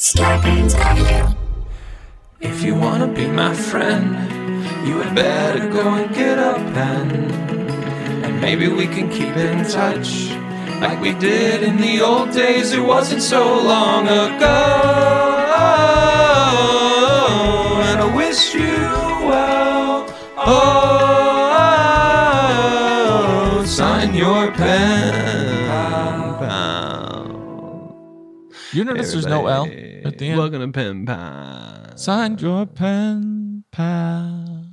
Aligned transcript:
Scarpins 0.00 0.74
Avenue. 0.76 1.36
If 2.40 2.62
you 2.62 2.74
wanna 2.74 3.06
be 3.06 3.26
my 3.28 3.52
friend, 3.52 4.16
you 4.88 4.96
had 5.00 5.14
better 5.14 5.68
go 5.68 5.92
and 5.92 6.14
get 6.14 6.38
a 6.38 6.54
pen. 6.72 7.30
And 8.24 8.40
maybe 8.40 8.68
we 8.68 8.86
can 8.86 9.10
keep 9.10 9.36
in 9.36 9.62
touch 9.68 10.30
like 10.80 10.98
we 11.02 11.12
did 11.12 11.62
in 11.62 11.76
the 11.76 12.00
old 12.00 12.30
days. 12.30 12.72
It 12.72 12.80
wasn't 12.80 13.20
so 13.20 13.42
long 13.62 14.08
ago. 14.08 14.56
And 17.84 18.00
I 18.00 18.06
wish 18.16 18.54
you 18.54 18.88
well. 19.28 20.06
Oh, 20.38 20.54
sign 23.66 24.14
your 24.14 24.50
pen. 24.52 25.68
pal. 26.38 27.20
You 28.72 28.84
notice 28.84 29.12
there's 29.12 29.26
no 29.26 29.46
L 29.46 29.68
At. 30.22 30.36
Welcome 30.38 30.60
to 30.60 30.68
Pen 30.68 31.06
Pal. 31.06 31.96
Sign 31.96 32.38
your 32.38 32.66
pen 32.66 33.64
pal. 33.72 34.66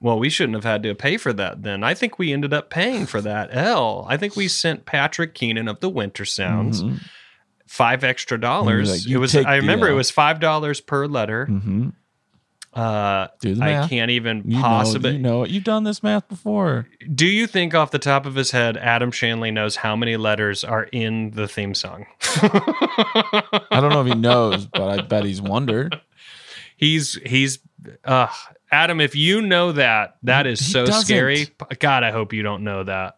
Well, 0.00 0.18
we 0.18 0.30
shouldn't 0.30 0.54
have 0.56 0.64
had 0.64 0.82
to 0.84 0.94
pay 0.94 1.16
for 1.18 1.32
that 1.34 1.62
then. 1.62 1.84
I 1.84 1.92
think 1.94 2.18
we 2.18 2.32
ended 2.32 2.52
up 2.54 2.70
paying 2.70 3.04
for 3.06 3.20
that 3.20 3.50
L. 3.52 4.06
I 4.08 4.16
think 4.16 4.36
we 4.36 4.48
sent 4.48 4.86
Patrick 4.86 5.34
Keenan 5.34 5.68
of 5.68 5.80
the 5.80 5.90
Winter 5.90 6.24
Sounds 6.24 6.82
Mhm. 6.82 7.00
five 7.66 8.02
extra 8.04 8.40
dollars. 8.40 8.90
like, 9.06 9.12
it 9.14 9.18
was 9.18 9.36
I 9.36 9.56
remember 9.56 9.88
it 9.88 9.94
was 9.94 10.10
five 10.10 10.40
dollars 10.40 10.80
per 10.80 11.06
letter. 11.06 11.46
Mm-hmm. 11.46 11.90
Uh 12.72 13.26
Do 13.40 13.54
the 13.56 13.62
I 13.64 13.88
can't 13.88 14.12
even 14.12 14.42
You 14.46 14.60
possibly 14.60 15.10
know, 15.12 15.16
you 15.16 15.22
know 15.22 15.42
it. 15.42 15.50
You've 15.50 15.64
done 15.64 15.82
this 15.84 16.02
math 16.04 16.28
before. 16.28 16.86
Do 17.12 17.26
you 17.26 17.46
think 17.48 17.74
off 17.74 17.90
the 17.90 17.98
top 17.98 18.26
of 18.26 18.36
his 18.36 18.52
head 18.52 18.76
Adam 18.76 19.10
Shanley 19.10 19.50
knows 19.50 19.74
how 19.76 19.96
many 19.96 20.16
letters 20.16 20.62
are 20.62 20.84
in 20.84 21.32
the 21.32 21.48
theme 21.48 21.74
song? 21.74 22.06
I 22.42 23.78
don't 23.80 23.90
know 23.90 24.00
if 24.02 24.06
he 24.06 24.14
knows, 24.14 24.66
but 24.66 24.88
I 24.88 25.02
bet 25.02 25.24
he's 25.24 25.42
wondered. 25.42 26.00
He's 26.76 27.14
he's 27.26 27.58
uh 28.04 28.28
Adam, 28.70 29.00
if 29.00 29.16
you 29.16 29.42
know 29.42 29.72
that, 29.72 30.16
that 30.22 30.46
is 30.46 30.60
He 30.60 30.72
so 30.72 30.86
doesn't. 30.86 31.04
scary. 31.04 31.48
God, 31.80 32.04
I 32.04 32.12
hope 32.12 32.32
you 32.32 32.44
don't 32.44 32.62
know 32.62 32.84
that. 32.84 33.16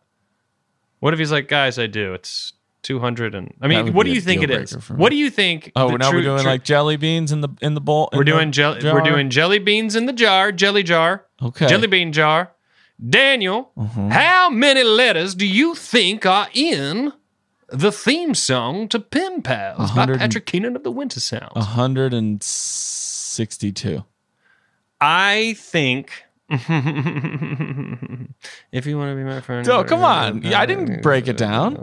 What 1.00 1.12
if 1.12 1.18
he's 1.18 1.30
like, 1.32 1.48
guys, 1.48 1.78
I 1.78 1.88
do. 1.88 2.14
It's 2.14 2.54
two 2.82 2.98
hundred 2.98 3.34
and 3.34 3.54
I 3.60 3.68
mean, 3.68 3.92
what 3.92 4.04
do 4.06 4.12
you 4.12 4.20
think 4.20 4.42
it 4.42 4.50
is? 4.50 4.72
What 4.90 5.10
do 5.10 5.16
you 5.16 5.30
think? 5.30 5.70
Oh, 5.76 5.90
the 5.92 5.98
now 5.98 6.10
true- 6.10 6.18
we're 6.18 6.24
doing 6.24 6.38
true- 6.42 6.50
like 6.50 6.64
jelly 6.64 6.96
beans 6.96 7.30
in 7.32 7.40
the 7.40 7.48
in 7.60 7.74
the 7.74 7.80
bowl. 7.80 8.08
we're 8.12 8.24
doing 8.24 8.52
jelly. 8.52 8.80
jar? 8.80 8.94
We're 8.94 9.02
doing 9.08 9.30
jelly 9.30 9.58
beans 9.58 9.94
in 9.96 10.06
the 10.06 10.12
jar, 10.12 10.52
jelly 10.52 10.82
jar, 10.82 11.26
Okay. 11.42 11.66
jelly 11.68 11.86
bean 11.86 12.12
jar. 12.12 12.52
Daniel, 13.04 13.72
Mhm. 13.78 14.12
how 14.12 14.48
many 14.50 14.82
letters 14.84 15.34
do 15.34 15.46
you 15.46 15.74
think 15.74 16.24
are 16.26 16.48
in 16.54 17.12
the 17.68 17.90
theme 17.90 18.34
song 18.34 18.86
to 18.88 19.00
Pen 19.00 19.42
Pals 19.42 19.90
by 19.92 20.06
Patrick 20.06 20.46
Keenan 20.46 20.76
of 20.76 20.84
the 20.84 20.90
Winter 20.92 21.18
Sounds? 21.20 21.52
A 21.56 21.62
hundred 21.62 22.12
and 22.14 22.42
sixty-two. 22.42 24.04
I 25.00 25.54
think. 25.58 26.24
if 28.72 28.86
you 28.86 28.98
want 28.98 29.10
to 29.10 29.16
be 29.16 29.24
my 29.24 29.40
friend. 29.40 29.66
Oh, 29.68 29.84
come 29.84 30.04
on. 30.04 30.42
Yeah, 30.42 30.60
I 30.60 30.66
didn't 30.66 31.02
break 31.02 31.28
it 31.28 31.36
down. 31.36 31.76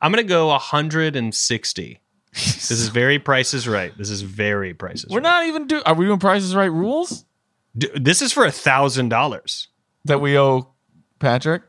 I'm 0.00 0.12
going 0.12 0.24
to 0.24 0.28
go 0.28 0.48
160. 0.48 2.00
This 2.32 2.70
is 2.70 2.88
very 3.00 3.18
Price 3.18 3.52
is 3.54 3.68
Right. 3.68 3.92
This 3.96 4.08
is 4.10 4.22
very 4.22 4.72
Price 4.74 5.04
is 5.04 5.10
We're 5.10 5.16
Right. 5.18 5.22
not 5.24 5.46
even 5.46 5.66
do. 5.66 5.82
Are 5.84 5.94
we 5.94 6.06
doing 6.06 6.18
Prices 6.18 6.54
Right 6.54 6.72
rules 6.72 7.24
D- 7.76 7.90
This 7.94 8.22
is 8.22 8.32
for 8.32 8.44
a 8.46 8.50
thousand 8.52 9.10
dollars 9.10 9.68
that 10.06 10.20
we 10.20 10.38
owe 10.38 10.68
Patrick? 11.18 11.62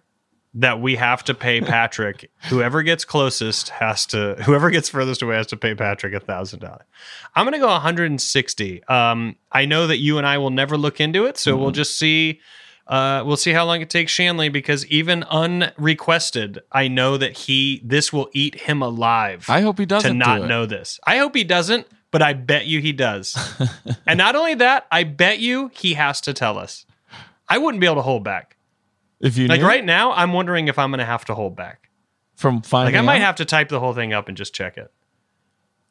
That 0.56 0.80
we 0.80 0.96
have 0.96 1.24
to 1.24 1.34
pay 1.34 1.62
Patrick. 1.62 2.30
whoever 2.50 2.84
gets 2.84 3.06
closest 3.06 3.70
has 3.70 4.06
to. 4.08 4.36
Whoever 4.44 4.70
gets 4.70 4.90
furthest 4.90 5.22
away 5.22 5.36
has 5.36 5.48
to 5.48 5.58
pay 5.58 5.74
Patrick 5.74 6.14
a 6.14 6.20
thousand 6.20 6.60
dollars. 6.60 6.84
I'm 7.36 7.46
going 7.46 7.54
to 7.54 7.60
go 7.60 7.68
160. 7.68 8.84
Um, 8.86 9.36
I 9.52 9.66
know 9.66 9.88
that 9.88 9.98
you 9.98 10.18
and 10.18 10.28
I 10.28 10.38
will 10.38 10.52
never 10.52 10.78
look 10.78 11.00
into 11.02 11.26
it, 11.26 11.38
so 11.38 11.58
we'll 11.58 11.72
just 11.72 11.98
see. 11.98 12.40
Uh, 12.86 13.24
we'll 13.26 13.38
see 13.38 13.54
how 13.54 13.66
long 13.66 13.80
it 13.80 13.90
takes 13.90 14.12
Shanley 14.12 14.50
because 14.50 14.86
even 14.88 15.24
unrequested, 15.24 16.60
I 16.70 16.90
know 16.90 17.16
that 17.16 17.32
he 17.32 17.82
this 17.84 18.12
will 18.12 18.30
eat 18.34 18.62
him 18.62 18.82
alive. 18.82 19.46
I 19.50 19.62
hope 19.62 19.80
he 19.80 19.86
doesn't 19.86 20.12
to 20.12 20.18
not 20.18 20.42
do 20.42 20.48
know 20.48 20.66
this. 20.66 21.00
I 21.08 21.18
hope 21.18 21.34
he 21.34 21.46
doesn't, 21.46 21.88
but 22.12 22.22
I 22.22 22.34
bet 22.34 22.66
you 22.66 22.82
he 22.82 22.92
does. 22.92 23.36
and 24.06 24.18
not 24.18 24.36
only 24.36 24.56
that, 24.56 24.86
I 24.92 25.06
bet 25.06 25.40
you 25.40 25.72
he 25.74 25.94
has 25.94 26.20
to 26.22 26.34
tell 26.34 26.58
us. 26.58 26.86
I 27.48 27.58
wouldn't 27.58 27.80
be 27.80 27.88
able 27.88 27.96
to 27.96 28.02
hold 28.02 28.26
back. 28.26 28.58
If 29.24 29.38
you 29.38 29.48
Like 29.48 29.62
knew 29.62 29.68
right 29.68 29.84
now, 29.86 30.12
I'm 30.12 30.34
wondering 30.34 30.68
if 30.68 30.78
I'm 30.78 30.92
going 30.92 31.00
to 31.00 31.06
have 31.06 31.26
to 31.26 31.34
hold 31.36 31.56
back. 31.56 31.90
from 32.36 32.62
finding, 32.62 32.94
Like 32.94 33.02
I 33.02 33.06
might 33.06 33.22
out? 33.22 33.26
have 33.28 33.36
to 33.38 33.46
type 33.46 33.70
the 33.70 33.80
whole 33.80 33.94
thing 33.94 34.14
up 34.14 34.28
and 34.28 34.36
just 34.38 34.54
check 34.54 34.78
it. 34.78 34.92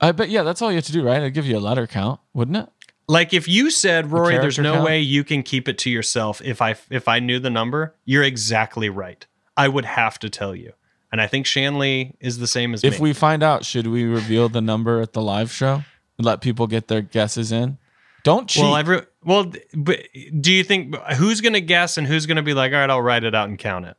I 0.00 0.12
bet. 0.12 0.28
Yeah, 0.28 0.42
that's 0.42 0.60
all 0.62 0.70
you 0.70 0.76
have 0.76 0.84
to 0.86 0.92
do, 0.92 1.02
right? 1.04 1.16
It'd 1.18 1.34
give 1.34 1.46
you 1.46 1.56
a 1.56 1.60
letter 1.60 1.86
count, 1.86 2.20
wouldn't 2.34 2.56
it? 2.56 2.68
Like 3.08 3.32
if 3.34 3.48
you 3.48 3.70
said, 3.70 4.10
Rory, 4.12 4.36
there's 4.38 4.58
no 4.58 4.74
count? 4.74 4.84
way 4.84 5.00
you 5.00 5.24
can 5.24 5.42
keep 5.42 5.68
it 5.68 5.78
to 5.78 5.90
yourself. 5.90 6.40
If 6.44 6.60
I 6.62 6.76
if 6.90 7.08
I 7.08 7.18
knew 7.18 7.38
the 7.38 7.50
number, 7.50 7.94
you're 8.04 8.22
exactly 8.22 8.88
right. 8.88 9.26
I 9.56 9.68
would 9.68 9.84
have 9.84 10.18
to 10.20 10.30
tell 10.30 10.54
you. 10.54 10.72
And 11.10 11.20
I 11.20 11.26
think 11.26 11.44
Shanley 11.46 12.16
is 12.20 12.38
the 12.38 12.46
same 12.46 12.72
as 12.74 12.82
If 12.84 12.94
me. 12.94 13.00
we 13.00 13.12
find 13.12 13.42
out, 13.42 13.64
should 13.64 13.86
we 13.86 14.04
reveal 14.04 14.48
the 14.48 14.60
number 14.62 15.00
at 15.00 15.12
the 15.12 15.20
live 15.20 15.52
show 15.52 15.84
and 16.16 16.24
let 16.24 16.40
people 16.40 16.66
get 16.66 16.88
their 16.88 17.02
guesses 17.02 17.52
in? 17.52 17.76
Don't 18.24 18.48
cheat. 18.48 18.62
well, 18.62 18.76
every 18.76 19.02
well, 19.24 19.52
but 19.74 20.00
do 20.40 20.52
you 20.52 20.62
think 20.64 20.94
who's 21.16 21.40
going 21.40 21.54
to 21.54 21.60
guess 21.60 21.98
and 21.98 22.06
who's 22.06 22.26
going 22.26 22.36
to 22.36 22.42
be 22.42 22.54
like, 22.54 22.72
all 22.72 22.78
right, 22.78 22.90
I'll 22.90 23.02
write 23.02 23.24
it 23.24 23.34
out 23.34 23.48
and 23.48 23.58
count 23.58 23.86
it? 23.86 23.96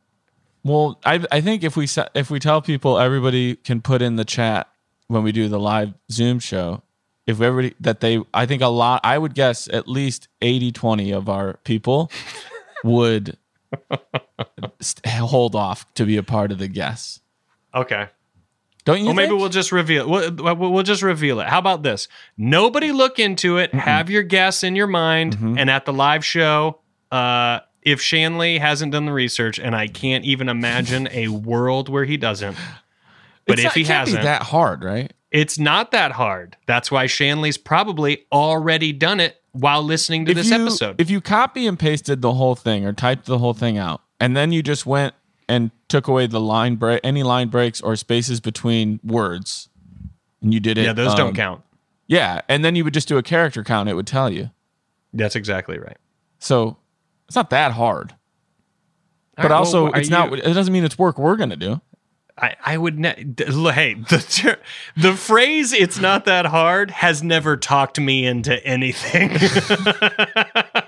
Well, 0.62 0.98
I 1.04 1.24
I 1.30 1.40
think 1.40 1.62
if 1.62 1.76
we 1.76 1.86
if 2.14 2.30
we 2.30 2.40
tell 2.40 2.62
people 2.62 2.98
everybody 2.98 3.56
can 3.56 3.82
put 3.82 4.00
in 4.00 4.16
the 4.16 4.24
chat 4.24 4.68
when 5.08 5.22
we 5.22 5.32
do 5.32 5.48
the 5.48 5.60
live 5.60 5.92
Zoom 6.10 6.38
show, 6.38 6.82
if 7.26 7.40
everybody 7.40 7.74
that 7.80 8.00
they 8.00 8.22
I 8.32 8.46
think 8.46 8.62
a 8.62 8.68
lot 8.68 9.00
I 9.04 9.18
would 9.18 9.34
guess 9.34 9.68
at 9.68 9.86
least 9.88 10.28
80 10.40 10.72
20 10.72 11.12
of 11.12 11.28
our 11.28 11.54
people 11.64 12.10
would 12.84 13.36
hold 15.06 15.54
off 15.54 15.92
to 15.94 16.06
be 16.06 16.16
a 16.16 16.22
part 16.22 16.50
of 16.50 16.58
the 16.58 16.68
guess. 16.68 17.20
Okay. 17.74 18.08
Don't 18.84 18.98
you 19.00 19.06
Well, 19.06 19.14
maybe 19.14 19.32
we'll 19.32 19.48
just 19.48 19.72
reveal. 19.72 20.08
We'll, 20.08 20.30
we'll 20.56 20.82
just 20.82 21.02
reveal 21.02 21.40
it. 21.40 21.46
How 21.48 21.58
about 21.58 21.82
this? 21.82 22.06
Nobody 22.36 22.92
look 22.92 23.18
into 23.18 23.56
it. 23.56 23.72
Have 23.74 24.10
your 24.10 24.22
guess 24.22 24.62
in 24.62 24.76
your 24.76 24.86
mind, 24.86 25.36
Mm-hmm. 25.36 25.58
and 25.58 25.70
at 25.70 25.86
the 25.86 25.92
live 25.92 26.24
show, 26.24 26.80
uh, 27.10 27.60
if 27.82 28.00
Shanley 28.00 28.58
hasn't 28.58 28.92
done 28.92 29.06
the 29.06 29.12
research, 29.12 29.58
and 29.58 29.74
I 29.74 29.86
can't 29.86 30.24
even 30.24 30.48
imagine 30.48 31.08
a 31.12 31.28
world 31.28 31.88
where 31.88 32.04
he 32.04 32.16
doesn't. 32.16 32.56
But 33.46 33.54
It's 33.54 33.60
if 33.60 33.64
not- 33.66 33.74
he 33.76 33.84
hasn't, 33.84 34.18
be 34.20 34.24
that 34.24 34.42
hard, 34.44 34.84
right? 34.84 35.12
It's 35.30 35.58
not 35.58 35.90
that 35.90 36.12
hard. 36.12 36.56
That's 36.66 36.90
why 36.90 37.06
Shanley's 37.06 37.58
probably 37.58 38.24
already 38.30 38.92
done 38.92 39.18
it 39.18 39.36
while 39.52 39.82
listening 39.82 40.24
to 40.26 40.30
if 40.30 40.36
this 40.36 40.48
you, 40.50 40.54
episode. 40.62 41.00
If 41.00 41.10
you 41.10 41.20
copy 41.20 41.66
and 41.66 41.78
pasted 41.78 42.22
the 42.22 42.32
whole 42.34 42.54
thing 42.54 42.86
or 42.86 42.92
typed 42.92 43.26
the 43.26 43.38
whole 43.38 43.52
thing 43.54 43.76
out, 43.76 44.00
and 44.20 44.36
then 44.36 44.52
you 44.52 44.62
just 44.62 44.86
went 44.86 45.14
and 45.48 45.70
took 45.94 46.08
away 46.08 46.26
the 46.26 46.40
line 46.40 46.74
break, 46.74 47.00
any 47.04 47.22
line 47.22 47.46
breaks 47.48 47.80
or 47.80 47.94
spaces 47.94 48.40
between 48.40 48.98
words, 49.04 49.68
and 50.42 50.52
you 50.52 50.58
did 50.58 50.76
it. 50.76 50.84
yeah, 50.86 50.92
those 50.92 51.12
um, 51.12 51.16
don't 51.16 51.34
count. 51.36 51.62
Yeah, 52.08 52.40
and 52.48 52.64
then 52.64 52.74
you 52.74 52.82
would 52.82 52.92
just 52.94 53.06
do 53.06 53.16
a 53.16 53.22
character 53.22 53.62
count. 53.62 53.88
It 53.88 53.94
would 53.94 54.06
tell 54.08 54.28
you. 54.28 54.50
That's 55.12 55.36
exactly 55.36 55.78
right. 55.78 55.96
So 56.40 56.76
it's 57.28 57.36
not 57.36 57.50
that 57.50 57.70
hard. 57.72 58.14
But 59.36 59.44
right, 59.44 59.52
also, 59.52 59.84
well, 59.84 59.92
it's 59.94 60.10
not. 60.10 60.30
you- 60.32 60.38
It 60.38 60.52
doesn't 60.52 60.72
mean 60.72 60.82
it's 60.84 60.98
work 60.98 61.16
we're 61.16 61.36
gonna 61.36 61.54
do. 61.56 61.80
I, 62.36 62.56
I 62.64 62.76
would 62.76 62.98
ne- 62.98 63.14
hey 63.38 63.94
the 64.08 64.58
the 64.96 65.14
phrase 65.14 65.72
"it's 65.72 66.00
not 66.00 66.24
that 66.24 66.46
hard" 66.46 66.90
has 66.90 67.22
never 67.22 67.56
talked 67.56 68.00
me 68.00 68.26
into 68.26 68.60
anything. 68.66 69.30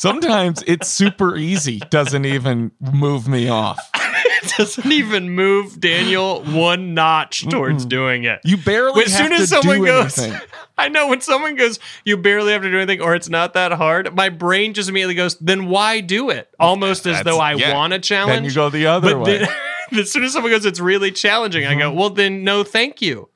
Sometimes 0.00 0.64
it's 0.66 0.88
super 0.88 1.36
easy. 1.36 1.78
Doesn't 1.90 2.24
even 2.24 2.72
move 2.80 3.28
me 3.28 3.50
off. 3.50 3.78
it 3.94 4.50
doesn't 4.56 4.90
even 4.90 5.28
move 5.28 5.78
Daniel 5.78 6.42
one 6.42 6.94
notch 6.94 7.46
towards 7.46 7.84
doing 7.84 8.24
it. 8.24 8.40
You 8.42 8.56
barely 8.56 9.04
as 9.04 9.12
have 9.12 9.26
soon 9.26 9.32
as 9.34 9.40
to 9.40 9.46
someone 9.48 9.80
do 9.80 9.84
goes, 9.84 10.18
anything. 10.18 10.40
I 10.78 10.88
know 10.88 11.08
when 11.08 11.20
someone 11.20 11.54
goes, 11.54 11.78
you 12.06 12.16
barely 12.16 12.52
have 12.52 12.62
to 12.62 12.70
do 12.70 12.78
anything, 12.78 13.02
or 13.02 13.14
it's 13.14 13.28
not 13.28 13.52
that 13.52 13.72
hard. 13.72 14.16
My 14.16 14.30
brain 14.30 14.72
just 14.72 14.88
immediately 14.88 15.16
goes, 15.16 15.36
then 15.36 15.66
why 15.66 16.00
do 16.00 16.30
it? 16.30 16.48
Almost 16.58 17.06
as 17.06 17.18
That's- 17.18 17.24
though 17.26 17.38
I 17.38 17.52
yeah. 17.56 17.74
want 17.74 17.92
a 17.92 17.98
challenge. 17.98 18.36
Then 18.36 18.44
you 18.44 18.54
go 18.54 18.70
the 18.70 18.86
other 18.86 19.16
but 19.16 19.26
way. 19.26 19.38
then- 19.40 19.48
as 20.00 20.10
soon 20.10 20.24
as 20.24 20.32
someone 20.32 20.50
goes, 20.50 20.64
it's 20.64 20.80
really 20.80 21.12
challenging. 21.12 21.66
I 21.66 21.74
go, 21.74 21.90
mm-hmm. 21.90 21.98
well, 21.98 22.08
then 22.08 22.42
no, 22.42 22.64
thank 22.64 23.02
you. 23.02 23.28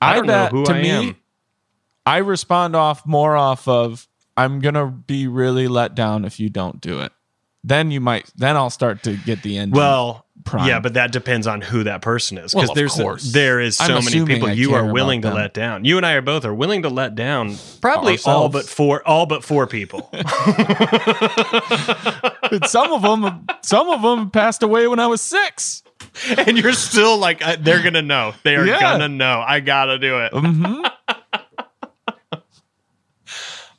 I 0.00 0.16
don't 0.16 0.26
know 0.26 0.32
bet 0.32 0.50
who 0.50 0.64
to 0.64 0.72
I 0.74 0.82
me, 0.82 0.90
am. 0.90 1.16
I 2.04 2.16
respond 2.16 2.74
off 2.74 3.06
more 3.06 3.36
off 3.36 3.68
of 3.68 4.08
I'm 4.36 4.60
gonna 4.60 4.86
be 4.86 5.28
really 5.28 5.68
let 5.68 5.94
down 5.94 6.24
if 6.24 6.40
you 6.40 6.48
don't 6.50 6.80
do 6.80 7.00
it. 7.00 7.12
Then 7.62 7.90
you 7.90 8.00
might. 8.00 8.30
Then 8.36 8.56
I'll 8.56 8.70
start 8.70 9.02
to 9.04 9.16
get 9.16 9.42
the 9.42 9.56
end. 9.56 9.74
Well, 9.74 10.26
prime. 10.44 10.68
yeah, 10.68 10.80
but 10.80 10.94
that 10.94 11.12
depends 11.12 11.46
on 11.46 11.62
who 11.62 11.84
that 11.84 12.02
person 12.02 12.36
is 12.36 12.52
because 12.52 12.70
of 12.70 12.74
there's 12.74 12.92
course. 12.94 13.32
there 13.32 13.58
is 13.60 13.78
so 13.78 13.84
I'm 13.96 14.04
many 14.04 14.24
people 14.26 14.48
I 14.48 14.52
you 14.52 14.74
are 14.74 14.92
willing 14.92 15.22
to 15.22 15.28
them. 15.28 15.36
let 15.36 15.54
down. 15.54 15.84
You 15.86 15.96
and 15.96 16.04
I 16.04 16.12
are 16.12 16.20
both 16.20 16.44
are 16.44 16.52
willing 16.54 16.82
to 16.82 16.90
let 16.90 17.14
down 17.14 17.56
probably 17.80 18.18
all 18.26 18.48
but 18.50 18.66
four 18.66 19.06
all 19.08 19.24
but 19.26 19.44
four 19.44 19.66
people. 19.66 20.10
some 22.66 22.92
of 22.92 23.02
them, 23.02 23.46
some 23.62 23.88
of 23.88 24.02
them 24.02 24.30
passed 24.30 24.62
away 24.62 24.86
when 24.86 24.98
I 24.98 25.06
was 25.06 25.20
six. 25.20 25.82
and 26.36 26.58
you're 26.58 26.72
still 26.74 27.16
like 27.18 27.44
uh, 27.46 27.56
they're 27.58 27.82
gonna 27.82 28.02
know. 28.02 28.34
They 28.42 28.56
are 28.56 28.66
Yeah. 28.66 28.80
gonna 28.80 29.08
know. 29.08 29.42
I 29.46 29.60
gotta 29.60 29.98
do 29.98 30.18
it. 30.20 30.32
hmm 30.34 30.82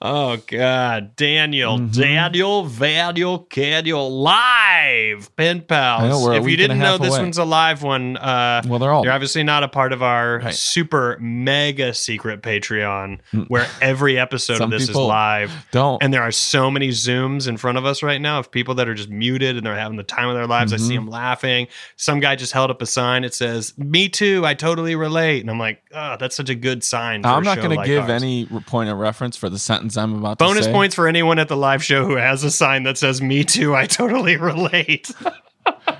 Oh 0.07 0.37
God, 0.47 1.15
Daniel, 1.15 1.77
Mm-hmm. 1.79 1.99
Daniel, 1.99 2.67
Daniel, 2.69 3.47
Daniel, 3.49 4.21
live 4.21 5.35
pen 5.35 5.61
pals. 5.61 6.25
Know, 6.25 6.31
if 6.31 6.37
you 6.37 6.41
week 6.43 6.59
and 6.59 6.63
a 6.63 6.67
didn't 6.67 6.79
know 6.79 6.97
this 6.97 7.09
away. 7.13 7.21
one's 7.23 7.37
a 7.37 7.43
live 7.45 7.81
one, 7.81 8.17
uh, 8.17 8.61
Well, 8.67 8.79
they're 8.79 8.91
all. 8.91 9.03
You're 9.03 9.13
obviously 9.13 9.43
not 9.43 9.63
a 9.63 9.67
part 9.67 9.93
of 9.93 10.03
our 10.03 10.39
Right. 10.39 10.53
super 10.53 11.17
mega 11.19 11.93
secret 11.93 12.41
Patreon 12.41 13.19
where 13.47 13.67
every 13.81 14.19
episode 14.19 14.61
of 14.61 14.69
this 14.69 14.89
is 14.89 14.95
live. 14.95 15.51
don't. 15.71 16.01
And 16.03 16.13
there 16.13 16.21
are 16.21 16.31
so 16.31 16.69
many 16.69 16.89
Zooms 16.89 17.47
in 17.47 17.57
front 17.57 17.77
of 17.77 17.85
us 17.85 18.03
right 18.03 18.21
now 18.21 18.39
of 18.39 18.51
people 18.51 18.75
that 18.75 18.87
are 18.87 18.93
just 18.93 19.09
muted 19.09 19.57
and 19.57 19.65
they're 19.65 19.75
having 19.75 19.97
the 19.97 20.03
time 20.03 20.27
of 20.29 20.35
their 20.35 20.47
lives. 20.47 20.71
I 20.71 20.75
Mm-hmm. 20.77 20.87
see 20.87 20.95
them 20.95 21.07
laughing. 21.09 21.67
Some 21.95 22.19
guy 22.19 22.35
just 22.35 22.51
held 22.53 22.69
up 22.69 22.81
a 22.81 22.85
sign. 22.85 23.23
It 23.23 23.33
says, 23.33 23.73
Me 23.77 24.07
too. 24.09 24.43
I 24.45 24.53
totally 24.53 24.95
relate. 24.95 25.41
And 25.41 25.49
I'm 25.49 25.57
like, 25.59 25.81
Oh, 25.93 26.17
that's 26.19 26.35
such 26.35 26.49
a 26.49 26.55
good 26.55 26.83
sign. 26.83 27.23
For 27.23 27.29
I'm 27.29 27.41
a 27.41 27.45
not 27.45 27.57
going 27.57 27.69
to 27.71 27.77
like 27.77 27.87
give 27.87 28.03
ours." 28.09 28.21
any 28.21 28.45
point 28.45 28.89
of 28.89 28.97
reference 28.97 29.37
for 29.37 29.49
the 29.49 29.57
sentence 29.59 29.94
I'm 29.97 30.15
about 30.15 30.39
to 30.39 30.45
bonus 30.45 30.67
points 30.67 30.95
for 30.95 31.07
anyone 31.07 31.39
at 31.39 31.47
the 31.47 31.57
live 31.57 31.83
show 31.83 32.05
who 32.05 32.15
has 32.15 32.43
a 32.43 32.51
sign 32.51 32.83
that 32.83 32.97
says, 32.97 33.21
Me 33.21 33.43
too. 33.43 33.75
I 33.75 33.85
totally 33.85 34.37
relate. 34.51 35.11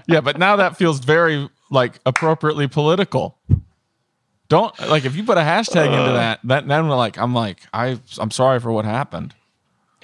Yeah, 0.08 0.22
but 0.22 0.38
now 0.38 0.56
that 0.58 0.78
feels 0.78 1.00
very 1.00 1.50
like 1.72 2.00
appropriately 2.06 2.68
political. 2.68 3.38
Don't 4.48 4.78
like 4.88 5.06
if 5.06 5.16
you 5.16 5.24
put 5.24 5.38
a 5.40 5.42
hashtag 5.42 5.88
Uh. 5.90 6.00
into 6.00 6.14
that. 6.14 6.40
That 6.44 6.68
then 6.68 6.88
we're 6.88 6.96
like, 6.96 7.18
I'm 7.18 7.34
like, 7.34 7.62
I 7.74 8.00
I'm 8.20 8.30
sorry 8.32 8.60
for 8.60 8.72
what 8.72 8.86
happened. 8.86 9.34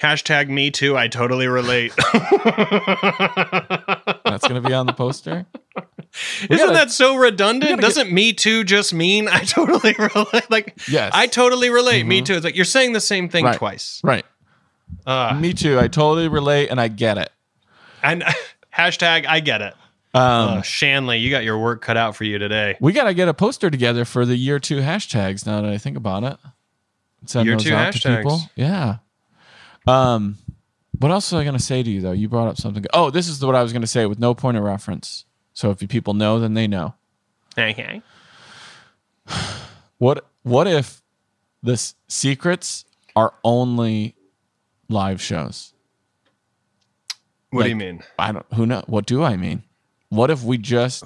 Hashtag 0.00 0.48
me 0.48 0.72
too. 0.72 0.96
I 0.98 1.06
totally 1.06 1.46
relate. 1.46 1.92
That's 4.42 4.50
going 4.50 4.62
to 4.62 4.68
be 4.68 4.74
on 4.74 4.86
the 4.86 4.92
poster. 4.92 5.46
Isn't 6.42 6.48
gotta- 6.50 6.72
that 6.72 6.90
so 6.90 7.14
redundant? 7.16 7.70
gotta 7.70 7.80
get- 7.82 7.86
Doesn't 7.86 8.12
me 8.12 8.32
too 8.32 8.64
just 8.64 8.92
mean 8.92 9.28
I 9.32 9.40
totally 9.40 9.94
relate? 9.98 10.50
Like, 10.50 10.78
Yes. 10.88 11.12
I 11.14 11.26
totally 11.26 11.70
relate. 11.70 12.04
Me 12.06 12.22
too. 12.22 12.34
It's 12.34 12.44
like 12.44 12.56
you're 12.56 12.64
saying 12.64 12.92
the 12.92 13.00
same 13.00 13.28
thing 13.28 13.44
Right. 13.44 13.56
twice. 13.56 14.00
Right. 14.04 14.24
Uh, 15.06 15.38
Me 15.40 15.54
too. 15.54 15.78
I 15.78 15.88
totally 15.88 16.28
relate 16.28 16.68
and 16.70 16.80
I 16.80 16.88
get 16.88 17.16
it. 17.18 17.30
and 18.02 18.22
hashtag 18.76 19.26
I 19.26 19.40
get 19.40 19.62
it. 19.62 19.74
Um, 20.14 20.60
Shanley, 20.62 21.18
you 21.18 21.30
got 21.30 21.44
your 21.44 21.58
work 21.58 21.80
cut 21.80 21.96
out 21.96 22.14
for 22.14 22.24
you 22.24 22.36
today. 22.38 22.76
we 22.80 22.92
got 22.92 23.04
to 23.04 23.14
get 23.14 23.28
a 23.28 23.34
poster 23.34 23.70
together 23.70 24.04
for 24.04 24.26
the 24.26 24.36
year 24.36 24.58
two 24.58 24.80
hashtags. 24.80 25.46
Now 25.46 25.62
that 25.62 25.70
I 25.70 25.78
think 25.78 25.96
about 25.96 26.24
it, 26.24 26.36
Send 27.24 27.46
Year 27.46 27.54
those 27.56 27.64
two 27.64 27.74
out 27.74 27.92
to 27.94 27.98
hashtags. 27.98 28.16
people. 28.18 28.40
Yeah. 28.54 28.96
Um, 29.86 30.36
what 31.02 31.10
else 31.10 31.32
was 31.32 31.40
I 31.40 31.44
going 31.44 31.56
to 31.56 31.62
say 31.62 31.82
to 31.82 31.90
you 31.90 32.00
though? 32.00 32.12
You 32.12 32.28
brought 32.28 32.48
up 32.48 32.56
something. 32.56 32.84
Oh, 32.94 33.10
this 33.10 33.28
is 33.28 33.44
what 33.44 33.56
I 33.56 33.62
was 33.62 33.72
going 33.72 33.82
to 33.82 33.88
say 33.88 34.06
with 34.06 34.20
no 34.20 34.34
point 34.34 34.56
of 34.56 34.62
reference. 34.62 35.24
So 35.52 35.70
if 35.70 35.86
people 35.88 36.14
know, 36.14 36.38
then 36.38 36.54
they 36.54 36.66
know. 36.66 36.94
Okay. 37.58 38.02
What 39.98 40.26
What 40.42 40.66
if 40.66 41.00
the 41.62 41.80
secrets 42.08 42.84
are 43.14 43.34
only 43.44 44.16
live 44.88 45.22
shows? 45.22 45.74
What 47.50 47.62
do 47.62 47.68
you 47.68 47.76
mean? 47.76 48.02
I 48.18 48.32
don't. 48.32 48.46
Who 48.54 48.66
know? 48.66 48.82
What 48.86 49.06
do 49.06 49.22
I 49.22 49.36
mean? 49.36 49.62
What 50.08 50.30
if 50.30 50.42
we 50.42 50.58
just 50.58 51.04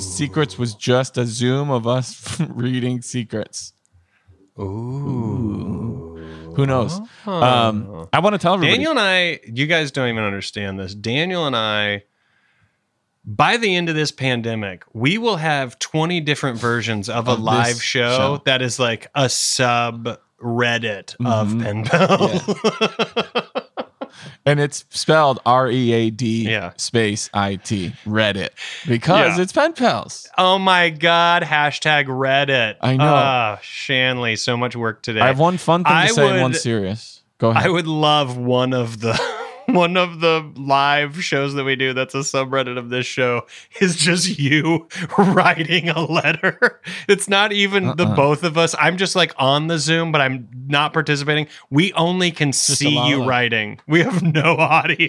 secrets 0.00 0.58
was 0.58 0.74
just 0.74 1.16
a 1.16 1.24
Zoom 1.24 1.70
of 1.70 1.86
us 1.86 2.40
reading 2.48 3.00
secrets? 3.00 3.74
Ooh. 4.58 6.05
Who 6.56 6.66
knows? 6.66 7.00
Um, 7.26 8.08
I 8.12 8.18
want 8.20 8.34
to 8.34 8.38
tell 8.38 8.54
everybody. 8.54 8.74
Daniel 8.76 8.90
and 8.90 9.00
I, 9.00 9.40
you 9.46 9.66
guys 9.66 9.90
don't 9.92 10.08
even 10.08 10.24
understand 10.24 10.78
this. 10.78 10.94
Daniel 10.94 11.46
and 11.46 11.54
I, 11.56 12.04
by 13.24 13.56
the 13.56 13.74
end 13.74 13.88
of 13.88 13.94
this 13.94 14.10
pandemic, 14.12 14.84
we 14.92 15.18
will 15.18 15.36
have 15.36 15.78
20 15.78 16.20
different 16.20 16.58
versions 16.58 17.08
of 17.08 17.28
a 17.28 17.32
Of 17.32 17.38
this 17.38 17.44
live 17.46 17.82
show, 17.82 18.16
show. 18.16 18.42
that 18.46 18.62
is 18.62 18.78
like 18.78 19.08
a 19.14 19.28
sub 19.28 20.18
Reddit 20.42 21.14
of 21.24 21.48
Mhm. 21.48 21.62
Pen 21.62 21.84
Pal. 21.84 23.65
And 24.44 24.60
it's 24.60 24.84
spelled 24.90 25.40
R 25.46 25.70
E 25.70 25.92
A 25.92 26.10
D 26.10 26.48
Yeah. 26.50 26.72
space 26.76 27.28
I 27.34 27.56
T 27.56 27.92
Reddit 28.06 28.50
because 28.86 29.36
Yeah. 29.36 29.42
it's 29.42 29.52
pen 29.52 29.72
pals. 29.72 30.28
oh 30.38 30.58
my 30.58 30.90
God. 30.90 31.42
Hashtag 31.42 32.06
Reddit. 32.06 32.76
I 32.80 32.96
know. 32.96 33.04
Ah, 33.14 33.58
Shanley, 33.62 34.36
so 34.36 34.56
much 34.56 34.76
work 34.76 35.02
today. 35.02 35.20
I 35.20 35.26
have 35.28 35.38
one 35.38 35.56
fun 35.58 35.84
thing 35.84 35.92
to 35.92 35.96
I 35.96 36.06
say 36.08 36.28
and 36.30 36.40
one 36.42 36.54
serious. 36.54 37.22
Go 37.38 37.50
ahead. 37.50 37.64
I 37.66 37.68
would 37.68 37.86
love 37.86 38.36
one 38.36 38.72
of 38.72 39.00
the 39.00 39.12
one 39.74 39.96
of 39.96 40.20
the 40.20 40.50
live 40.56 41.22
shows 41.22 41.54
that 41.54 41.64
we 41.64 41.76
do 41.76 41.92
that's 41.92 42.14
a 42.14 42.18
subreddit 42.18 42.78
of 42.78 42.88
this 42.90 43.06
show 43.06 43.46
is 43.80 43.96
just 43.96 44.38
you 44.38 44.88
writing 45.18 45.88
a 45.88 46.00
letter. 46.00 46.80
It's 47.08 47.28
not 47.28 47.52
even 47.52 47.96
the 47.96 48.06
Uh-uh. 48.06 48.16
both 48.16 48.42
of 48.44 48.56
us. 48.58 48.74
I'm 48.78 48.96
just 48.96 49.14
like 49.16 49.32
on 49.38 49.66
the 49.68 49.78
Zoom, 49.78 50.12
but 50.12 50.20
I'm 50.20 50.48
not 50.66 50.92
participating. 50.92 51.46
We 51.70 51.92
only 51.92 52.30
can 52.30 52.52
see 52.52 53.08
you 53.08 53.24
writing. 53.24 53.78
We 53.86 54.02
have 54.02 54.22
no 54.22 54.56
audio. 54.56 55.08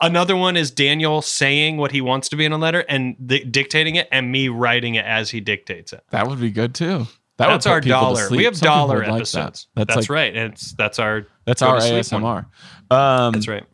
Another 0.00 0.36
one 0.36 0.56
is 0.56 0.70
Daniel 0.70 1.22
saying 1.22 1.76
what 1.78 1.92
he 1.92 2.00
wants 2.00 2.28
to 2.30 2.36
be 2.36 2.44
in 2.44 2.52
a 2.52 2.58
letter 2.58 2.80
and 2.88 3.16
di- 3.26 3.44
dictating 3.44 3.94
it, 3.94 4.08
and 4.12 4.30
me 4.30 4.48
writing 4.48 4.96
it 4.96 5.04
as 5.06 5.30
he 5.30 5.40
dictates 5.40 5.92
it. 5.92 6.02
that 6.10 6.26
would 6.28 6.40
be 6.40 6.50
good 6.50 6.74
too. 6.74 7.06
That 7.36 7.48
that's 7.48 7.66
our 7.66 7.80
dollar. 7.80 8.28
We 8.30 8.44
have 8.44 8.56
Some 8.56 8.66
dollar 8.66 8.98
would 8.98 9.08
like 9.08 9.14
episodes. 9.16 9.66
that. 9.74 9.86
That's, 9.86 9.96
That's, 9.96 10.08
like, 10.08 10.14
right. 10.14 10.36
It's 10.36 10.72
that's 10.72 10.98
our 10.98 11.26
That's 11.46 11.62
our 11.62 11.76
to 11.76 12.04
sleep 12.04 12.22
one. 12.22 12.46
ASMR. 12.90 12.96
Um, 12.96 13.32
That's 13.32 13.48
right. 13.48 13.64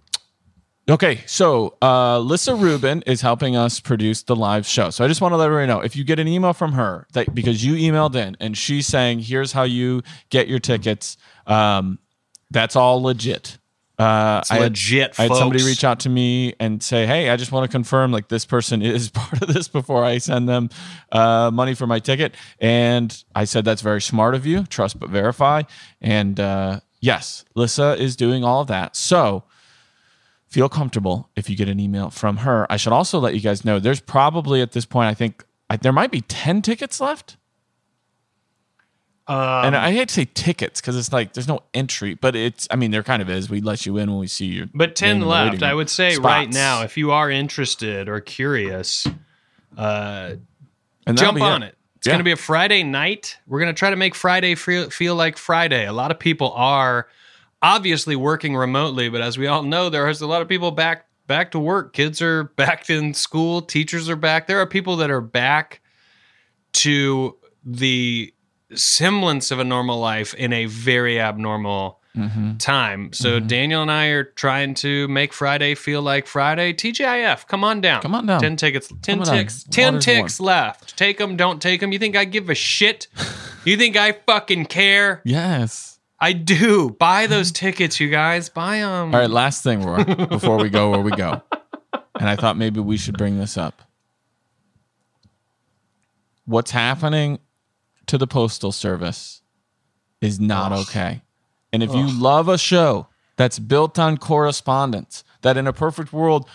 Okay, 0.88 1.20
so 1.26 1.76
uh, 1.80 2.18
Lissa 2.18 2.54
Rubin 2.56 3.02
is 3.02 3.20
helping 3.20 3.54
us 3.54 3.78
produce 3.78 4.24
the 4.24 4.34
live 4.34 4.66
show. 4.66 4.90
So 4.90 5.04
I 5.04 5.08
just 5.08 5.20
want 5.20 5.30
to 5.32 5.36
let 5.36 5.46
everybody 5.46 5.68
know 5.68 5.80
if 5.80 5.94
you 5.94 6.02
get 6.02 6.18
an 6.18 6.26
email 6.26 6.52
from 6.52 6.72
her 6.72 7.06
that 7.12 7.32
because 7.32 7.64
you 7.64 7.74
emailed 7.74 8.16
in 8.16 8.36
and 8.40 8.58
she's 8.58 8.88
saying 8.88 9.20
here's 9.20 9.52
how 9.52 9.62
you 9.62 10.02
get 10.30 10.48
your 10.48 10.58
tickets, 10.58 11.16
um, 11.46 12.00
that's 12.50 12.74
all 12.74 13.00
legit. 13.00 13.58
Uh, 14.00 14.38
It's 14.40 14.50
I 14.50 14.54
had- 14.54 14.62
legit, 14.62 15.18
I 15.18 15.22
had 15.24 15.34
somebody 15.34 15.62
reach 15.64 15.84
out 15.84 16.00
to 16.00 16.08
me 16.08 16.54
and 16.58 16.82
say, 16.82 17.06
"Hey, 17.06 17.28
I 17.30 17.36
just 17.36 17.52
want 17.52 17.64
to 17.64 17.68
confirm 17.70 18.12
like 18.12 18.28
this 18.28 18.44
person 18.46 18.80
is 18.96 19.10
part 19.10 19.42
of 19.42 19.52
this 19.52 19.68
before 19.68 20.04
I 20.04 20.18
send 20.18 20.48
them 20.48 20.70
uh, 21.12 21.50
money 21.52 21.74
for 21.74 21.86
my 21.86 21.98
ticket." 21.98 22.34
And 22.60 23.22
I 23.34 23.44
said, 23.44 23.64
"That's 23.64 23.82
very 23.82 24.00
smart 24.00 24.34
of 24.34 24.46
you. 24.46 24.64
Trust 24.64 24.98
but 24.98 25.10
verify." 25.10 25.62
And 26.00 26.40
uh, 26.40 26.80
yes, 27.00 27.44
Lissa 27.54 27.96
is 27.98 28.16
doing 28.16 28.42
all 28.44 28.62
of 28.62 28.68
that. 28.68 28.96
So 28.96 29.44
feel 30.46 30.68
comfortable 30.68 31.30
if 31.36 31.48
you 31.48 31.56
get 31.56 31.68
an 31.68 31.78
email 31.78 32.10
from 32.10 32.38
her. 32.38 32.66
I 32.70 32.76
should 32.76 32.92
also 32.92 33.18
let 33.20 33.34
you 33.34 33.40
guys 33.40 33.64
know 33.64 33.78
there's 33.78 34.00
probably 34.00 34.60
at 34.62 34.72
this 34.72 34.84
point, 34.84 35.08
I 35.08 35.14
think 35.14 35.44
I, 35.68 35.76
there 35.76 35.92
might 35.92 36.10
be 36.10 36.22
10 36.22 36.62
tickets 36.62 37.00
left. 37.00 37.36
Um, 39.30 39.66
and 39.66 39.76
I 39.76 39.92
hate 39.92 40.08
to 40.08 40.14
say 40.14 40.28
tickets 40.34 40.80
because 40.80 40.96
it's 40.96 41.12
like 41.12 41.34
there's 41.34 41.46
no 41.46 41.60
entry, 41.72 42.14
but 42.14 42.34
it's, 42.34 42.66
I 42.70 42.74
mean, 42.76 42.90
there 42.90 43.04
kind 43.04 43.22
of 43.22 43.30
is. 43.30 43.48
We 43.48 43.60
let 43.60 43.86
you 43.86 43.96
in 43.96 44.10
when 44.10 44.18
we 44.18 44.26
see 44.26 44.46
you. 44.46 44.68
but 44.74 44.96
10 44.96 45.20
left. 45.20 45.62
I 45.62 45.72
would 45.72 45.88
say 45.88 46.16
right 46.16 46.52
now, 46.52 46.82
if 46.82 46.96
you 46.96 47.12
are 47.12 47.30
interested 47.30 48.08
or 48.08 48.18
curious, 48.20 49.06
uh, 49.78 50.32
and 51.06 51.16
jump 51.16 51.40
on 51.40 51.62
it. 51.62 51.76
It's 51.96 52.06
Yeah. 52.06 52.12
going 52.14 52.20
to 52.20 52.24
be 52.24 52.32
a 52.32 52.36
Friday 52.36 52.82
night. 52.82 53.36
We're 53.46 53.60
going 53.60 53.72
to 53.72 53.78
try 53.78 53.90
to 53.90 53.96
make 53.96 54.14
Friday 54.16 54.54
feel, 54.56 54.90
feel 54.90 55.14
like 55.14 55.36
Friday. 55.36 55.86
A 55.86 55.92
lot 55.92 56.10
of 56.10 56.18
people 56.18 56.52
are 56.56 57.06
obviously 57.62 58.16
working 58.16 58.56
remotely, 58.56 59.10
but 59.10 59.20
as 59.20 59.38
we 59.38 59.46
all 59.46 59.62
know, 59.62 59.90
there 59.90 60.08
is 60.08 60.20
a 60.22 60.26
lot 60.26 60.42
of 60.42 60.48
people 60.48 60.70
back 60.72 61.06
back 61.28 61.52
to 61.52 61.58
work. 61.60 61.92
Kids 61.92 62.20
are 62.20 62.44
back 62.56 62.90
in 62.90 63.14
school. 63.14 63.62
Teachers 63.62 64.08
are 64.08 64.16
back. 64.16 64.48
There 64.48 64.58
are 64.60 64.66
people 64.66 64.96
that 64.96 65.10
are 65.10 65.20
back 65.20 65.80
to 66.72 67.36
the 67.64 68.32
semblance 68.74 69.50
of 69.50 69.58
a 69.58 69.64
normal 69.64 69.98
life 69.98 70.34
in 70.34 70.52
a 70.52 70.66
very 70.66 71.20
abnormal 71.20 71.98
Mm-hmm. 72.16 72.56
time. 72.56 73.12
So 73.12 73.38
Daniel 73.38 73.82
and 73.82 73.90
I 73.90 74.06
are 74.06 74.24
trying 74.24 74.74
to 74.74 75.06
make 75.06 75.32
Friday 75.32 75.76
feel 75.76 76.02
like 76.02 76.26
Friday. 76.26 76.72
TGIF, 76.72 77.46
come 77.46 77.62
on 77.62 77.80
down. 77.80 78.02
Come 78.02 78.16
on 78.16 78.26
down. 78.26 78.40
10 78.40 78.56
tickets. 78.56 78.92
10 79.02 79.18
Come 79.22 79.36
ticks. 79.36 79.62
10 79.70 79.84
Water's 79.94 80.04
ticks 80.04 80.40
left. 80.40 80.96
Take 80.96 81.18
them, 81.18 81.36
don't 81.36 81.62
take 81.62 81.78
them. 81.78 81.92
You 81.92 82.00
think 82.00 82.16
I 82.16 82.24
give 82.24 82.50
a 82.50 82.54
shit? 82.56 83.06
you 83.64 83.76
think 83.76 83.96
I 83.96 84.10
fucking 84.26 84.66
care? 84.66 85.22
Yes. 85.24 86.00
I 86.18 86.32
do. 86.32 86.90
Buy 86.90 87.28
those 87.28 87.52
tickets, 87.52 88.00
you 88.00 88.10
guys. 88.10 88.48
Buy 88.48 88.78
them. 88.78 89.14
All 89.14 89.20
right, 89.20 89.30
last 89.30 89.62
thing, 89.62 89.82
Roy, 89.82 90.02
before 90.02 90.56
we 90.58 90.68
go 90.68 90.90
where 90.90 91.00
we 91.02 91.12
go. 91.12 91.40
And 92.18 92.28
I 92.28 92.34
thought 92.34 92.56
maybe 92.56 92.80
we 92.80 92.96
should 92.96 93.16
bring 93.16 93.38
this 93.38 93.56
up. 93.56 93.82
What's 96.44 96.72
happening 96.72 97.38
to 98.10 98.18
the 98.18 98.26
Postal 98.26 98.72
Service 98.72 99.40
is 100.20 100.40
not 100.40 100.72
okay. 100.72 101.22
And 101.72 101.80
if 101.80 101.94
you 101.94 102.10
love 102.10 102.48
a 102.48 102.58
show 102.58 103.06
that's 103.36 103.60
built 103.60 104.00
on 104.00 104.18
correspondence, 104.18 105.22
that 105.42 105.56
in 105.56 105.68
a 105.68 105.72
perfect 105.72 106.12
world, 106.12 106.48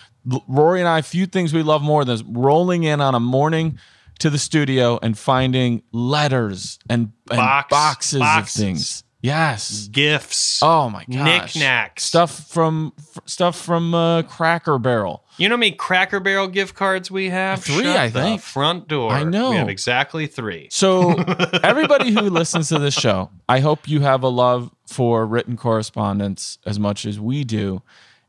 Rory 0.46 0.80
and 0.80 0.88
I, 0.88 1.00
few 1.00 1.24
things 1.24 1.54
we 1.54 1.62
love 1.62 1.80
more 1.80 2.04
than 2.04 2.20
rolling 2.34 2.82
in 2.82 3.00
on 3.00 3.14
a 3.14 3.20
morning 3.20 3.78
to 4.18 4.28
the 4.28 4.36
studio 4.36 4.98
and 5.00 5.16
finding 5.16 5.82
letters 5.92 6.78
and, 6.90 7.12
and 7.30 7.38
Box- 7.38 7.70
boxes, 7.70 8.18
boxes. 8.18 8.60
of 8.60 8.66
things. 8.66 9.04
Yes. 9.22 9.88
Gifts. 9.88 10.62
Oh 10.62 10.90
my 10.90 11.06
gosh. 11.10 11.54
Knickknacks. 11.54 12.04
Stuff 12.04 12.48
from 12.50 12.92
stuff 13.24 13.58
from 13.58 13.94
uh, 13.94 14.22
Cracker 14.22 14.78
Barrel. 14.78 15.24
You 15.38 15.48
know 15.48 15.54
how 15.56 15.58
many 15.60 15.72
Cracker 15.72 16.18
Barrel 16.18 16.48
gift 16.48 16.74
cards 16.74 17.10
we 17.10 17.28
have? 17.28 17.62
Three, 17.62 17.84
Shut 17.84 17.96
I 17.96 18.08
the 18.08 18.20
think. 18.20 18.40
front 18.40 18.88
door. 18.88 19.12
I 19.12 19.22
know. 19.22 19.50
We 19.50 19.56
have 19.56 19.68
exactly 19.68 20.26
three. 20.26 20.68
So 20.70 21.12
everybody 21.62 22.10
who 22.10 22.22
listens 22.22 22.70
to 22.70 22.78
this 22.78 22.94
show, 22.94 23.30
I 23.48 23.60
hope 23.60 23.86
you 23.86 24.00
have 24.00 24.22
a 24.22 24.28
love 24.28 24.70
for 24.86 25.26
written 25.26 25.56
correspondence 25.56 26.58
as 26.64 26.78
much 26.78 27.04
as 27.04 27.20
we 27.20 27.44
do. 27.44 27.82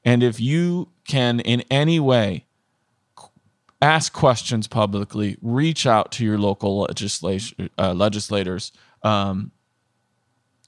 And 0.03 0.21
if 0.21 0.39
you 0.39 0.89
can 1.07 1.39
in 1.39 1.61
any 1.71 1.99
way 1.99 2.45
ask 3.81 4.11
questions 4.11 4.67
publicly, 4.67 5.37
reach 5.41 5.85
out 5.85 6.11
to 6.13 6.25
your 6.25 6.37
local 6.37 6.79
legislation 6.81 7.69
uh, 7.77 7.93
legislators. 7.93 8.71
Um, 9.03 9.51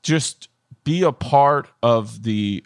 just 0.03 0.48
be 0.86 1.01
a 1.03 1.12
part 1.12 1.67
of 1.84 2.24
the 2.24 2.63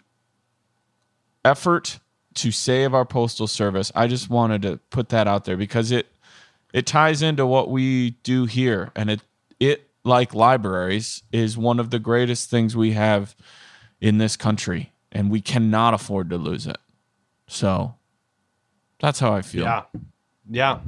effort 1.44 1.98
to 2.34 2.50
save 2.50 2.94
our 2.94 3.04
postal 3.04 3.46
service. 3.46 3.92
I 3.94 4.06
just 4.06 4.28
wanted 4.28 4.62
to 4.62 4.78
put 4.90 5.10
that 5.10 5.26
out 5.26 5.44
there 5.44 5.56
because 5.56 5.90
it 5.90 6.06
it 6.72 6.86
ties 6.86 7.22
into 7.22 7.46
what 7.46 7.70
we 7.70 8.10
do 8.22 8.46
here 8.46 8.90
and 8.96 9.10
it 9.10 9.20
it 9.60 9.88
like 10.04 10.34
libraries 10.34 11.22
is 11.32 11.56
one 11.56 11.78
of 11.80 11.90
the 11.90 11.98
greatest 11.98 12.50
things 12.50 12.76
we 12.76 12.92
have 12.92 13.34
in 14.00 14.18
this 14.18 14.36
country 14.36 14.92
and 15.12 15.30
we 15.30 15.40
cannot 15.40 15.94
afford 15.94 16.30
to 16.30 16.36
lose 16.36 16.66
it. 16.66 16.76
So 17.46 17.94
that's 19.00 19.20
how 19.20 19.32
I 19.32 19.42
feel. 19.42 19.64
Yeah. 19.64 19.82
Yeah. 20.50 20.80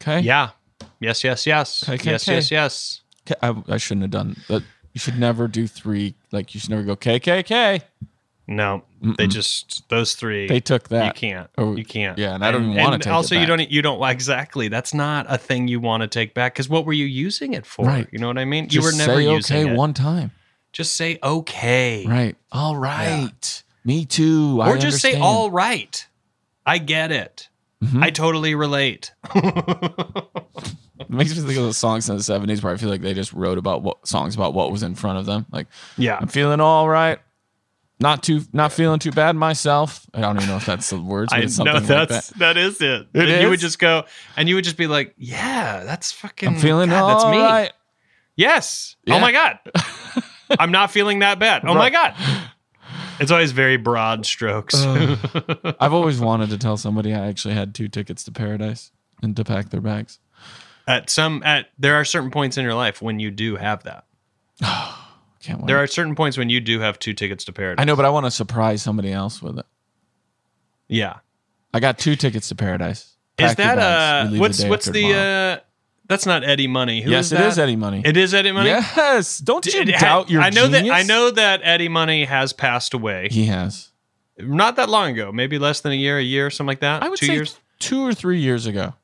Okay. 0.00 0.20
Yeah. 0.20 0.50
Yes, 1.00 1.24
yes, 1.24 1.46
yes. 1.46 1.82
Okay, 1.82 1.94
okay, 1.94 2.10
yes, 2.10 2.28
okay. 2.28 2.34
yes, 2.36 2.50
yes. 2.50 3.00
Okay, 3.26 3.34
I, 3.42 3.74
I 3.74 3.76
shouldn't 3.76 4.02
have 4.02 4.10
done 4.10 4.36
that. 4.48 4.62
You 4.92 4.98
should 4.98 5.18
never 5.18 5.46
do 5.46 5.66
three. 5.66 6.14
Like 6.32 6.54
you 6.54 6.60
should 6.60 6.70
never 6.70 6.82
go 6.82 6.96
KKK. 6.96 7.82
No, 8.50 8.82
they 9.16 9.28
just 9.28 9.88
those 9.90 10.16
three. 10.16 10.48
They 10.48 10.58
took 10.58 10.88
that. 10.88 11.06
You 11.06 11.12
can't. 11.12 11.50
Oh, 11.56 11.76
you 11.76 11.84
can't. 11.84 12.18
yeah, 12.18 12.34
and 12.34 12.44
I 12.44 12.50
don't 12.50 12.64
even 12.70 12.82
wanna 12.82 12.98
take 12.98 13.12
Also, 13.12 13.36
you 13.36 13.46
don't. 13.46 13.70
You 13.70 13.80
don't. 13.80 14.02
Exactly. 14.10 14.66
That's 14.66 14.92
not 14.92 15.24
a 15.28 15.38
thing 15.38 15.68
you 15.68 15.78
want 15.78 16.00
to 16.02 16.08
take 16.08 16.34
back. 16.34 16.54
Because 16.54 16.68
what 16.68 16.84
were 16.84 16.92
you 16.92 17.04
using 17.06 17.54
it 17.54 17.64
for? 17.64 17.86
Right. 17.86 18.08
You 18.10 18.18
know 18.18 18.26
what 18.26 18.38
I 18.38 18.44
mean? 18.44 18.68
Just 18.68 18.74
you 18.74 18.82
were 18.82 18.92
never 18.98 19.20
say 19.22 19.30
using 19.32 19.56
okay 19.56 19.70
it. 19.72 19.76
one 19.76 19.94
time. 19.94 20.32
Just 20.72 20.96
say 20.96 21.20
okay. 21.22 22.04
Right. 22.08 22.36
All 22.50 22.74
right. 22.76 23.62
Me 23.84 24.04
too. 24.04 24.58
Or 24.60 24.74
I 24.74 24.78
just 24.78 25.00
say 25.00 25.16
all 25.20 25.48
right. 25.52 26.04
I 26.66 26.78
get 26.78 27.12
it. 27.12 27.48
Mhm. 27.84 28.02
I 28.02 28.10
totally 28.10 28.56
relate. 28.56 29.12
It 29.32 31.08
makes 31.08 31.30
me 31.36 31.42
think 31.46 31.56
of 31.56 31.64
the 31.66 31.72
songs 31.72 32.10
in 32.10 32.16
the 32.16 32.22
seventies 32.24 32.62
where 32.64 32.72
I 32.74 32.76
feel 32.76 32.88
like 32.90 33.00
they 33.00 33.14
just 33.14 33.32
wrote 33.32 33.58
about 33.58 33.82
what 33.82 34.08
songs 34.08 34.34
about 34.34 34.54
what 34.54 34.72
was 34.72 34.82
in 34.82 34.96
front 34.96 35.18
of 35.18 35.26
them. 35.26 35.46
Like, 35.52 35.68
Yeah. 35.96 36.18
I'm 36.20 36.26
feeling 36.28 36.60
all 36.60 36.88
right. 36.88 37.20
Not 38.00 38.22
too, 38.22 38.40
not 38.54 38.72
feeling 38.72 38.98
too 38.98 39.10
bad 39.10 39.36
myself. 39.36 40.06
I 40.14 40.22
don't 40.22 40.36
even 40.36 40.48
know 40.48 40.56
if 40.56 40.64
that's 40.64 40.88
the 40.88 40.98
words. 40.98 41.30
But 41.32 41.36
I 41.36 41.40
know 41.64 41.80
that's 41.80 41.88
like 41.90 42.08
that. 42.08 42.38
that 42.38 42.56
is 42.56 42.80
it. 42.80 43.08
It 43.12 43.28
and 43.28 43.42
you 43.42 43.50
would 43.50 43.60
just 43.60 43.78
go 43.78 44.04
and 44.38 44.48
you 44.48 44.54
would 44.54 44.64
just 44.64 44.78
be 44.78 44.86
like, 44.86 45.14
"Yeah, 45.18 45.84
that's 45.84 46.10
fucking. 46.10 46.48
I'm 46.48 46.56
feeling 46.56 46.88
God, 46.88 47.02
all 47.02 47.08
that's 47.08 47.24
me. 47.30 47.42
right. 47.42 47.72
Yes. 48.36 48.96
Yeah. 49.04 49.16
Oh 49.16 49.20
my 49.20 49.32
god. 49.32 49.58
I'm 50.58 50.72
not 50.72 50.90
feeling 50.90 51.18
that 51.18 51.38
bad. 51.38 51.62
Oh 51.66 51.74
my 51.74 51.90
god. 51.90 52.14
It's 53.20 53.30
always 53.30 53.52
very 53.52 53.76
broad 53.76 54.24
strokes. 54.24 54.74
Uh, 54.74 55.74
I've 55.80 55.92
always 55.92 56.20
wanted 56.20 56.48
to 56.50 56.58
tell 56.58 56.78
somebody 56.78 57.12
I 57.12 57.26
actually 57.28 57.52
had 57.52 57.74
two 57.74 57.86
tickets 57.86 58.24
to 58.24 58.32
paradise 58.32 58.92
and 59.22 59.36
to 59.36 59.44
pack 59.44 59.68
their 59.68 59.82
bags. 59.82 60.18
at 60.88 61.10
some 61.10 61.42
at 61.44 61.66
there 61.78 61.96
are 61.96 62.06
certain 62.06 62.30
points 62.30 62.56
in 62.56 62.64
your 62.64 62.74
life 62.74 63.02
when 63.02 63.20
you 63.20 63.30
do 63.30 63.56
have 63.56 63.82
that. 63.82 64.06
Can't 65.42 65.60
wait. 65.60 65.66
There 65.68 65.78
are 65.78 65.86
certain 65.86 66.14
points 66.14 66.36
when 66.36 66.50
you 66.50 66.60
do 66.60 66.80
have 66.80 66.98
two 66.98 67.14
tickets 67.14 67.44
to 67.46 67.52
paradise. 67.52 67.82
I 67.82 67.84
know, 67.84 67.96
but 67.96 68.04
I 68.04 68.10
want 68.10 68.26
to 68.26 68.30
surprise 68.30 68.82
somebody 68.82 69.12
else 69.12 69.40
with 69.42 69.58
it. 69.58 69.66
Yeah. 70.88 71.16
I 71.72 71.80
got 71.80 71.98
two 71.98 72.16
tickets 72.16 72.48
to 72.48 72.54
paradise. 72.54 73.14
Is 73.38 73.54
Pack 73.54 73.58
your 73.58 73.76
that. 73.76 73.78
Uh 73.78 74.30
what's 74.38 74.58
the 74.58 74.68
what's 74.68 74.86
the 74.86 75.00
tomorrow. 75.02 75.52
uh 75.54 75.60
that's 76.06 76.26
not 76.26 76.42
Eddie 76.42 76.66
Money. 76.66 77.00
Who 77.02 77.10
yes, 77.10 77.26
is 77.26 77.32
it 77.32 77.40
is 77.40 77.58
Eddie 77.58 77.76
Money. 77.76 78.02
It 78.04 78.16
is 78.16 78.34
Eddie 78.34 78.50
Money. 78.52 78.70
Yes. 78.70 79.38
Don't 79.38 79.64
you 79.64 79.84
doubt 79.84 80.28
your 80.28 80.42
I 80.42 80.50
know 80.50 80.66
that 80.66 80.84
I 80.90 81.02
know 81.02 81.30
that 81.30 81.60
Eddie 81.62 81.88
Money 81.88 82.24
has 82.24 82.52
passed 82.52 82.92
away. 82.94 83.28
he 83.30 83.46
has. 83.46 83.90
Not 84.38 84.76
that 84.76 84.88
long 84.88 85.12
ago, 85.12 85.30
maybe 85.32 85.58
less 85.58 85.80
than 85.80 85.92
a 85.92 85.96
year, 85.96 86.18
a 86.18 86.22
year, 86.22 86.50
something 86.50 86.68
like 86.68 86.80
that. 86.80 87.02
I 87.02 87.08
would 87.08 87.18
Two 87.18 87.26
say 87.26 87.34
years. 87.34 87.58
two 87.78 88.04
or 88.04 88.12
three 88.14 88.40
years 88.40 88.66
ago. 88.66 88.94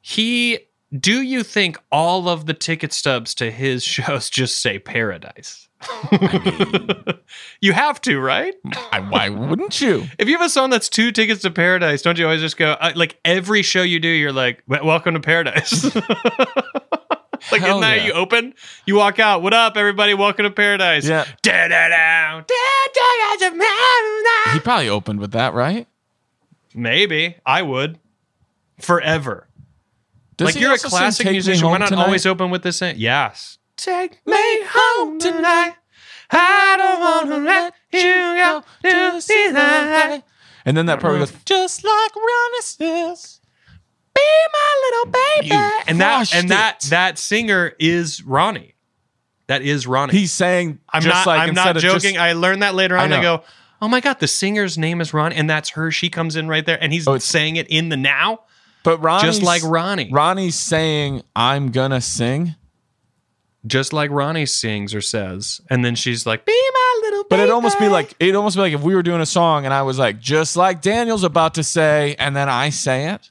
He 0.00 0.58
do 0.98 1.22
you 1.22 1.44
think 1.44 1.78
all 1.92 2.28
of 2.28 2.46
the 2.46 2.54
ticket 2.54 2.92
stubs 2.92 3.34
to 3.36 3.50
his 3.50 3.84
shows 3.94 4.28
just 4.28 4.60
say 4.60 4.78
paradise? 4.78 5.68
you 7.60 7.72
have 7.72 8.00
to, 8.02 8.18
right? 8.20 8.54
I, 8.92 9.00
why 9.00 9.28
wouldn't 9.28 9.80
you? 9.80 10.06
If 10.18 10.28
you 10.28 10.36
have 10.36 10.46
a 10.46 10.50
song 10.50 10.70
that's 10.70 10.88
two 10.88 11.10
tickets 11.12 11.42
to 11.42 11.50
paradise, 11.50 12.02
don't 12.02 12.18
you 12.18 12.24
always 12.24 12.40
just 12.40 12.56
go 12.56 12.72
uh, 12.72 12.92
like 12.94 13.18
every 13.24 13.62
show 13.62 13.82
you 13.82 13.98
do? 13.98 14.08
You're 14.08 14.32
like, 14.32 14.62
"Welcome 14.66 15.14
to 15.14 15.20
paradise." 15.20 15.84
like 15.94 17.62
Hell 17.62 17.78
isn't 17.78 17.80
that 17.80 17.98
yeah. 17.98 18.06
you 18.06 18.12
open, 18.12 18.54
you 18.86 18.96
walk 18.96 19.18
out. 19.18 19.42
What 19.42 19.54
up, 19.54 19.76
everybody? 19.76 20.14
Welcome 20.14 20.44
to 20.44 20.50
paradise. 20.50 21.08
Yeah. 21.08 21.24
He 24.52 24.60
probably 24.60 24.88
opened 24.88 25.20
with 25.20 25.32
that, 25.32 25.54
right? 25.54 25.86
Maybe 26.74 27.36
I 27.46 27.62
would 27.62 27.98
forever. 28.78 29.48
Does 30.36 30.54
like 30.54 30.60
you're 30.60 30.72
a 30.74 30.78
classic 30.78 31.30
musician. 31.30 31.68
Why 31.68 31.78
not 31.78 31.88
Tonight? 31.88 32.04
always 32.04 32.26
open 32.26 32.50
with 32.50 32.62
the 32.62 32.72
same? 32.72 32.96
Yes. 32.98 33.58
Take 33.80 34.20
me 34.26 34.60
home 34.68 35.18
tonight. 35.18 35.74
I 36.30 36.76
don't 36.76 37.00
want 37.00 37.28
to 37.30 37.38
let 37.38 37.74
you 37.92 38.02
go 38.02 38.62
to 39.14 39.20
see 39.22 39.46
the 39.48 39.54
light. 39.54 40.22
And 40.66 40.76
then 40.76 40.84
that 40.86 41.00
part 41.00 41.18
goes, 41.18 41.32
just 41.46 41.82
like 41.82 42.14
Ronnie 42.14 42.60
says. 42.60 43.40
Be 44.14 44.20
my 44.52 44.90
little 44.90 45.12
baby. 45.12 45.46
You 45.54 45.70
and 45.88 46.00
that 46.00 46.34
and 46.34 46.50
that 46.50 46.84
it. 46.84 46.90
that 46.90 47.18
singer 47.18 47.72
is 47.78 48.22
Ronnie. 48.22 48.74
That 49.46 49.62
is 49.62 49.86
Ronnie. 49.86 50.12
He's 50.12 50.32
saying, 50.32 50.78
I'm 50.90 51.00
just 51.00 51.14
not. 51.14 51.26
like 51.26 51.48
I'm 51.48 51.54
not 51.54 51.76
joking. 51.76 52.00
just- 52.14 52.18
I 52.18 52.34
learned 52.34 52.62
that 52.62 52.74
later 52.74 52.98
I 52.98 53.04
on. 53.04 53.12
I, 53.14 53.16
know. 53.16 53.38
go, 53.38 53.44
oh 53.80 53.88
my 53.88 54.00
god, 54.00 54.20
the 54.20 54.28
singer's 54.28 54.76
name 54.76 55.00
is 55.00 55.14
Ronnie, 55.14 55.36
and 55.36 55.48
that's 55.48 55.70
her. 55.70 55.90
She 55.90 56.10
comes 56.10 56.36
in 56.36 56.48
right 56.48 56.66
there, 56.66 56.78
and 56.82 56.92
he's 56.92 57.08
Oh, 57.08 57.16
saying 57.16 57.56
it 57.56 57.66
in 57.68 57.88
the 57.88 57.96
now, 57.96 58.40
but 58.82 58.98
Ronnie's, 58.98 59.22
just 59.38 59.42
like 59.42 59.62
Ronnie, 59.64 60.10
Ronnie's 60.12 60.56
saying, 60.56 61.22
I'm 61.34 61.70
gonna 61.70 62.02
sing. 62.02 62.56
Just 63.66 63.92
like 63.92 64.10
Ronnie 64.10 64.46
sings 64.46 64.94
or 64.94 65.00
says, 65.00 65.60
and 65.68 65.84
then 65.84 65.94
she's 65.94 66.24
like, 66.26 66.44
"Be 66.46 66.52
my 66.72 67.00
little." 67.02 67.24
But 67.28 67.40
it'd 67.40 67.50
almost 67.52 67.78
be 67.78 67.88
like 67.88 68.14
it'd 68.18 68.34
almost 68.34 68.56
be 68.56 68.62
like 68.62 68.72
if 68.72 68.80
we 68.82 68.94
were 68.94 69.02
doing 69.02 69.20
a 69.20 69.26
song 69.26 69.64
and 69.64 69.74
I 69.74 69.82
was 69.82 69.98
like, 69.98 70.18
just 70.20 70.56
like 70.56 70.80
Daniel's 70.82 71.24
about 71.24 71.54
to 71.54 71.62
say, 71.62 72.16
and 72.18 72.34
then 72.34 72.48
I 72.48 72.70
say 72.70 73.10
it. 73.10 73.30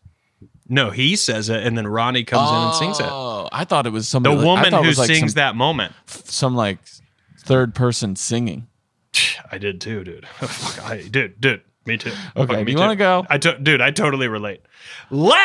No, 0.72 0.92
he 0.92 1.16
says 1.16 1.50
it, 1.50 1.66
and 1.66 1.76
then 1.76 1.88
Ronnie 1.88 2.24
comes 2.24 2.50
in 2.52 2.56
and 2.58 2.76
sings 2.76 3.00
it. 3.00 3.08
Oh, 3.10 3.50
I 3.52 3.66
thought 3.66 3.88
it 3.88 3.90
was 3.92 4.12
The 4.12 4.20
like- 4.20 4.46
woman 4.46 4.72
who 4.72 4.92
like 4.92 5.08
sings 5.08 5.32
some, 5.34 5.38
that 5.38 5.56
moment. 5.56 5.94
some 6.06 6.56
like 6.56 6.78
third 7.40 7.74
person 7.74 8.16
singing. 8.16 8.68
I 9.52 9.58
did 9.58 9.82
too, 9.82 10.04
dude. 10.04 10.28
I, 10.84 11.08
dude, 11.10 11.42
dude, 11.42 11.62
me 11.88 11.98
too. 11.98 12.12
Okay, 12.38 12.54
Fuck, 12.56 12.66
me 12.68 12.72
you 12.74 12.78
wanna 12.78 12.96
go? 12.96 13.26
I 13.32 13.40
to, 13.40 13.58
dude, 13.58 13.82
I 13.82 13.90
totally 13.90 14.28
relate. 14.28 14.62
Let's 15.10 15.40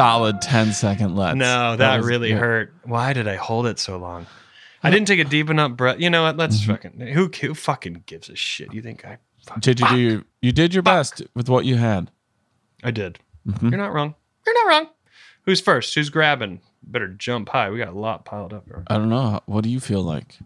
Solid 0.00 0.40
10 0.40 0.72
second 0.72 1.14
let's. 1.14 1.36
No, 1.36 1.76
that, 1.76 1.98
was 1.98 2.06
really 2.06 2.30
good. 2.30 2.38
hurt. 2.38 2.74
Why 2.84 3.12
did 3.12 3.28
I 3.28 3.36
hold 3.36 3.66
it 3.66 3.78
so 3.78 3.98
long? 3.98 4.26
I 4.82 4.90
didn't 4.90 5.06
take 5.08 5.20
a 5.20 5.24
deep 5.24 5.50
enough 5.50 5.72
breath. 5.72 6.00
You 6.00 6.08
know 6.08 6.22
what? 6.22 6.38
Let's 6.38 6.62
Mm-hmm. 6.62 6.70
fucking 6.70 7.00
who 7.08 7.28
who 7.28 7.52
fucking 7.54 8.04
gives 8.06 8.30
a 8.30 8.34
shit? 8.34 8.72
You 8.72 8.80
think 8.80 9.04
I? 9.04 9.18
Fuck, 9.44 9.60
Did 9.60 9.78
you 9.78 9.88
do 9.88 9.96
your, 9.98 10.24
you 10.40 10.52
did 10.52 10.72
your 10.72 10.82
best 10.82 11.20
with 11.34 11.50
what 11.50 11.66
you 11.66 11.76
had. 11.76 12.10
I 12.82 12.90
did. 12.92 13.18
Mm-hmm. 13.46 13.68
You're 13.68 13.78
not 13.78 13.92
wrong. 13.92 14.14
You're 14.46 14.54
not 14.66 14.70
wrong. 14.72 14.88
Who's 15.44 15.60
first? 15.60 15.94
Who's 15.94 16.08
grabbing? 16.08 16.62
Better 16.82 17.08
jump 17.08 17.50
high. 17.50 17.68
We 17.68 17.76
got 17.76 17.88
a 17.88 17.98
lot 17.98 18.24
piled 18.24 18.54
up 18.54 18.64
here. 18.64 18.82
I 18.86 18.96
don't 18.96 19.10
know. 19.10 19.40
What 19.44 19.64
do 19.64 19.68
you 19.70 19.80
feel 19.80 20.02
like? 20.02 20.38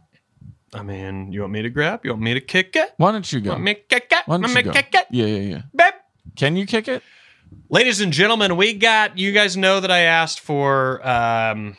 I 0.73 0.83
mean, 0.83 1.31
you 1.31 1.43
want 1.43 1.53
me 1.53 1.63
to 1.63 1.71
grab? 1.71 2.05
You 2.05 2.11
want 2.11 2.23
me 2.23 2.35
to 2.35 2.41
kick 2.41 2.75
it? 2.75 2.93
Why 2.97 3.13
don't 3.13 3.33
you 3.33 3.41
go? 3.41 3.51
Want 3.51 3.63
me 3.63 3.75
kick 3.75 4.09
it? 4.11 4.23
Why 4.27 4.37
don't 4.37 4.49
you 4.49 4.55
me 4.57 4.63
go? 4.63 4.73
kick 4.73 4.89
it? 4.95 5.07
Yeah, 5.13 5.27
yeah, 5.27 5.41
yeah. 5.57 5.63
Babe. 5.73 5.95
Can 6.35 6.57
you 6.57 6.67
kick 6.67 6.89
it? 6.89 7.05
Ladies 7.69 8.01
and 8.01 8.13
gentlemen, 8.13 8.57
we 8.57 8.75
got 8.75 9.19
you 9.19 9.33
guys 9.33 9.57
know 9.57 9.81
that 9.81 9.91
I 9.91 10.01
asked 10.01 10.41
for 10.41 11.01
um 11.07 11.77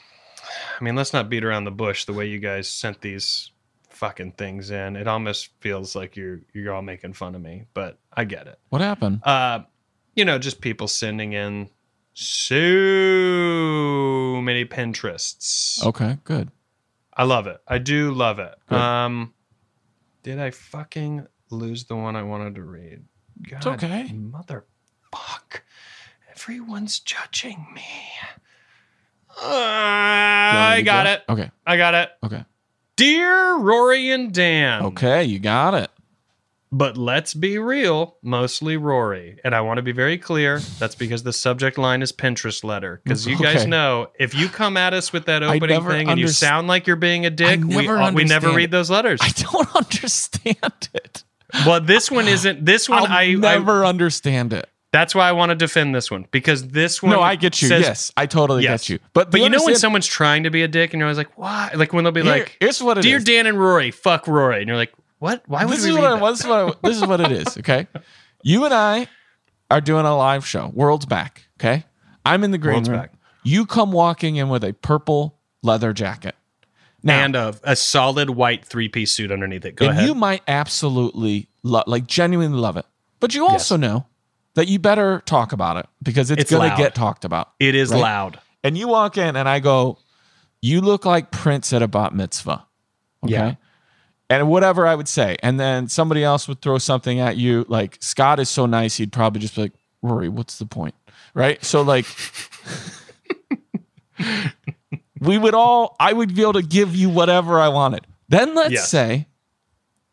I 0.80 0.84
mean, 0.84 0.96
let's 0.96 1.14
not 1.14 1.30
beat 1.30 1.44
around 1.46 1.64
the 1.64 1.72
bush 1.72 2.06
the 2.06 2.14
way 2.14 2.28
you 2.28 2.40
guys 2.40 2.68
sent 2.68 3.00
these 3.02 3.52
fucking 3.90 4.34
things 4.34 4.72
in. 4.72 4.96
It 4.98 5.08
almost 5.08 5.50
feels 5.62 5.96
like 5.96 6.16
you're 6.18 6.42
you're 6.54 6.74
all 6.74 6.82
making 6.82 7.14
fun 7.14 7.36
of 7.36 7.42
me, 7.42 7.66
but 7.74 7.98
I 8.14 8.26
get 8.26 8.48
it. 8.48 8.60
What 8.70 8.82
happened? 8.82 9.22
Uh 9.24 9.62
you 10.16 10.26
know, 10.26 10.38
just 10.40 10.62
people 10.62 10.88
sending 10.88 11.34
in 11.34 11.70
so 12.14 12.56
many 14.42 14.66
Pinterests. 14.66 15.86
Okay, 15.86 16.18
good. 16.24 16.52
I 17.14 17.24
love 17.24 17.48
it. 17.48 17.62
I 17.68 17.78
do 17.78 18.12
love 18.12 18.40
it. 18.40 18.56
Good. 18.68 18.78
Um 18.78 19.34
did 20.24 20.40
I 20.40 20.52
fucking 20.52 21.28
lose 21.52 21.86
the 21.86 21.96
one 21.96 22.16
I 22.16 22.24
wanted 22.24 22.56
to 22.56 22.64
read? 22.64 23.06
God, 23.50 23.58
It's 23.58 23.68
okay. 23.68 24.12
Motherfuck. 25.16 25.62
Everyone's 26.32 27.00
judging 27.00 27.68
me. 27.74 27.82
Uh, 29.42 29.44
You 29.44 29.48
want 29.50 29.56
me 29.56 30.80
I 30.80 30.82
got 30.86 31.06
go? 31.06 31.12
it. 31.12 31.24
Okay, 31.30 31.52
I 31.66 31.78
got 31.78 31.94
it. 31.94 32.10
okay. 32.24 32.46
Dear 32.96 33.58
Rory 33.58 34.12
and 34.12 34.34
Dan. 34.34 34.84
Okay, 34.84 35.24
you 35.26 35.40
got 35.40 35.74
it. 35.74 35.90
But 36.72 36.98
let's 36.98 37.34
be 37.34 37.58
real, 37.58 38.18
mostly 38.22 38.76
Rory. 38.76 39.40
And 39.46 39.56
I 39.56 39.62
want 39.62 39.78
to 39.78 39.82
be 39.82 39.92
very 39.94 40.18
clear. 40.18 40.60
That's 40.80 40.96
because 40.96 41.24
the 41.24 41.32
subject 41.32 41.78
line 41.78 42.02
is 42.02 42.12
Pinterest 42.12 42.64
letter. 42.66 43.00
Because 43.04 43.26
you 43.26 43.38
guys 43.38 43.66
know 43.66 44.10
if 44.20 44.34
you 44.34 44.50
come 44.50 44.76
at 44.76 44.94
us 44.94 45.14
with 45.14 45.26
that 45.26 45.42
opening 45.44 45.84
thing 45.86 46.10
and 46.10 46.20
you 46.20 46.28
sound 46.28 46.68
like 46.68 46.86
you're 46.88 46.96
being 46.98 47.26
a 47.26 47.30
dick, 47.30 47.62
we, 47.64 47.86
never 47.86 48.12
we 48.12 48.24
never 48.26 48.52
read 48.52 48.72
those 48.72 48.90
letters. 48.90 49.20
I 49.22 49.30
don't 49.30 49.74
understand 49.76 50.90
it. 50.94 51.24
well, 51.66 51.80
this 51.80 52.12
one 52.12 52.28
isn't. 52.28 52.66
This 52.66 52.90
one, 52.90 53.04
I'll 53.04 53.12
I, 53.12 53.22
I 53.24 53.34
never 53.36 53.86
understand 53.86 54.52
it. 54.52 54.70
That's 54.96 55.14
why 55.14 55.28
I 55.28 55.34
want 55.34 55.50
to 55.50 55.56
defend 55.56 55.94
this 55.94 56.10
one 56.10 56.26
because 56.32 56.70
this 56.70 57.04
one. 57.04 57.12
No, 57.12 57.20
I 57.22 57.36
get 57.36 57.62
you. 57.62 57.68
says- 57.68 57.82
yes, 57.82 58.12
I 58.16 58.26
totally 58.28 58.64
Yes. 58.64 58.84
get 58.84 58.90
you. 58.94 59.00
But 59.14 59.30
but 59.30 59.42
you 59.42 59.50
know 59.50 59.62
when 59.66 59.76
someone's 59.76 60.08
trying 60.08 60.44
to 60.44 60.50
be 60.50 60.64
a 60.64 60.70
dick 60.70 60.94
and 60.94 61.00
you're 61.00 61.08
always 61.08 61.18
like, 61.18 61.38
why? 61.38 61.70
Like 61.76 61.92
when 61.92 62.06
they'll 62.06 62.14
be 62.14 62.22
Here- 62.24 62.32
like, 62.32 62.56
here's 62.62 62.82
what 62.82 62.98
it 62.98 63.02
"Dear 63.02 63.18
is. 63.18 63.26
Dan 63.26 63.46
and 63.46 63.60
Rory, 63.60 63.92
fuck 63.92 64.26
Rory," 64.28 64.60
and 64.60 64.68
you're 64.70 64.78
like, 64.78 64.94
what? 65.20 65.44
Why 65.48 65.66
would 65.66 65.74
this 65.76 65.84
we 65.84 65.90
is 65.92 65.98
what, 65.98 66.06
I, 66.24 66.30
this, 66.32 66.40
is 66.40 66.46
what 66.48 66.60
I, 66.84 66.88
this 66.88 66.98
is 66.98 67.06
what 67.06 67.20
it 67.20 67.32
is. 67.34 67.58
Okay, 67.58 67.88
you 68.44 68.64
and 68.64 68.74
I 68.74 69.08
are 69.70 69.82
doing 69.82 70.06
a 70.06 70.16
live 70.16 70.48
show. 70.48 70.72
World's 70.74 71.06
back. 71.06 71.46
Okay, 71.60 71.84
I'm 72.26 72.46
in 72.46 72.52
the 72.52 72.58
green 72.58 72.76
World's 72.76 72.90
room. 72.90 73.00
back. 73.00 73.12
You 73.44 73.66
come 73.66 73.92
walking 73.92 74.38
in 74.38 74.48
with 74.50 74.64
a 74.64 74.72
purple 74.74 75.38
leather 75.62 75.92
jacket. 75.92 76.36
Now, 77.04 77.24
and 77.24 77.36
a, 77.36 77.54
a 77.64 77.76
solid 77.76 78.30
white 78.32 78.64
three 78.66 78.88
piece 78.88 79.12
suit 79.12 79.32
underneath 79.32 79.66
it. 79.66 79.76
Go 79.76 79.86
and 79.86 79.92
ahead. 79.98 80.08
you 80.08 80.16
might 80.16 80.42
absolutely 80.48 81.50
love, 81.64 81.84
like 81.88 82.08
genuinely 82.08 82.58
love 82.58 82.78
it, 82.78 82.86
but 83.20 83.36
you 83.36 83.46
also 83.46 83.76
know 83.78 84.06
that 84.56 84.68
you 84.68 84.80
better 84.80 85.22
talk 85.26 85.54
about 85.54 85.78
it 85.78 85.86
because 86.04 86.32
it's, 86.32 86.42
It's 86.42 86.52
going 86.52 86.70
to 86.70 86.76
get 86.78 86.96
talked 86.96 87.24
about. 87.26 87.52
it 87.60 87.76
is 87.76 87.92
right? 87.92 88.02
loud. 88.02 88.40
And 88.64 88.78
you 88.78 88.88
walk 88.88 89.18
in, 89.18 89.36
and 89.36 89.48
I 89.48 89.60
go, 89.60 90.00
"You 90.62 90.82
look 90.82 91.06
like 91.06 91.30
Prince 91.32 91.72
at 91.72 91.82
a 91.84 91.88
bat 91.88 92.14
mitzvah." 92.16 92.66
Okay. 93.24 93.34
Yeah. 93.34 93.56
And 94.30 94.50
whatever 94.50 94.88
I 94.88 94.96
would 94.96 95.08
say, 95.08 95.38
and 95.44 95.60
then 95.60 95.88
somebody 95.88 96.24
else 96.24 96.48
would 96.48 96.60
throw 96.62 96.80
something 96.80 97.20
at 97.20 97.38
you. 97.38 97.66
Like 97.70 97.98
Scott 98.02 98.40
is 98.40 98.50
so 98.50 98.66
nice, 98.66 98.98
he'd 98.98 99.12
probably 99.12 99.40
just 99.40 99.56
be 99.56 99.62
like, 99.64 99.74
"Rory, 100.02 100.30
what's 100.30 100.58
the 100.58 100.66
point?" 100.66 100.96
Right? 101.36 101.64
So 101.64 101.82
like, 101.84 102.08
we 105.20 105.38
would 105.38 105.54
all, 105.54 105.96
I 106.00 106.14
would 106.14 106.34
be 106.36 106.42
able 106.42 106.54
to 106.54 106.62
give 106.62 106.96
you 106.96 107.10
whatever 107.10 107.60
I 107.60 107.68
wanted. 107.68 108.08
Then 108.30 108.56
let's 108.56 108.72
Yes. 108.74 108.90
say, 108.90 109.28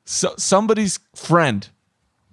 so 0.05 0.35
somebody's 0.37 0.99
friend 1.15 1.69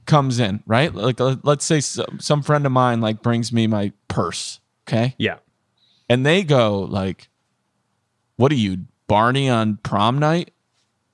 comes 0.10 0.40
in, 0.40 0.62
right? 0.66 0.94
Like 0.94 1.20
let's 1.44 1.64
say 1.64 1.80
some, 1.80 2.20
some 2.20 2.42
friend 2.42 2.66
of 2.66 2.72
mine 2.74 3.00
like 3.00 3.22
brings 3.22 3.54
me 3.54 3.68
my 3.68 3.94
purse. 4.10 4.60
Okay 4.88 5.16
Yeah. 5.18 5.38
and 6.10 6.26
they 6.26 6.44
go 6.44 6.80
like 6.82 7.30
what 8.38 8.52
are 8.52 8.56
you 8.56 8.86
barney 9.08 9.48
on 9.50 9.78
prom 9.84 10.18
night 10.18 10.52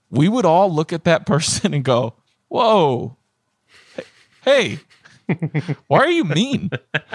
we 0.10 0.30
would 0.30 0.46
all 0.46 0.74
look 0.74 0.94
at 0.94 1.04
that 1.04 1.26
person 1.34 1.74
and 1.74 1.84
go 1.84 2.14
whoa 2.48 3.18
hey 4.46 4.80
why 5.88 6.00
are 6.00 6.10
you 6.10 6.24
mean 6.24 6.70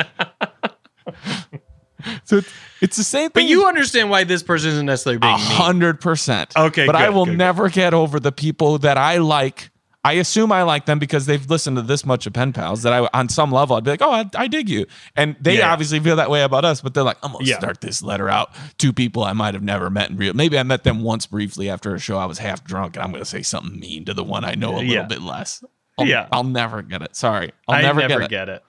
so 2.25 2.39
it's, 2.39 2.53
it's 2.81 2.97
the 2.97 3.05
same 3.05 3.31
But 3.33 3.45
you 3.45 3.67
understand 3.67 4.11
why 4.11 4.25
this 4.25 4.43
person 4.43 4.71
isn't 4.71 4.87
necessarily 4.87 5.19
being 5.19 5.35
a 5.35 5.37
mean. 5.39 5.47
hundred 5.47 6.01
percent 6.01 6.53
Okay, 6.57 6.87
but 6.87 6.97
i 6.97 7.09
will 7.11 7.25
good, 7.25 7.33
good. 7.33 7.39
never 7.39 7.69
get 7.69 7.95
over 7.95 8.19
the 8.21 8.33
people 8.33 8.79
that 8.79 8.97
i 8.99 9.19
like 9.19 9.71
I 10.03 10.15
assume 10.15 10.51
I 10.51 10.63
like 10.63 10.87
them 10.87 10.99
because 10.99 11.27
they've 11.27 11.45
listened 11.51 11.77
to 11.77 11.83
this 11.83 12.07
much 12.07 12.27
of 12.27 12.33
Pen 12.33 12.55
Pals 12.55 12.83
that 12.85 12.93
I, 12.95 13.07
on 13.13 13.29
some 13.29 13.53
level, 13.53 13.77
I'd 13.77 13.85
be 13.85 13.91
like, 13.91 14.01
oh, 14.01 14.11
I, 14.11 14.25
I 14.35 14.47
dig 14.49 14.67
you. 14.71 14.87
And 15.15 15.37
they 15.39 15.59
Yeah. 15.59 15.71
obviously 15.73 16.01
feel 16.01 16.17
that 16.17 16.31
way 16.31 16.43
about 16.43 16.65
us, 16.65 16.81
but 16.81 16.95
they're 16.95 17.03
like, 17.05 17.19
I'm 17.23 17.33
going 17.33 17.45
to 17.45 17.51
Yeah. 17.51 17.59
start 17.59 17.83
this 17.83 18.03
letter 18.03 18.31
out 18.31 18.51
to 18.79 18.95
people 18.95 19.25
I 19.25 19.35
might 19.35 19.53
have 19.53 19.63
never 19.63 19.91
met 19.91 20.09
in 20.09 20.17
real. 20.17 20.33
Maybe 20.33 20.59
I 20.59 20.63
met 20.63 20.85
them 20.85 21.03
once 21.03 21.27
briefly 21.27 21.69
after 21.69 21.95
a 21.95 21.99
show. 21.99 22.17
I 22.17 22.25
was 22.25 22.39
half 22.39 22.65
drunk 22.65 22.97
and 22.97 23.03
I'm 23.05 23.11
going 23.11 23.23
to 23.23 23.29
say 23.29 23.43
something 23.43 23.79
mean 23.79 24.07
to 24.07 24.15
the 24.15 24.25
one 24.25 24.43
I 24.43 24.55
know 24.55 24.79
a 24.79 24.83
Yeah. 24.83 24.89
little 24.91 25.05
bit 25.07 25.21
less. 25.23 25.63
I'll, 25.99 26.07
Yeah. 26.07 26.29
I'll 26.33 26.45
never 26.45 26.81
get 26.81 27.03
it. 27.03 27.15
Sorry. 27.15 27.53
I'll 27.69 27.83
never, 27.83 28.01
never, 28.01 28.21
get 28.21 28.25
it. 28.25 28.31
get 28.31 28.49
it. 28.49 28.63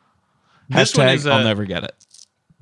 This 0.67 0.91
Hashtag, 0.91 0.97
one 0.97 1.07
is 1.09 1.27
I'll 1.27 1.43
never 1.45 1.63
get 1.63 1.85
it. 1.85 1.95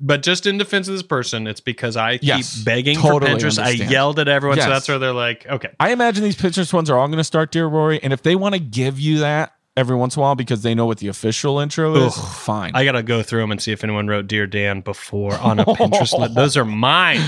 But 0.00 0.22
just 0.22 0.46
in 0.46 0.56
defense 0.56 0.88
of 0.88 0.94
this 0.94 1.02
person, 1.02 1.46
it's 1.46 1.60
because 1.60 1.96
I 1.96 2.18
keep 2.18 2.28
Yes, 2.28 2.62
begging 2.62 2.96
totally 2.96 3.32
for 3.32 3.46
Pinterest. 3.46 3.62
I 3.62 3.70
yelled 3.70 4.18
at 4.18 4.28
everyone, 4.28 4.58
so 4.58 4.68
that's 4.68 4.88
where 4.88 4.98
they're 4.98 5.12
like, 5.12 5.46
okay. 5.46 5.68
I 5.78 5.92
imagine 5.92 6.24
these 6.24 6.36
Pinterest 6.36 6.72
ones 6.72 6.88
are 6.88 6.98
all 6.98 7.06
going 7.08 7.18
to 7.18 7.24
start 7.24 7.52
Dear 7.52 7.66
Rory. 7.66 8.02
And 8.02 8.12
if 8.12 8.22
they 8.22 8.34
want 8.34 8.54
to 8.54 8.60
give 8.60 8.98
you 8.98 9.18
that 9.18 9.54
every 9.76 9.96
once 9.96 10.16
in 10.16 10.20
a 10.20 10.22
while 10.22 10.34
because 10.34 10.62
they 10.62 10.74
know 10.74 10.86
what 10.86 10.98
the 10.98 11.08
official 11.08 11.58
intro 11.58 11.94
is, 11.96 12.16
Ugh. 12.16 12.24
fine. 12.34 12.72
I 12.74 12.84
gotta 12.84 13.02
go 13.02 13.22
through 13.22 13.40
them 13.42 13.50
and 13.52 13.62
see 13.62 13.72
if 13.72 13.84
anyone 13.84 14.06
wrote 14.08 14.26
"Dear 14.26 14.46
Dan" 14.46 14.80
before 14.80 15.34
on 15.34 15.58
a 15.60 15.64
Pinterest 15.64 16.18
list. 16.18 16.34
Those 16.34 16.56
are 16.56 16.64
mine. 16.64 17.20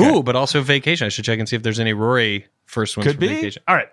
Ooh, 0.00 0.22
but 0.22 0.34
also 0.36 0.60
vacation. 0.60 1.06
I 1.06 1.08
should 1.08 1.24
check 1.24 1.38
and 1.38 1.48
see 1.48 1.56
if 1.56 1.62
there's 1.62 1.80
any 1.80 1.92
Rory 1.92 2.46
first 2.66 2.96
ones 2.96 3.06
Could 3.06 3.16
for 3.16 3.20
be. 3.20 3.28
vacation. 3.28 3.62
All 3.68 3.76
right. 3.76 3.88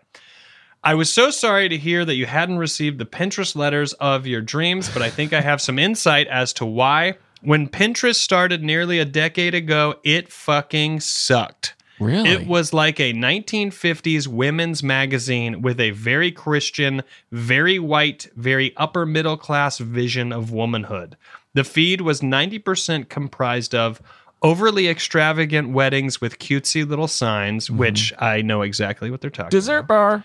I 0.84 0.96
was 0.96 1.14
so 1.14 1.30
sorry 1.30 1.70
to 1.70 1.78
hear 1.78 2.04
that 2.04 2.16
you 2.16 2.26
hadn't 2.26 2.58
received 2.58 2.98
the 2.98 3.06
Pinterest 3.06 3.56
letters 3.56 3.94
of 3.94 4.26
your 4.26 4.42
dreams, 4.42 4.90
but 4.90 5.04
I 5.04 5.12
think 5.12 5.32
I 5.32 5.42
have 5.42 5.62
some 5.62 5.78
insight 5.78 6.28
as 6.28 6.54
to 6.54 6.66
why. 6.66 7.18
When 7.42 7.68
Pinterest 7.68 8.16
started 8.16 8.64
nearly 8.64 9.00
a 9.00 9.06
decade 9.06 9.56
ago, 9.56 9.96
it 10.04 10.32
fucking 10.32 11.00
sucked. 11.00 11.76
really? 12.00 12.30
It 12.30 12.48
was 12.48 12.74
like 12.74 13.00
a 13.00 13.14
1950s 13.14 14.28
women's 14.28 14.84
magazine 14.84 15.62
with 15.62 15.80
a 15.80 15.92
very 15.92 16.32
Christian, 16.32 17.02
very 17.32 17.80
white, 17.80 18.30
very 18.36 18.76
upper 18.78 19.06
middle 19.06 19.38
class 19.38 19.80
vision 19.80 20.32
of 20.32 20.52
womanhood. 20.52 21.18
The 21.54 21.64
feed 21.64 22.02
was 22.02 22.22
90% 22.22 23.10
comprised 23.10 23.74
of 23.74 24.02
overly 24.44 24.88
extravagant 24.88 25.70
weddings 25.70 26.22
with 26.22 26.40
cutesy 26.40 26.88
little 26.88 27.08
signs, 27.08 27.68
mm-hmm. 27.68 27.78
which 27.78 28.14
I 28.20 28.42
know 28.42 28.62
exactly 28.62 29.12
what 29.12 29.22
they're 29.22 29.30
talking 29.30 29.50
Dessert 29.50 29.84
bar. 29.84 30.24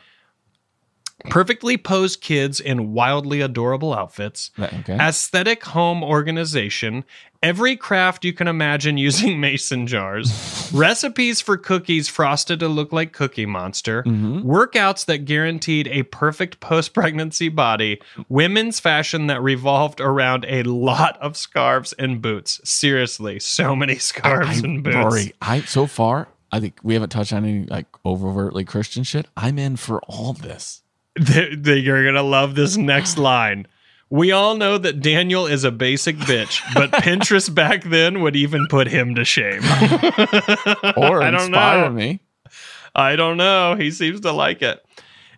Perfectly 1.30 1.76
posed 1.76 2.20
kids 2.20 2.60
in 2.60 2.92
wildly 2.92 3.40
adorable 3.40 3.94
outfits, 3.94 4.50
Okay. 4.58 4.94
aesthetic 4.94 5.64
home 5.64 6.02
organization, 6.04 7.04
every 7.42 7.76
craft 7.76 8.24
you 8.24 8.32
can 8.32 8.48
imagine 8.48 8.98
using 9.08 9.40
mason 9.40 9.86
jars, 9.86 10.70
recipes 10.74 11.40
for 11.40 11.56
cookies 11.56 12.08
frosted 12.08 12.60
to 12.60 12.68
look 12.68 12.92
like 12.92 13.12
Cookie 13.12 13.46
Monster, 13.46 14.02
mm-hmm. 14.02 14.40
workouts 14.48 15.06
that 15.06 15.24
guaranteed 15.24 15.88
a 15.88 16.02
perfect 16.04 16.60
post 16.60 16.92
pregnancy 16.92 17.48
body, 17.48 18.00
women's 18.28 18.78
fashion 18.80 19.26
that 19.26 19.42
revolved 19.42 20.00
around 20.00 20.44
a 20.48 20.62
lot 20.64 21.16
of 21.20 21.36
scarves 21.36 21.92
and 21.94 22.20
boots. 22.20 22.60
Seriously, 22.64 23.40
so 23.40 23.74
many 23.74 23.96
scarves 23.96 24.62
I, 24.62 24.66
and 24.66 24.82
boots. 24.84 24.96
Rory, 24.96 25.32
I 25.40 25.60
so 25.60 25.86
far 25.86 26.28
I 26.52 26.60
think 26.60 26.78
we 26.82 26.94
haven't 26.94 27.10
touched 27.10 27.32
on 27.32 27.44
any 27.44 27.64
like 27.66 27.86
overtly 28.04 28.64
Christian 28.64 29.02
shit. 29.02 29.26
I'm 29.36 29.58
in 29.58 29.76
for 29.76 30.00
all 30.02 30.32
this. 30.32 30.82
They- 31.18 31.54
they- 31.54 31.78
you're 31.78 32.04
gonna 32.04 32.22
love 32.22 32.54
this 32.54 32.76
next 32.76 33.18
line. 33.32 33.66
We 34.08 34.30
all 34.30 34.56
know 34.56 34.78
that 34.78 35.00
Daniel 35.00 35.46
is 35.46 35.64
a 35.64 35.72
basic 35.72 36.16
bitch, 36.16 36.60
but 36.74 36.90
Pinterest 37.02 37.52
back 37.52 37.82
then 37.82 38.20
would 38.20 38.36
even 38.36 38.66
put 38.68 38.86
him 38.86 39.14
to 39.16 39.24
shame. 39.24 39.62
Or 40.96 41.22
I 41.22 41.30
don't 41.30 41.46
inspire 41.46 41.84
know. 41.88 41.90
me. 41.90 42.20
I 42.94 43.16
don't 43.16 43.36
know. 43.36 43.74
He 43.74 43.90
seems 43.90 44.20
to 44.20 44.32
like 44.32 44.62
it. 44.62 44.84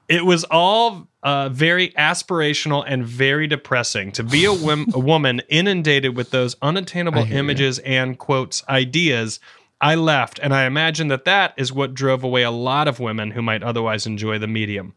It 0.08 0.24
was 0.24 0.44
all 0.44 1.08
uh, 1.22 1.48
very 1.50 1.90
aspirational 1.90 2.84
and 2.86 3.04
very 3.04 3.46
depressing 3.46 4.12
to 4.12 4.22
be 4.22 4.44
a, 4.44 4.52
wom- 4.52 4.86
a 4.94 4.98
woman 4.98 5.42
inundated 5.48 6.16
with 6.16 6.30
those 6.30 6.56
unattainable 6.62 7.24
hear 7.24 7.34
you. 7.34 7.40
images 7.40 7.78
and 7.80 8.18
quotes 8.18 8.62
ideas. 8.68 9.40
I 9.80 9.94
left, 9.94 10.40
and 10.42 10.52
I 10.52 10.64
imagine 10.64 11.08
that 11.08 11.24
that 11.24 11.54
is 11.56 11.72
what 11.72 11.94
drove 11.94 12.24
away 12.24 12.42
a 12.42 12.50
lot 12.50 12.88
of 12.88 12.98
women 12.98 13.30
who 13.30 13.42
might 13.42 13.62
otherwise 13.62 14.06
enjoy 14.06 14.38
the 14.38 14.48
medium. 14.48 14.94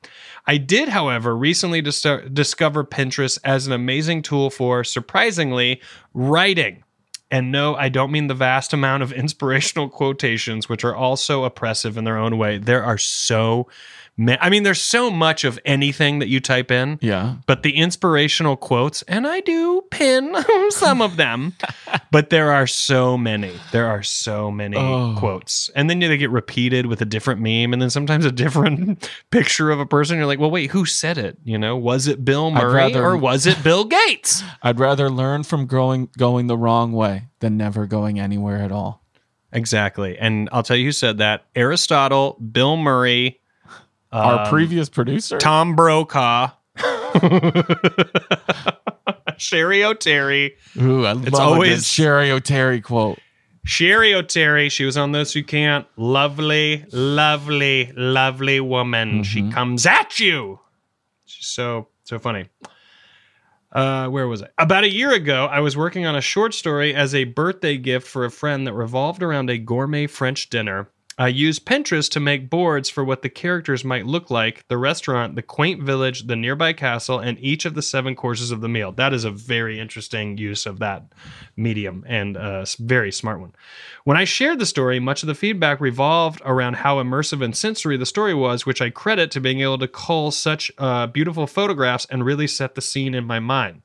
I 0.47 0.57
did, 0.57 0.89
however, 0.89 1.37
recently 1.37 1.81
dis- 1.81 2.05
discover 2.33 2.83
Pinterest 2.83 3.37
as 3.43 3.67
an 3.67 3.73
amazing 3.73 4.23
tool 4.23 4.49
for, 4.49 4.83
surprisingly, 4.83 5.81
writing. 6.15 6.83
And 7.29 7.51
no, 7.51 7.75
I 7.75 7.89
don't 7.89 8.11
mean 8.11 8.27
the 8.27 8.33
vast 8.33 8.73
amount 8.73 9.03
of 9.03 9.13
inspirational 9.13 9.87
quotations, 9.87 10.67
which 10.67 10.83
are 10.83 10.95
also 10.95 11.43
oppressive 11.43 11.95
in 11.95 12.03
their 12.03 12.17
own 12.17 12.39
way. 12.39 12.57
There 12.57 12.83
are 12.83 12.97
so 12.97 13.67
many. 14.21 14.37
I 14.41 14.49
mean, 14.49 14.63
there's 14.63 14.81
so 14.81 15.09
much 15.11 15.43
of 15.43 15.59
anything 15.65 16.19
that 16.19 16.27
you 16.29 16.39
type 16.39 16.71
in. 16.71 16.99
Yeah. 17.01 17.35
But 17.47 17.63
the 17.63 17.75
inspirational 17.75 18.55
quotes, 18.55 19.01
and 19.03 19.27
I 19.27 19.41
do 19.41 19.83
pin 19.91 20.35
some 20.69 21.01
of 21.01 21.17
them, 21.17 21.53
but 22.11 22.29
there 22.29 22.51
are 22.51 22.67
so 22.67 23.17
many. 23.17 23.53
There 23.71 23.87
are 23.87 24.03
so 24.03 24.51
many 24.51 24.77
Oh. 24.77 25.15
quotes. 25.17 25.69
And 25.75 25.89
then 25.89 25.99
they 25.99 26.17
get 26.17 26.29
repeated 26.29 26.85
with 26.85 27.01
a 27.01 27.05
different 27.05 27.41
meme, 27.41 27.73
and 27.73 27.81
then 27.81 27.89
sometimes 27.89 28.25
a 28.25 28.31
different 28.31 29.09
picture 29.31 29.71
of 29.71 29.79
a 29.79 29.85
person. 29.85 30.17
You're 30.17 30.25
like, 30.27 30.39
well, 30.39 30.51
wait, 30.51 30.71
who 30.71 30.85
said 30.85 31.17
it? 31.17 31.37
You 31.43 31.57
know, 31.57 31.75
was 31.75 32.07
it 32.07 32.23
Bill 32.23 32.51
Murray 32.51 32.73
rather- 32.73 33.03
or 33.03 33.17
was 33.17 33.45
it 33.45 33.63
Bill 33.63 33.85
Gates? 33.85 34.43
I'd 34.63 34.79
rather 34.79 35.09
learn 35.09 35.43
from 35.43 35.65
growing 35.65 36.09
going 36.17 36.47
the 36.47 36.57
wrong 36.57 36.91
way 36.93 37.23
than 37.39 37.57
never 37.57 37.85
going 37.87 38.19
anywhere 38.19 38.57
at 38.57 38.71
all. 38.71 39.03
Exactly. 39.53 40.17
And 40.17 40.47
I'll 40.51 40.63
tell 40.63 40.77
you 40.77 40.85
who 40.85 40.91
said 40.93 41.17
that 41.17 41.43
Aristotle, 41.55 42.37
Bill 42.39 42.77
Murray, 42.77 43.40
Our 44.11 44.41
um, 44.41 44.47
previous 44.49 44.89
producer, 44.89 45.37
Tom 45.37 45.75
Brokaw, 45.75 46.49
Cheri 49.37 49.79
Oteri. 49.81 50.51
Ooh, 50.81 51.05
I 51.05 51.13
love 51.13 51.33
always- 51.35 51.87
Cheri 51.87 52.29
Oteri 52.29 52.83
quote. 52.83 53.19
Cheri 53.65 54.11
Oteri, 54.13 54.71
she 54.71 54.85
was 54.85 54.97
on 54.97 55.11
Those 55.11 55.33
Who 55.33 55.43
Can't. 55.43 55.85
Lovely, 55.95 56.83
lovely, 56.91 57.91
lovely 57.95 58.59
woman. 58.59 59.23
She 59.23 59.49
comes 59.51 59.85
at 59.85 60.19
you. 60.19 60.59
She's 61.25 61.45
so, 61.45 61.87
so 62.03 62.17
funny. 62.17 62.45
Uh, 63.71 64.07
where 64.07 64.27
was 64.27 64.41
I? 64.41 64.47
About 64.57 64.83
a 64.83 64.89
year 64.91 65.13
ago, 65.13 65.45
I 65.45 65.59
was 65.59 65.77
working 65.77 66.05
on 66.07 66.15
a 66.15 66.21
short 66.21 66.53
story 66.55 66.93
as 66.95 67.13
a 67.13 67.23
birthday 67.25 67.77
gift 67.77 68.07
for 68.07 68.25
a 68.25 68.31
friend 68.31 68.65
that 68.67 68.73
revolved 68.73 69.21
around 69.23 69.49
a 69.51 69.57
gourmet 69.59 70.07
French 70.07 70.49
dinner. 70.49 70.89
I 71.21 71.27
used 71.27 71.67
Pinterest 71.67 72.09
to 72.13 72.19
make 72.19 72.49
boards 72.49 72.89
for 72.89 73.03
what 73.03 73.21
the 73.21 73.29
characters 73.29 73.85
might 73.85 74.07
look 74.07 74.31
like 74.31 74.67
the 74.69 74.77
restaurant, 74.79 75.35
the 75.35 75.43
quaint 75.43 75.83
village, 75.83 76.25
the 76.25 76.35
nearby 76.35 76.73
castle, 76.73 77.19
and 77.19 77.37
each 77.39 77.63
of 77.63 77.75
the 77.75 77.83
seven 77.83 78.15
courses 78.15 78.49
of 78.49 78.61
the 78.61 78.67
meal. 78.67 78.91
That 78.91 79.13
is 79.13 79.23
a 79.23 79.29
very 79.29 79.79
interesting 79.79 80.39
use 80.39 80.65
of 80.65 80.79
that 80.79 81.03
medium 81.55 82.03
and 82.07 82.35
a 82.37 82.65
very 82.79 83.11
smart 83.11 83.39
one. 83.39 83.53
When 84.03 84.17
I 84.17 84.23
shared 84.23 84.57
the 84.57 84.65
story, 84.65 84.99
much 84.99 85.21
of 85.21 85.27
the 85.27 85.35
feedback 85.35 85.79
revolved 85.79 86.41
around 86.43 86.77
how 86.77 86.97
immersive 86.97 87.45
and 87.45 87.55
sensory 87.55 87.97
the 87.97 88.07
story 88.07 88.33
was, 88.33 88.65
which 88.65 88.81
I 88.81 88.89
credit 88.89 89.29
to 89.29 89.39
being 89.39 89.61
able 89.61 89.77
to 89.77 89.87
cull 89.87 90.31
such 90.31 90.71
uh, 90.79 91.05
beautiful 91.05 91.45
photographs 91.45 92.07
and 92.09 92.25
really 92.25 92.47
set 92.47 92.73
the 92.73 92.81
scene 92.81 93.13
in 93.13 93.25
my 93.25 93.39
mind 93.39 93.83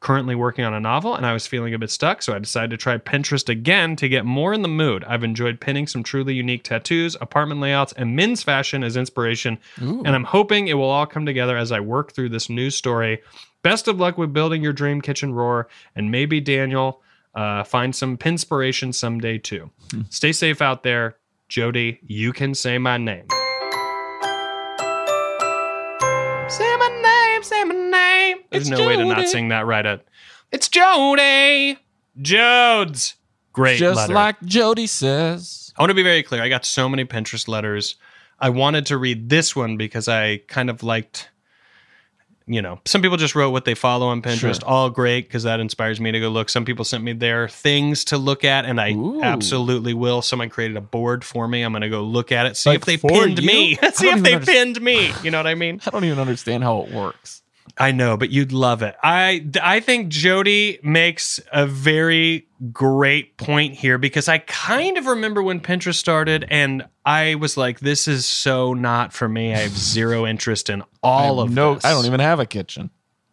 currently 0.00 0.34
working 0.34 0.64
on 0.64 0.74
a 0.74 0.80
novel 0.80 1.14
and 1.14 1.24
I 1.24 1.32
was 1.32 1.46
feeling 1.46 1.74
a 1.74 1.78
bit 1.78 1.90
stuck, 1.90 2.22
so 2.22 2.34
I 2.34 2.38
decided 2.38 2.70
to 2.70 2.76
try 2.76 2.98
Pinterest 2.98 3.48
again 3.48 3.96
to 3.96 4.08
get 4.08 4.24
more 4.24 4.52
in 4.52 4.62
the 4.62 4.68
mood. 4.68 5.04
I've 5.04 5.24
enjoyed 5.24 5.60
pinning 5.60 5.86
some 5.86 6.02
truly 6.02 6.34
unique 6.34 6.64
tattoos, 6.64 7.16
apartment 7.20 7.60
layouts, 7.60 7.92
and 7.94 8.14
men's 8.14 8.42
fashion 8.42 8.84
as 8.84 8.96
inspiration, 8.96 9.58
and 9.78 10.08
I'm 10.08 10.24
hoping 10.24 10.68
it 10.68 10.74
will 10.74 10.90
all 10.90 11.06
come 11.06 11.24
together 11.26 11.56
as 11.56 11.72
I 11.72 11.80
work 11.80 12.12
through 12.12 12.28
this 12.30 12.50
new 12.50 12.70
story. 12.70 13.22
Best 13.62 13.88
of 13.88 13.98
luck 13.98 14.18
with 14.18 14.32
building 14.32 14.62
your 14.62 14.72
dream 14.74 15.00
kitchen 15.00 15.32
roar, 15.32 15.68
and 15.96 16.10
maybe 16.10 16.40
Daniel 16.40 17.00
uh, 17.34 17.64
find 17.64 17.94
some 17.94 18.16
pinspiration 18.18 18.94
someday 18.94 19.38
too. 19.38 19.70
Stay 20.10 20.32
safe 20.32 20.60
out 20.60 20.82
there. 20.82 21.16
Jody, 21.48 21.98
you 22.06 22.32
can 22.32 22.54
say 22.54 22.78
my 22.78 22.96
name. 22.98 23.26
There's 28.54 28.68
It's 28.70 28.78
no 28.78 28.86
way 28.86 28.96
to 28.96 29.04
not 29.04 29.28
sing 29.28 29.48
that 29.48 29.66
right 29.66 29.84
at. 29.84 30.04
It's 30.52 30.68
Jody. 30.68 31.78
Jodes. 32.20 33.14
Great 33.52 33.78
Just 33.78 33.96
letter. 33.96 34.14
like 34.14 34.40
Jody 34.42 34.86
says. 34.86 35.72
I 35.76 35.82
want 35.82 35.90
to 35.90 35.94
be 35.94 36.02
very 36.02 36.22
clear. 36.22 36.42
I 36.42 36.48
got 36.48 36.64
so 36.64 36.88
many 36.88 37.04
Pinterest 37.04 37.46
letters. 37.48 37.96
I 38.38 38.50
wanted 38.50 38.86
to 38.86 38.96
read 38.98 39.28
this 39.28 39.54
one 39.54 39.76
because 39.76 40.08
I 40.08 40.38
kind 40.48 40.68
of 40.70 40.82
liked, 40.82 41.28
you 42.46 42.60
know, 42.60 42.80
some 42.84 43.00
people 43.00 43.16
just 43.16 43.34
wrote 43.36 43.50
what 43.50 43.64
they 43.64 43.74
follow 43.74 44.08
on 44.08 44.22
Pinterest. 44.22 44.60
Sure. 44.60 44.68
All 44.68 44.90
great 44.90 45.26
because 45.28 45.44
that 45.44 45.60
inspires 45.60 46.00
me 46.00 46.10
to 46.12 46.18
go 46.20 46.28
look. 46.28 46.48
Some 46.48 46.64
people 46.64 46.84
sent 46.84 47.04
me 47.04 47.12
their 47.12 47.48
things 47.48 48.04
to 48.06 48.18
look 48.18 48.44
at, 48.44 48.64
and 48.64 48.80
I 48.80 48.92
Ooh. 48.92 49.22
absolutely 49.22 49.94
will. 49.94 50.20
Someone 50.20 50.50
created 50.50 50.76
a 50.76 50.80
board 50.80 51.24
for 51.24 51.46
me. 51.46 51.62
I'm 51.62 51.72
going 51.72 51.82
to 51.82 51.88
go 51.88 52.02
look 52.02 52.32
at 52.32 52.46
it, 52.46 52.56
see 52.56 52.70
Like 52.70 52.80
if 52.80 52.84
they 52.86 52.96
pinned 52.96 53.38
you? 53.38 53.46
me, 53.46 53.76
see 53.92 54.08
if 54.08 54.22
they 54.22 54.34
understand- 54.34 54.46
pinned 54.46 54.80
me. 54.82 55.12
You 55.22 55.30
know 55.30 55.38
what 55.38 55.46
I 55.46 55.54
mean? 55.54 55.80
I 55.86 55.90
don't 55.90 56.04
even 56.04 56.18
understand 56.18 56.64
how 56.64 56.80
it 56.82 56.92
works. 56.92 57.42
I 57.76 57.90
know, 57.90 58.16
but 58.16 58.30
you'd 58.30 58.52
love 58.52 58.82
it. 58.82 58.94
I 59.02 59.46
I 59.60 59.80
think 59.80 60.08
Jody 60.08 60.78
makes 60.82 61.40
a 61.52 61.66
very 61.66 62.46
great 62.72 63.36
point 63.36 63.74
here 63.74 63.98
because 63.98 64.28
I 64.28 64.38
kind 64.38 64.96
of 64.96 65.06
remember 65.06 65.42
when 65.42 65.60
Pinterest 65.60 65.96
started 65.96 66.46
and 66.48 66.86
I 67.04 67.34
was 67.34 67.56
like 67.56 67.80
this 67.80 68.06
is 68.06 68.26
so 68.26 68.74
not 68.74 69.12
for 69.12 69.28
me. 69.28 69.52
I 69.52 69.58
have 69.58 69.76
zero 69.76 70.24
interest 70.34 70.70
in 70.70 70.82
all 71.02 71.40
of 71.40 71.50
no. 71.50 71.74
this. 71.74 71.84
I 71.84 71.90
don't 71.90 72.06
even 72.06 72.20
have 72.20 72.38
a 72.38 72.46
kitchen. 72.46 72.90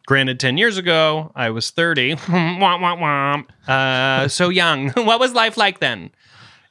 Granted 0.08 0.40
10 0.40 0.58
years 0.58 0.78
ago, 0.78 1.32
I 1.36 1.52
was 1.52 1.70
30. 1.70 2.16
womp 2.16 2.60
womp 2.60 3.00
womp. 3.00 3.70
Uh 3.70 4.28
so 4.28 4.50
young. 4.50 4.90
what 4.96 5.20
was 5.20 5.34
life 5.34 5.56
like 5.56 5.80
then? 5.80 6.10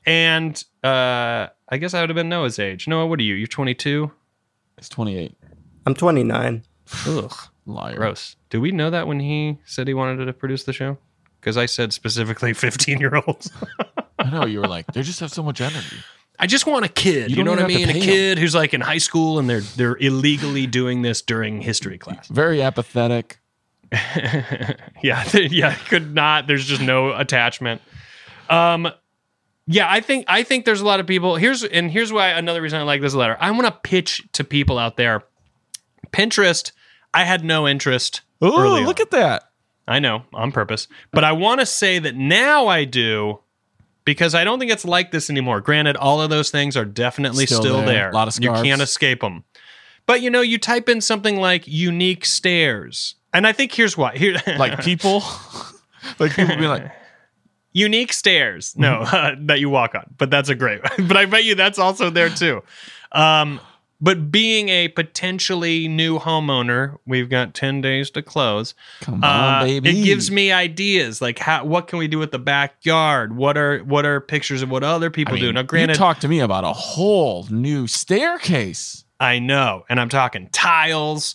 And 0.05 0.63
uh 0.83 1.49
I 1.69 1.77
guess 1.79 1.95
I 1.95 2.01
would 2.01 2.11
have 2.11 2.17
been 2.17 2.29
Noah's 2.29 2.59
age. 2.59 2.89
Noah, 2.89 3.07
what 3.07 3.21
are 3.21 3.23
you? 3.23 3.35
You're 3.35 3.47
22? 3.47 4.11
It's 4.77 4.89
28. 4.89 5.37
I'm 5.87 5.95
29. 5.95 6.65
Ugh. 7.07 7.50
Liar. 7.71 7.97
Gross. 7.97 8.37
Do 8.51 8.61
we 8.61 8.71
know 8.73 8.91
that 8.91 9.07
when 9.07 9.21
he 9.21 9.59
said 9.65 9.89
he 9.89 9.95
wanted 9.95 10.25
to 10.25 10.33
produce 10.33 10.65
the 10.65 10.73
show? 10.73 10.99
Because 11.41 11.57
I 11.57 11.67
said 11.67 11.93
specifically 11.93 12.53
15 12.55 12.99
year 13.01 13.21
olds. 13.27 13.51
I 14.19 14.31
know 14.31 14.45
you 14.47 14.61
were 14.61 14.69
like 14.69 14.87
they 14.93 15.03
just 15.03 15.21
have 15.21 15.31
so 15.33 15.43
much 15.43 15.61
energy. 15.61 15.97
I 16.39 16.47
just 16.47 16.67
want 16.67 16.85
a 16.87 16.89
kid. 16.89 17.31
You 17.31 17.39
You, 17.39 17.45
know 17.45 17.51
what 17.51 17.61
I 17.63 17.67
mean? 17.67 17.85
A 17.85 17.87
to 17.87 17.93
pay 17.93 17.99
'em. 18.01 18.05
kid 18.05 18.39
who's 18.39 18.55
like 18.55 18.73
in 18.73 18.81
high 18.81 18.99
school 18.99 19.39
and 19.39 19.49
they're 19.49 19.61
they're 19.61 19.97
illegally 19.97 20.67
doing 20.67 21.03
this 21.03 21.21
during 21.23 21.61
history 21.61 21.99
class. 21.99 22.29
Very 22.29 22.63
apathetic. 22.63 23.39
yeah, 25.03 25.25
yeah. 25.35 25.75
Could 25.89 26.15
not. 26.15 26.47
There's 26.47 26.65
just 26.67 26.81
no 26.83 27.13
attachment. 27.15 27.81
Um, 28.49 28.89
yeah, 29.67 29.87
I 29.91 30.01
think 30.01 30.25
I 30.29 30.43
think 30.43 30.65
there's 30.65 30.81
a 30.81 30.87
lot 30.87 31.01
of 31.01 31.07
people. 31.07 31.37
Here's 31.37 31.63
and 31.65 31.91
here's 31.91 32.13
why 32.13 32.29
another 32.29 32.63
reason 32.63 32.81
I 32.81 32.85
like 32.85 33.01
this 33.01 33.15
letter. 33.15 33.37
I 33.41 33.51
want 33.51 33.67
to 33.67 33.73
pitch 33.73 34.23
to 34.33 34.45
people 34.45 34.79
out 34.79 34.97
there. 34.97 35.25
Pinterest. 36.13 36.73
I 37.13 37.25
had 37.25 37.45
no 37.45 37.67
interest. 37.69 38.23
Oh, 38.41 38.81
look 38.85 38.99
on. 39.01 39.03
at 39.03 39.11
that. 39.11 39.45
I 39.89 39.99
know 39.99 40.23
on 40.33 40.53
purpose, 40.53 40.87
but 41.11 41.25
I 41.25 41.33
want 41.33 41.61
to 41.61 41.67
say 41.67 41.99
that 41.99 42.15
now 42.15 42.69
I 42.69 42.85
do 42.85 43.41
because 44.05 44.35
I 44.35 44.45
don't 44.45 44.59
think 44.59 44.71
it's 44.71 44.85
like 44.85 45.11
this 45.11 45.29
anymore. 45.31 45.61
Granted, 45.61 45.97
all 45.97 46.21
of 46.21 46.31
those 46.31 46.51
things 46.51 46.77
are 46.77 46.85
definitely 46.85 47.47
Still 47.47 47.61
still, 47.61 47.77
there. 47.79 47.87
there. 47.87 48.13
Lot 48.13 48.29
of 48.29 48.43
you 48.43 48.51
can't 48.53 48.81
escape 48.83 49.21
them. 49.21 49.45
But 50.07 50.23
you 50.23 50.31
know, 50.31 50.41
you 50.41 50.59
type 50.59 50.89
in 50.89 51.01
something 51.01 51.37
like 51.41 51.67
unique 51.67 52.25
stairs, 52.25 53.17
and 53.33 53.47
I 53.47 53.53
think 53.53 53.73
here's 53.73 53.97
why. 53.97 54.17
Here, 54.17 54.41
Like 54.59 54.81
people, 54.83 55.23
like 56.19 56.35
people 56.35 56.57
be 56.57 56.67
like, 56.67 56.91
unique 57.73 58.13
stairs. 58.13 58.75
No, 58.77 59.01
uh, 59.01 59.35
that 59.41 59.61
you 59.61 59.71
walk 59.71 59.95
on, 59.95 60.15
but 60.19 60.31
that's 60.31 60.49
a 60.49 60.55
great. 60.55 60.81
but 60.99 61.17
I 61.17 61.27
bet 61.27 61.45
you 61.45 61.55
that's 61.55 61.79
also 61.79 62.11
there 62.11 62.31
too. 62.31 62.63
Um, 63.13 63.61
But 64.01 64.33
being 64.33 64.71
a 64.71 64.89
potentially 64.89 65.87
new 65.87 66.19
homeowner, 66.19 66.99
we've 67.07 67.29
got 67.29 67.53
10 67.53 67.81
days 67.83 68.11
to 68.11 68.23
close. 68.23 68.75
Come 69.03 69.23
on, 69.23 69.63
Uh, 69.63 69.65
baby. 69.65 69.91
It 70.01 70.05
gives 70.05 70.31
me 70.31 70.53
ideas 70.53 71.21
like 71.21 71.39
how 71.39 71.65
what 71.65 71.87
can 71.87 71.99
we 71.99 72.09
do 72.09 72.19
with 72.19 72.31
the 72.31 72.39
backyard? 72.39 73.37
What 73.37 73.59
are 73.59 73.81
what 73.81 74.07
are 74.07 74.21
pictures 74.21 74.63
of 74.63 74.71
what 74.71 74.83
other 74.83 75.11
people 75.11 75.35
I 75.35 75.37
mean, 75.37 75.45
do? 75.45 75.53
Now 75.53 75.61
you 75.61 75.67
granted 75.67 75.97
talk 75.97 76.21
to 76.21 76.29
me 76.29 76.41
about 76.41 76.65
a 76.65 76.73
whole 76.73 77.47
new 77.51 77.87
staircase. 77.87 79.05
I 79.19 79.39
know. 79.39 79.85
And 79.91 80.01
I'm 80.01 80.09
talking 80.09 80.49
tiles. 80.51 81.35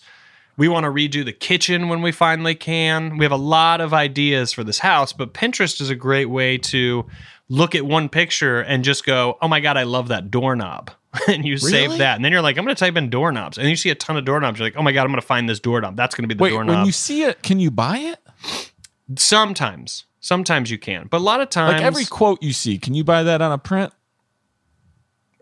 We 0.57 0.67
want 0.67 0.85
to 0.85 0.89
redo 0.89 1.23
the 1.23 1.33
kitchen 1.33 1.89
when 1.89 2.01
we 2.01 2.11
finally 2.11 2.55
can. 2.55 3.17
We 3.17 3.25
have 3.25 3.31
a 3.31 3.37
lot 3.37 3.81
of 3.81 3.93
ideas 3.93 4.53
for 4.53 4.63
this 4.63 4.79
house, 4.79 5.11
but 5.13 5.33
Pinterest 5.33 5.81
is 5.81 5.89
a 5.89 5.95
great 5.95 6.29
way 6.29 6.57
to 6.59 7.05
look 7.49 7.75
at 7.75 7.85
one 7.85 8.09
picture 8.09 8.61
and 8.61 8.83
just 8.83 9.05
go, 9.05 9.37
oh 9.41 9.47
my 9.47 9.59
God, 9.59 9.77
I 9.77 9.83
love 9.83 10.07
that 10.07 10.31
doorknob. 10.31 10.91
and 11.27 11.45
you 11.45 11.57
save 11.57 11.97
that. 11.97 12.15
And 12.15 12.25
then 12.25 12.31
you're 12.31 12.41
like, 12.41 12.57
I'm 12.57 12.65
going 12.65 12.75
to 12.75 12.79
type 12.79 12.95
in 12.95 13.09
doorknobs. 13.09 13.57
And 13.57 13.69
you 13.69 13.75
see 13.75 13.89
a 13.89 13.95
ton 13.95 14.17
of 14.17 14.25
doorknobs. 14.25 14.59
You're 14.59 14.67
like, 14.67 14.77
oh 14.77 14.83
my 14.83 14.91
God, 14.91 15.01
I'm 15.01 15.07
going 15.07 15.21
to 15.21 15.27
find 15.27 15.47
this 15.47 15.59
doorknob. 15.59 15.95
That's 15.95 16.15
going 16.15 16.23
to 16.23 16.27
be 16.27 16.37
the 16.37 16.43
Wait, 16.43 16.49
doorknob. 16.51 16.77
when 16.77 16.85
you 16.85 16.91
see 16.91 17.23
it, 17.23 17.41
can 17.43 17.59
you 17.59 17.71
buy 17.71 17.97
it? 17.97 18.19
Sometimes. 19.17 20.05
Sometimes 20.19 20.71
you 20.71 20.79
can. 20.79 21.07
But 21.07 21.17
a 21.17 21.23
lot 21.23 21.41
of 21.41 21.49
times. 21.49 21.73
Like 21.73 21.83
every 21.83 22.05
quote 22.05 22.41
you 22.41 22.53
see, 22.53 22.77
can 22.77 22.93
you 22.95 23.03
buy 23.03 23.23
that 23.23 23.41
on 23.41 23.51
a 23.51 23.57
print? 23.57 23.93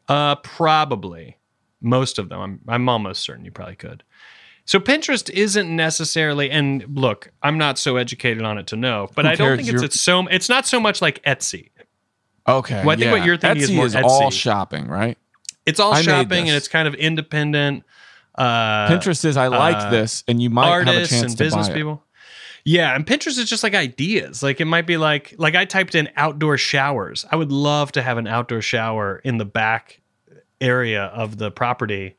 Uh, 0.10 0.36
probably 0.36 1.38
most 1.82 2.20
of 2.20 2.30
them. 2.30 2.40
I'm 2.40 2.62
I'm 2.68 2.90
almost 2.90 3.24
certain 3.24 3.46
you 3.46 3.52
probably 3.52 3.76
could. 3.76 4.04
So 4.66 4.80
Pinterest 4.80 5.30
isn't 5.30 5.74
necessarily, 5.74 6.50
and 6.50 6.86
look, 6.98 7.32
I'm 7.42 7.58
not 7.58 7.78
so 7.78 7.98
educated 7.98 8.44
on 8.44 8.58
it 8.58 8.68
to 8.68 8.78
know, 8.78 9.10
but 9.14 9.26
I 9.26 9.36
don't 9.36 9.58
think 9.58 9.70
it's 9.70 9.84
it's 9.84 10.02
so. 10.02 10.26
It's 10.28 10.50
not 10.50 10.66
so 10.66 10.80
much 10.80 11.02
like 11.02 11.22
Etsy. 11.24 11.70
Okay. 12.48 12.82
Well, 12.84 12.92
I 12.92 12.96
think 12.96 13.12
what 13.12 13.20
yeah. 13.20 13.26
you're 13.26 13.38
thinking 13.38 13.64
is 13.64 13.70
Etsy 13.70 13.76
more 13.76 13.86
is 13.86 13.96
all 13.96 14.32
shopping, 14.32 14.88
right? 14.88 15.18
It's 15.66 15.80
all 15.80 15.94
I 15.94 16.02
shopping 16.02 16.48
and 16.48 16.56
it's 16.58 16.68
kind 16.68 16.88
of 16.88 16.96
independent. 16.96 17.84
Uh, 18.36 18.88
Pinterest 18.88 19.24
is 19.26 19.38
I 19.38 19.48
like 19.48 19.78
uh, 19.78 19.90
this, 19.90 20.24
and 20.28 20.42
you 20.42 20.50
might 20.50 20.86
have 20.86 20.88
a 20.88 21.06
chance 21.06 21.22
and 21.22 21.32
to 21.32 21.38
business 21.38 21.68
buy 21.68 21.74
it. 21.74 21.78
people. 21.78 22.04
Yeah, 22.66 22.96
and 22.96 23.06
Pinterest 23.06 23.38
is 23.38 23.50
just 23.50 23.64
like 23.64 23.76
ideas. 23.76 24.42
Like 24.42 24.62
it 24.62 24.66
might 24.66 24.88
be 24.88 24.98
like 24.98 25.36
like 25.38 25.56
I 25.56 25.66
typed 25.66 25.96
in 25.96 26.10
outdoor 26.16 26.58
showers. 26.58 27.26
I 27.32 27.36
would 27.36 27.52
love 27.52 27.92
to 27.94 28.02
have 28.02 28.18
an 28.18 28.28
outdoor 28.28 28.62
shower 28.62 29.22
in 29.24 29.38
the 29.38 29.46
back 29.46 30.02
area 30.62 31.04
of 31.06 31.38
the 31.38 31.52
property. 31.52 32.16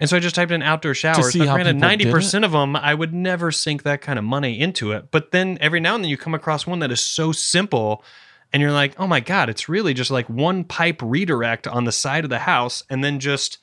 And 0.00 0.08
so 0.08 0.16
I 0.16 0.20
just 0.20 0.36
typed 0.36 0.52
in 0.52 0.62
outdoor 0.62 0.94
showers. 0.94 1.32
see 1.32 1.40
But 1.40 1.52
granted, 1.54 1.76
ninety 1.76 2.10
percent 2.10 2.44
of 2.44 2.52
them, 2.52 2.76
I 2.76 2.94
would 2.94 3.12
never 3.12 3.50
sink 3.50 3.82
that 3.82 4.00
kind 4.00 4.18
of 4.18 4.24
money 4.24 4.60
into 4.60 4.92
it. 4.92 5.10
But 5.10 5.32
then 5.32 5.58
every 5.60 5.80
now 5.80 5.94
and 5.94 6.04
then 6.04 6.10
you 6.10 6.16
come 6.16 6.34
across 6.34 6.66
one 6.66 6.78
that 6.80 6.92
is 6.92 7.00
so 7.00 7.32
simple, 7.32 8.04
and 8.52 8.62
you're 8.62 8.72
like, 8.72 8.94
oh 8.98 9.06
my 9.06 9.20
god, 9.20 9.48
it's 9.50 9.68
really 9.68 9.94
just 9.94 10.10
like 10.10 10.28
one 10.28 10.64
pipe 10.64 11.00
redirect 11.02 11.66
on 11.66 11.84
the 11.84 11.92
side 11.92 12.24
of 12.24 12.30
the 12.30 12.40
house, 12.40 12.82
and 12.90 13.02
then 13.04 13.20
just 13.20 13.58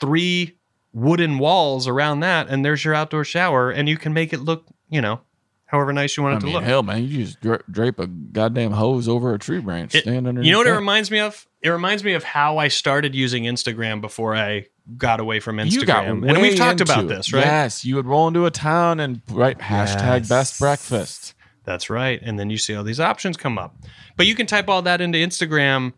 three 0.00 0.56
wooden 0.92 1.38
walls 1.38 1.86
around 1.86 2.20
that, 2.20 2.48
and 2.48 2.64
there's 2.64 2.84
your 2.84 2.94
outdoor 2.94 3.24
shower, 3.24 3.70
and 3.70 3.88
you 3.88 3.96
can 3.96 4.12
make 4.12 4.32
it 4.32 4.40
look, 4.40 4.64
you 4.88 5.00
know, 5.00 5.20
however 5.66 5.92
nice 5.92 6.16
you 6.16 6.22
want 6.22 6.34
it 6.34 6.36
I 6.36 6.40
to 6.40 6.46
mean, 6.46 6.54
look. 6.54 6.64
hell, 6.64 6.82
man, 6.82 7.04
you 7.04 7.24
just 7.24 7.38
drape 7.70 7.98
a 7.98 8.06
goddamn 8.06 8.72
hose 8.72 9.08
over 9.08 9.34
a 9.34 9.38
tree 9.38 9.58
branch, 9.60 9.94
It- 9.94 10.02
stand 10.02 10.26
underneath. 10.26 10.46
you 10.46 10.52
know 10.52 10.58
what 10.58 10.66
it 10.66 10.72
reminds 10.72 11.10
me 11.10 11.20
of? 11.20 11.46
It 11.62 11.70
reminds 11.70 12.04
me 12.04 12.12
of 12.14 12.22
how 12.22 12.58
I 12.58 12.68
started 12.68 13.14
using 13.14 13.44
Instagram 13.44 14.00
before 14.00 14.36
I 14.36 14.66
got 14.96 15.18
away 15.18 15.40
from 15.40 15.56
Instagram. 15.56 15.72
You 15.72 15.84
got 15.84 16.04
and 16.06 16.40
we've 16.40 16.56
talked 16.56 16.80
about 16.80 17.04
it. 17.04 17.08
this, 17.08 17.32
right? 17.32 17.44
Yes, 17.44 17.84
you 17.84 17.96
would 17.96 18.06
roll 18.06 18.28
into 18.28 18.46
a 18.46 18.50
town 18.52 19.00
and 19.00 19.20
write 19.30 19.58
hashtag 19.58 20.20
Yes. 20.20 20.28
best 20.28 20.58
breakfast. 20.60 21.34
That's 21.66 21.90
right. 21.90 22.18
And 22.22 22.38
then 22.38 22.48
you 22.48 22.56
see 22.56 22.74
all 22.74 22.84
these 22.84 23.00
options 23.00 23.36
come 23.36 23.58
up. 23.58 23.76
But 24.16 24.26
you 24.26 24.34
can 24.34 24.46
type 24.46 24.68
all 24.68 24.80
that 24.82 25.00
into 25.02 25.18
Instagram 25.18 25.92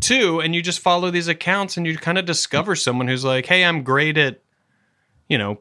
too, 0.00 0.40
and 0.40 0.54
you 0.54 0.60
just 0.60 0.80
follow 0.80 1.10
these 1.10 1.28
accounts 1.28 1.76
and 1.76 1.86
you 1.86 1.96
kind 1.96 2.18
of 2.18 2.24
discover 2.26 2.74
someone 2.76 3.06
who's 3.08 3.24
like, 3.24 3.46
hey, 3.46 3.64
I'm 3.64 3.84
great 3.84 4.18
at, 4.18 4.42
you 5.28 5.38
know, 5.38 5.60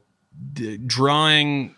d- 0.54 0.78
drawing 0.78 1.76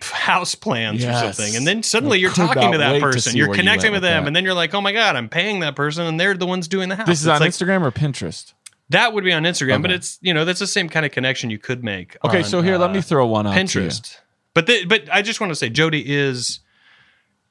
house 0.00 0.54
plans 0.54 1.02
Yes. 1.02 1.22
or 1.22 1.32
something. 1.32 1.56
And 1.56 1.66
then 1.66 1.82
suddenly 1.82 2.16
I 2.16 2.20
you're 2.20 2.30
talking 2.32 2.72
to 2.72 2.78
that 2.78 3.02
person. 3.02 3.32
see 3.32 3.38
you're 3.38 3.48
where 3.48 3.56
you 3.56 3.62
connecting 3.62 3.92
with 3.92 4.00
them. 4.02 4.22
that. 4.24 4.26
And 4.26 4.34
then 4.34 4.44
you're 4.44 4.54
like, 4.54 4.72
oh 4.74 4.80
my 4.80 4.92
God, 4.92 5.14
I'm 5.14 5.28
paying 5.28 5.60
that 5.60 5.76
person 5.76 6.06
and 6.06 6.18
they're 6.18 6.34
the 6.34 6.46
ones 6.46 6.68
doing 6.68 6.88
the 6.88 6.96
house. 6.96 7.06
This 7.06 7.20
is 7.20 7.26
It's 7.26 7.34
on 7.34 7.40
like, 7.40 7.50
Instagram 7.50 7.82
or 7.82 7.90
Pinterest. 7.92 8.54
That 8.90 9.12
would 9.12 9.24
be 9.24 9.32
on 9.32 9.42
Instagram, 9.44 9.82
but 9.82 9.90
it's, 9.90 10.18
you 10.22 10.32
know, 10.32 10.44
that's 10.44 10.60
the 10.60 10.66
same 10.66 10.88
kind 10.88 11.04
of 11.04 11.12
connection 11.12 11.50
you 11.50 11.58
could 11.58 11.82
make. 11.84 12.16
Okay, 12.24 12.38
on, 12.38 12.44
so 12.44 12.62
here, 12.62 12.78
let 12.78 12.90
uh, 12.90 12.94
me 12.94 13.00
throw 13.02 13.26
one 13.26 13.44
to 13.44 13.50
you. 13.50 13.56
Pinterest. 13.56 14.18
But 14.54 14.66
the, 14.66 14.84
but 14.86 15.08
I 15.12 15.20
just 15.22 15.40
want 15.40 15.50
to 15.50 15.54
say 15.54 15.68
Jody 15.68 16.02
is 16.06 16.60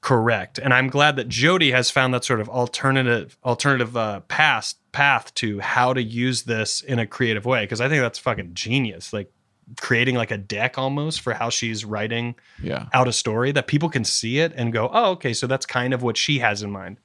correct, 0.03 0.59
and 0.59 0.73
I'm 0.73 0.87
glad 0.89 1.15
that 1.15 1.27
Jody 1.29 1.71
has 1.71 1.89
found 1.89 2.13
that 2.13 2.23
sort 2.23 2.39
of 2.41 2.49
alternative 2.49 3.37
alternative 3.43 3.97
uh, 3.97 4.19
path 4.21 4.75
path 4.91 5.33
to 5.35 5.59
how 5.59 5.93
to 5.93 6.03
use 6.03 6.43
this 6.43 6.81
in 6.81 6.99
a 6.99 7.07
creative 7.07 7.45
way 7.45 7.63
because 7.63 7.81
I 7.81 7.89
think 7.89 8.01
that's 8.01 8.19
fucking 8.19 8.51
genius. 8.53 9.11
Like 9.13 9.31
creating 9.79 10.13
like 10.15 10.29
a 10.29 10.37
deck 10.37 10.77
almost 10.77 11.21
for 11.21 11.33
how 11.33 11.49
she's 11.49 11.83
writing 11.85 12.35
Yeah. 12.61 12.87
out 12.93 13.07
a 13.07 13.13
story 13.13 13.51
that 13.53 13.65
people 13.65 13.89
can 13.89 14.03
see 14.03 14.37
it 14.39 14.51
and 14.55 14.71
go, 14.73 14.89
oh, 14.93 15.11
okay, 15.11 15.33
so 15.33 15.47
that's 15.47 15.65
kind 15.65 15.93
of 15.93 16.03
what 16.03 16.17
she 16.17 16.39
has 16.39 16.61
in 16.61 16.69
mind. 16.69 16.97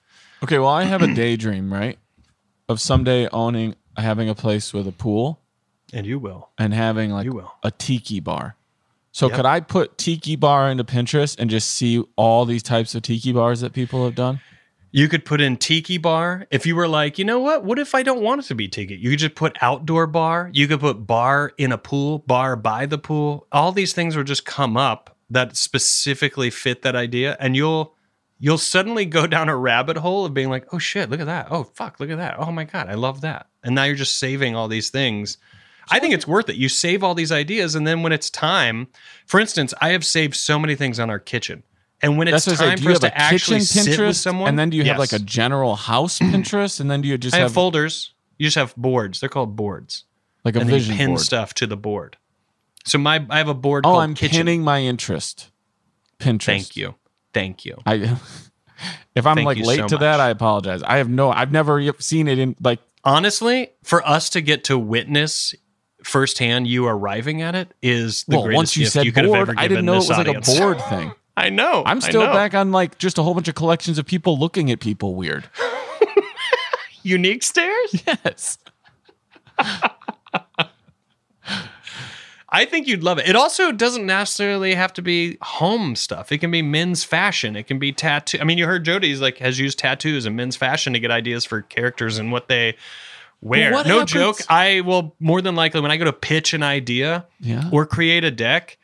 Okay, 0.42 0.58
well, 0.58 0.68
I 0.68 0.82
have 0.84 1.00
a 1.00 1.06
daydream, 1.14 1.72
right, 1.80 1.98
of 2.68 2.80
someday 2.80 3.28
owning, 3.32 3.74
having 3.96 4.28
a 4.28 4.34
place 4.34 4.72
with 4.74 4.87
a 4.88 4.92
pool 4.92 5.40
And 5.92 6.04
you 6.04 6.18
will. 6.18 6.50
and 6.58 6.74
having 6.74 7.11
like 7.11 7.24
You 7.24 7.32
will. 7.32 7.54
a 7.62 7.70
tiki 7.70 8.20
bar. 8.20 8.56
So 9.12 9.27
Yep. 9.29 9.37
could 9.37 9.47
I 9.47 9.61
put 9.61 9.99
tiki 9.99 10.37
bar 10.37 10.71
into 10.71 10.85
Pinterest 10.85 11.38
and 11.38 11.51
just 11.51 11.71
see 11.73 12.03
all 12.16 12.44
these 12.44 12.62
types 12.62 12.94
of 12.94 13.03
tiki 13.03 13.33
bars 13.33 13.61
that 13.61 13.73
people 13.73 14.05
have 14.05 14.14
done? 14.14 14.40
You 14.90 15.09
could 15.09 15.25
put 15.25 15.40
in 15.40 15.57
tiki 15.57 15.99
bar. 15.99 16.47
If 16.51 16.64
you 16.64 16.75
were 16.75 16.88
like, 16.88 17.18
you 17.18 17.25
know 17.25 17.38
what? 17.38 17.64
What 17.64 17.79
if 17.79 17.94
I 17.94 18.03
don't 18.03 18.23
want 18.23 18.42
it 18.42 18.49
to 18.49 18.55
be 18.55 18.68
tiki? 18.68 18.97
You 18.97 19.11
could 19.11 19.18
just 19.18 19.35
put 19.35 19.57
outdoor 19.61 20.07
bar. 20.07 20.51
You 20.55 20.66
could 20.66 20.81
put 20.81 21.07
bar 21.07 21.53
in 21.59 21.73
a 21.73 21.79
pool, 21.79 22.21
bar 22.21 22.57
by 22.57 22.87
the 22.87 22.97
pool. 22.99 23.47
All 23.53 23.73
these 23.73 23.92
things 23.92 24.16
will 24.16 24.25
just 24.25 24.47
come 24.47 24.77
up 24.77 25.14
that 25.31 25.57
specifically 25.57 26.49
fit 26.49 26.83
that 26.83 26.97
idea. 26.97 27.37
And 27.38 27.55
you'll 27.55 27.94
you'll 28.40 28.57
suddenly 28.57 29.05
go 29.05 29.27
down 29.27 29.49
a 29.49 29.57
rabbit 29.57 29.99
hole 29.99 30.25
of 30.25 30.33
being 30.33 30.49
like, 30.49 30.73
oh 30.73 30.79
shit, 30.79 31.11
look 31.11 31.21
at 31.21 31.27
that. 31.27 31.49
Oh 31.51 31.64
fuck, 31.64 32.01
look 32.01 32.09
at 32.11 32.18
that. 32.18 32.37
Oh 32.38 32.51
my 32.53 32.64
God, 32.64 32.88
I 32.88 32.94
love 32.94 33.21
that. 33.23 33.47
And 33.62 33.75
now 33.75 33.85
you're 33.85 33.97
just 33.97 34.18
saving 34.18 34.55
all 34.55 34.68
these 34.68 34.90
things. 34.90 35.37
I 35.90 35.98
think 35.98 36.14
it's 36.14 36.27
worth 36.27 36.48
it. 36.48 36.57
You 36.57 36.68
save 36.68 37.03
all 37.03 37.14
these 37.14 37.33
ideas, 37.33 37.74
and 37.74 37.87
then 37.87 38.03
when 38.03 38.12
it's 38.12 38.31
time, 38.31 38.88
for 39.27 39.40
instance, 39.40 39.72
I 39.81 39.90
have 39.90 40.05
saved 40.05 40.37
so 40.37 40.59
many 40.59 40.74
things 40.74 40.98
on 41.01 41.11
our 41.11 41.18
kitchen. 41.18 41.62
And 42.01 42.16
when 42.16 42.29
it's 42.29 42.44
That's 42.44 42.59
time 42.61 42.79
for 42.79 42.90
us 42.92 43.01
to 43.01 43.16
actually 43.18 43.59
kitchen 43.61 43.83
sit 43.85 43.98
with 43.98 43.98
Pinterest, 43.98 44.14
someone, 44.16 44.48
and 44.48 44.59
then 44.59 44.70
do 44.70 44.77
you 44.77 44.85
have 44.85 44.98
like 44.98 45.12
a 45.12 45.18
general 45.18 45.74
house 45.74 46.18
Pinterest, 46.20 46.81
and 46.81 46.90
then 46.90 47.01
do 47.01 47.09
you 47.09 47.18
just 47.18 47.35
I 47.35 47.38
have, 47.38 47.46
have, 47.46 47.55
folders. 47.55 48.12
You 48.38 48.46
just 48.46 48.57
have 48.57 48.74
boards. 48.77 49.20
They're 49.20 49.29
called 49.29 49.57
boards. 49.57 50.05
like 50.44 50.55
a 50.55 50.61
and 50.61 50.68
then 50.68 50.74
you 50.74 50.81
vision 50.81 50.96
pin 50.96 51.09
board? 51.11 51.20
stuff 51.20 51.55
to 51.55 51.66
the 51.66 51.77
board. 51.77 52.16
So 52.85 52.98
my 52.98 53.24
I 53.29 53.38
have 53.38 53.48
a 53.48 53.55
board 53.55 53.85
Oh, 53.85 53.96
I'm 53.96 54.14
kitchen. 54.14 54.37
pinning 54.38 54.62
my 54.62 54.81
interest. 54.81 55.51
Pinterest. 56.20 56.44
Thank 56.44 56.77
you. 56.77 56.94
Thank 57.35 57.64
you. 57.64 57.77
I 57.85 57.94
if 59.14 59.27
I'm 59.27 59.37
Thank 59.37 59.46
like 59.46 59.59
late 59.59 59.81
so 59.81 59.88
to 59.88 59.96
that. 59.98 60.20
I 60.20 60.31
apologize. 60.31 60.83
I 60.85 60.98
have 60.98 61.09
no. 61.09 61.31
I've 61.31 61.53
never 61.53 61.92
seen 61.98 62.29
it 62.29 62.38
in 62.38 62.55
like. 62.61 62.81
Honestly, 63.05 63.70
for 63.83 64.07
us 64.07 64.29
to 64.31 64.40
get 64.40 64.64
to 64.64 64.79
witness 64.79 65.55
firsthand 66.04 66.66
you 66.66 66.87
arriving 66.87 67.42
at 67.42 67.54
it 67.54 67.74
is 67.82 68.24
the 68.24 68.37
well, 68.37 68.44
greatest 68.44 68.56
once 68.56 68.76
you 68.76 68.84
gift 68.84 68.92
said 68.92 69.06
you 69.06 69.12
could 69.12 69.24
have 69.24 69.32
board, 69.32 69.48
ever 69.50 69.54
I 69.58 69.68
didn't 69.68 69.84
know 69.84 69.94
it 69.94 69.96
was 69.96 70.11
audience. 70.11 70.48
like 70.48 70.56
a 70.56 70.61
board 70.61 70.80
thing. 70.88 71.12
I 71.37 71.50
know. 71.50 71.84
I'm 71.87 72.00
still 72.00 72.26
know. 72.26 72.32
back 72.32 72.54
on 72.54 72.72
like 72.72 72.98
just 72.98 73.18
a 73.18 73.22
whole 73.22 73.34
bunch 73.34 73.48
of 73.48 73.54
collections 73.54 73.98
of 73.98 74.06
people 74.06 74.38
looking 74.38 74.70
at 74.70 74.80
people 74.80 75.14
weird. 75.14 75.48
unique 77.02 77.42
stairs. 77.42 78.02
Yes. 78.06 78.58
I 82.50 82.64
think 82.64 82.88
you'd 82.88 83.02
love 83.02 83.18
it. 83.18 83.28
It 83.28 83.37
also 83.37 83.72
doesn't 83.72 84.06
necessarily 84.06 84.74
have 84.74 84.92
to 84.94 85.02
be 85.02 85.37
home 85.42 85.94
stuff. 85.94 86.32
It 86.32 86.38
can 86.38 86.50
be 86.50 86.62
men's 86.62 87.04
fashion. 87.04 87.56
It 87.56 87.66
can 87.66 87.78
be 87.78 87.92
tattoo. 87.92 88.38
I 88.40 88.44
mean, 88.44 88.56
you 88.56 88.66
heard 88.66 88.84
Jody's 88.84 89.20
like 89.20 89.38
has 89.38 89.58
used 89.58 89.78
tattoos 89.78 90.24
and 90.24 90.34
men's 90.34 90.56
fashion 90.56 90.94
to 90.94 90.98
get 90.98 91.11
ideas 91.11 91.44
for 91.44 91.61
characters 91.62 92.16
and 92.18 92.32
what 92.32 92.48
they 92.48 92.74
wear. 93.40 93.72
what 93.72 93.87
no 93.87 94.01
happens- 94.01 94.11
joke. 94.12 94.40
I 94.48 94.81
will 94.83 95.14
more 95.20 95.40
than 95.40 95.55
likely 95.57 95.81
when 95.81 95.90
I 95.90 95.96
go 95.96 96.05
to 96.05 96.12
pitch 96.12 96.55
an 96.55 96.62
idea 96.62 97.27
Yeah. 97.40 97.68
or 97.72 97.87
create 97.87 98.24
a 98.24 98.31
deck, 98.31 98.79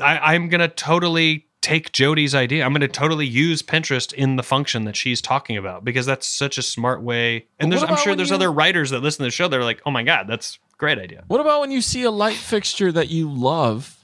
I, 0.00 0.34
I'm 0.34 0.48
gonna 0.48 0.68
totally 0.68 1.46
take 1.60 1.92
Jody's 1.92 2.34
idea. 2.34 2.64
I'm 2.64 2.72
gonna 2.72 2.88
totally 2.88 3.26
use 3.26 3.62
Pinterest 3.62 4.12
in 4.12 4.36
the 4.36 4.42
function 4.42 4.84
that 4.84 4.96
she's 4.96 5.20
talking 5.22 5.56
about 5.56 5.84
because 5.84 6.04
that's 6.06 6.26
such 6.26 6.58
a 6.58 6.62
smart 6.62 7.02
way. 7.02 7.46
And 7.58 7.70
there's 7.72 7.82
I'm 7.82 7.96
sure 7.96 8.14
there's 8.14 8.30
you- 8.30 8.34
other 8.36 8.52
writers 8.52 8.90
that 8.90 9.00
listen 9.00 9.18
to 9.18 9.28
the 9.28 9.30
show. 9.30 9.48
They're 9.48 9.64
like, 9.64 9.80
oh 9.86 9.90
my 9.90 10.02
god, 10.02 10.26
that's 10.28 10.58
a 10.72 10.76
great 10.76 10.98
idea. 10.98 11.24
What 11.28 11.40
about 11.40 11.60
when 11.60 11.70
you 11.70 11.80
see 11.80 12.02
a 12.02 12.10
light 12.10 12.36
fixture 12.36 12.92
that 12.92 13.08
you 13.08 13.30
love 13.30 13.96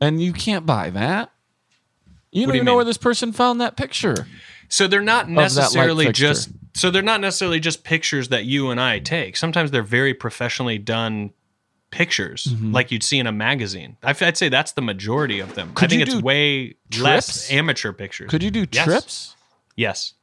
and 0.00 0.22
you 0.22 0.32
can't 0.32 0.64
buy 0.66 0.90
that? 0.90 1.32
You 2.30 2.42
don't 2.42 2.52
do 2.52 2.56
you 2.56 2.62
even 2.62 2.66
know 2.66 2.76
where 2.76 2.84
this 2.84 2.98
person 2.98 3.32
found 3.32 3.60
that 3.62 3.76
picture. 3.76 4.26
So 4.68 4.86
they're 4.86 5.00
not 5.00 5.26
that 5.28 5.32
light 5.32 5.42
necessarily 5.42 6.04
fixture. 6.06 6.26
just 6.28 6.50
so 6.78 6.90
they're 6.90 7.02
not 7.02 7.20
necessarily 7.20 7.60
just 7.60 7.84
pictures 7.84 8.28
that 8.28 8.44
you 8.44 8.70
and 8.70 8.80
I 8.80 8.98
take. 9.00 9.36
Sometimes 9.36 9.70
they're 9.70 9.82
very 9.82 10.14
professionally 10.14 10.78
done 10.78 11.30
pictures, 11.90 12.44
Mm-hmm. 12.44 12.72
like 12.72 12.90
you'd 12.90 13.02
see 13.02 13.18
in 13.18 13.26
a 13.26 13.32
magazine. 13.32 13.96
I'd 14.02 14.36
say 14.36 14.48
that's 14.48 14.72
the 14.72 14.82
majority 14.82 15.40
of 15.40 15.54
them. 15.54 15.70
I 15.70 15.80
Could 15.80 15.90
think 15.90 16.06
you 16.06 16.14
it's 16.14 16.22
way 16.22 16.74
trips? 16.90 17.02
less 17.02 17.50
amateur 17.52 17.92
pictures. 17.92 18.30
Could 18.30 18.42
you 18.42 18.50
do 18.50 18.66
Yes. 18.70 18.84
trips? 18.84 19.36
Yes. 19.76 20.14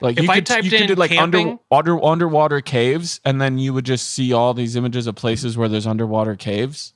Like 0.00 0.18
If 0.18 0.24
you 0.24 0.30
I 0.30 0.36
could, 0.36 0.46
typed 0.46 0.64
you 0.64 0.70
could 0.70 0.80
in 0.82 0.86
do 0.88 0.94
like 0.94 1.12
under, 1.12 1.56
under 1.70 2.02
underwater 2.04 2.60
caves, 2.60 3.20
and 3.24 3.40
then 3.40 3.58
you 3.58 3.72
would 3.74 3.84
just 3.86 4.10
see 4.10 4.32
all 4.32 4.52
these 4.54 4.76
images 4.76 5.06
of 5.06 5.14
places 5.14 5.56
where 5.56 5.68
there's 5.68 5.86
underwater 5.86 6.34
caves. 6.36 6.92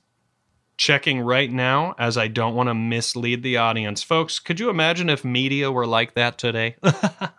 Checking 0.81 1.21
right 1.21 1.51
now 1.51 1.93
as 1.99 2.17
I 2.17 2.27
don't 2.27 2.55
want 2.55 2.67
to 2.67 2.73
mislead 2.73 3.43
the 3.43 3.57
audience. 3.57 4.01
Folks, 4.01 4.39
could 4.39 4.59
you 4.59 4.71
imagine 4.71 5.11
if 5.11 5.23
media 5.23 5.71
were 5.71 5.85
like 5.85 6.15
that 6.15 6.39
today? 6.39 6.75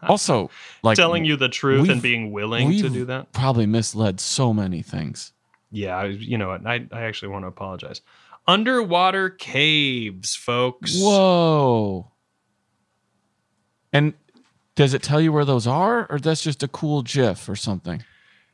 Also, 0.09 0.49
like 0.85 0.97
Telling 0.97 1.25
you 1.25 1.35
the 1.35 1.49
truth 1.49 1.89
and 1.89 2.01
being 2.01 2.31
willing 2.31 2.71
to 2.71 2.89
do 2.89 3.05
that? 3.07 3.33
Probably 3.33 3.67
misled 3.67 4.21
so 4.21 4.53
many 4.53 4.81
things. 4.81 5.33
Yeah, 5.73 6.05
you 6.05 6.39
know 6.39 6.49
what? 6.49 6.65
I, 6.65 6.87
I 6.93 7.03
actually 7.03 7.31
want 7.31 7.43
to 7.43 7.49
apologize. 7.49 8.01
Underwater 8.47 9.29
caves, 9.29 10.37
folks. 10.37 10.95
Whoa. 10.97 12.13
And 13.93 14.15
does 14.77 14.95
it 14.95 15.03
tell 15.03 15.21
you 15.21 15.33
where 15.33 15.45
those 15.45 15.67
are, 15.67 16.07
or 16.09 16.21
that's 16.21 16.45
just 16.45 16.63
a 16.63 16.69
cool 16.69 17.03
GIF 17.03 17.49
or 17.49 17.57
something? 17.57 18.05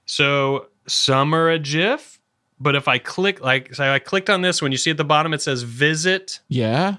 So 0.07 0.69
some 0.87 1.35
are 1.35 1.51
a 1.51 1.59
GIF, 1.59 2.18
but 2.61 2.75
if 2.75 2.89
I 2.89 2.99
click, 2.99 3.41
like, 3.41 3.75
so 3.75 3.85
I 3.85 3.99
clicked 3.99 4.31
on 4.31 4.43
this 4.43 4.61
one, 4.61 4.73
you 4.73 4.79
see 4.79 4.91
at 4.91 4.97
the 4.97 5.05
bottom 5.05 5.33
it 5.33 5.43
says 5.43 5.63
visit. 5.63 6.41
Yeah. 6.49 6.97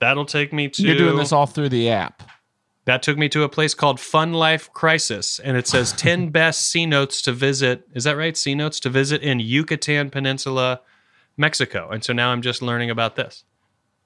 That'll 0.00 0.26
take 0.26 0.52
me 0.52 0.68
to. 0.68 0.82
You're 0.82 0.96
doing 0.96 1.16
this 1.16 1.32
all 1.32 1.46
through 1.46 1.70
the 1.70 1.90
app. 1.90 2.22
That 2.84 3.02
took 3.02 3.16
me 3.16 3.30
to 3.30 3.44
a 3.44 3.48
place 3.48 3.72
called 3.72 3.98
Fun 3.98 4.34
Life 4.34 4.70
Crisis, 4.72 5.38
and 5.38 5.56
it 5.56 5.66
says 5.66 5.92
10 5.92 6.28
best 6.30 6.72
cenotes 6.72 7.22
to 7.22 7.32
visit. 7.32 7.88
Is 7.94 8.04
that 8.04 8.16
right? 8.16 8.34
Cenotes 8.34 8.78
to 8.82 8.90
visit 8.90 9.22
in 9.22 9.40
Yucatan 9.40 10.10
Peninsula, 10.10 10.82
Mexico. 11.36 11.88
And 11.90 12.04
so 12.04 12.12
now 12.12 12.30
I'm 12.30 12.42
just 12.42 12.60
learning 12.60 12.90
about 12.90 13.16
this. 13.16 13.44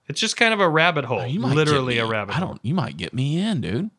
It's 0.07 0.21
just 0.21 0.37
kind 0.37 0.55
of 0.55 0.61
a 0.61 0.69
rabbit 0.69 1.05
oh, 1.05 1.09
hole, 1.09 1.21
Oh, 1.21 1.49
literally 1.49 1.99
a 1.99 2.07
rabbit 2.07 2.37
I 2.37 2.41
don't. 2.41 2.61
You 2.65 2.75
might 2.75 2.97
get 2.97 3.13
me 3.13 3.39
in, 3.39 3.61
dude. 3.61 3.91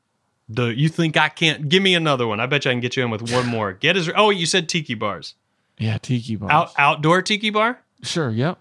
The 0.48 0.68
you 0.68 0.90
think 0.90 1.18
I 1.18 1.30
can't? 1.30 1.70
Give 1.70 1.84
me 1.84 1.94
another 1.94 2.26
one. 2.26 2.40
I 2.40 2.48
bet 2.48 2.66
you 2.66 2.72
I 2.72 2.74
can 2.74 2.82
get 2.82 2.96
you 2.96 3.04
in 3.04 3.12
with 3.12 3.32
one 3.32 3.46
more. 3.46 3.74
Get 3.74 3.96
his. 3.96 4.10
Oh, 4.16 4.32
you 4.32 4.48
said 4.48 4.68
tiki 4.68 4.96
bars. 4.96 5.36
Yeah, 5.80 5.98
tiki 5.98 6.36
bar. 6.36 6.52
Out 6.52 6.72
outdoor 6.78 7.22
tiki 7.22 7.50
bar, 7.50 7.80
Sure. 8.04 8.30
Yep. 8.30 8.60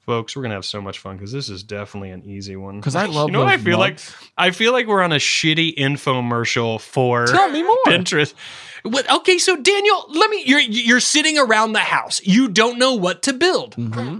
folks. 0.00 0.36
We're 0.36 0.42
gonna 0.42 0.54
have 0.54 0.64
so 0.64 0.80
much 0.80 0.98
fun 0.98 1.16
because 1.16 1.32
this 1.32 1.48
is 1.48 1.62
definitely 1.62 2.10
an 2.10 2.22
easy 2.24 2.56
one. 2.56 2.76
Because 2.78 2.94
I 2.94 3.04
love 3.06 3.28
You 3.28 3.32
know 3.32 3.40
what 3.40 3.48
I 3.48 3.56
feel 3.56 3.78
mugs. 3.78 4.10
like? 4.20 4.30
I 4.36 4.50
feel 4.50 4.72
like 4.72 4.86
we're 4.86 5.02
on 5.02 5.12
a 5.12 5.16
shitty 5.16 5.76
infomercial 5.78 6.80
for 6.80 7.26
Tell 7.26 7.48
me 7.50 7.62
more. 7.62 7.76
Pinterest. 7.86 8.34
What, 8.82 9.10
okay, 9.10 9.38
so 9.38 9.56
Daniel, 9.56 10.06
let 10.10 10.30
me. 10.30 10.42
You're 10.46 10.60
you're 10.60 11.00
sitting 11.00 11.38
around 11.38 11.72
the 11.72 11.80
house. 11.80 12.20
You 12.24 12.48
don't 12.48 12.78
know 12.78 12.94
what 12.94 13.22
to 13.24 13.32
build. 13.32 13.76
Mm-hmm. 13.76 14.18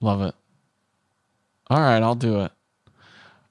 Love 0.00 0.22
it. 0.22 0.34
All 1.68 1.78
right, 1.80 2.02
I'll 2.02 2.14
do 2.14 2.40
it. 2.40 2.52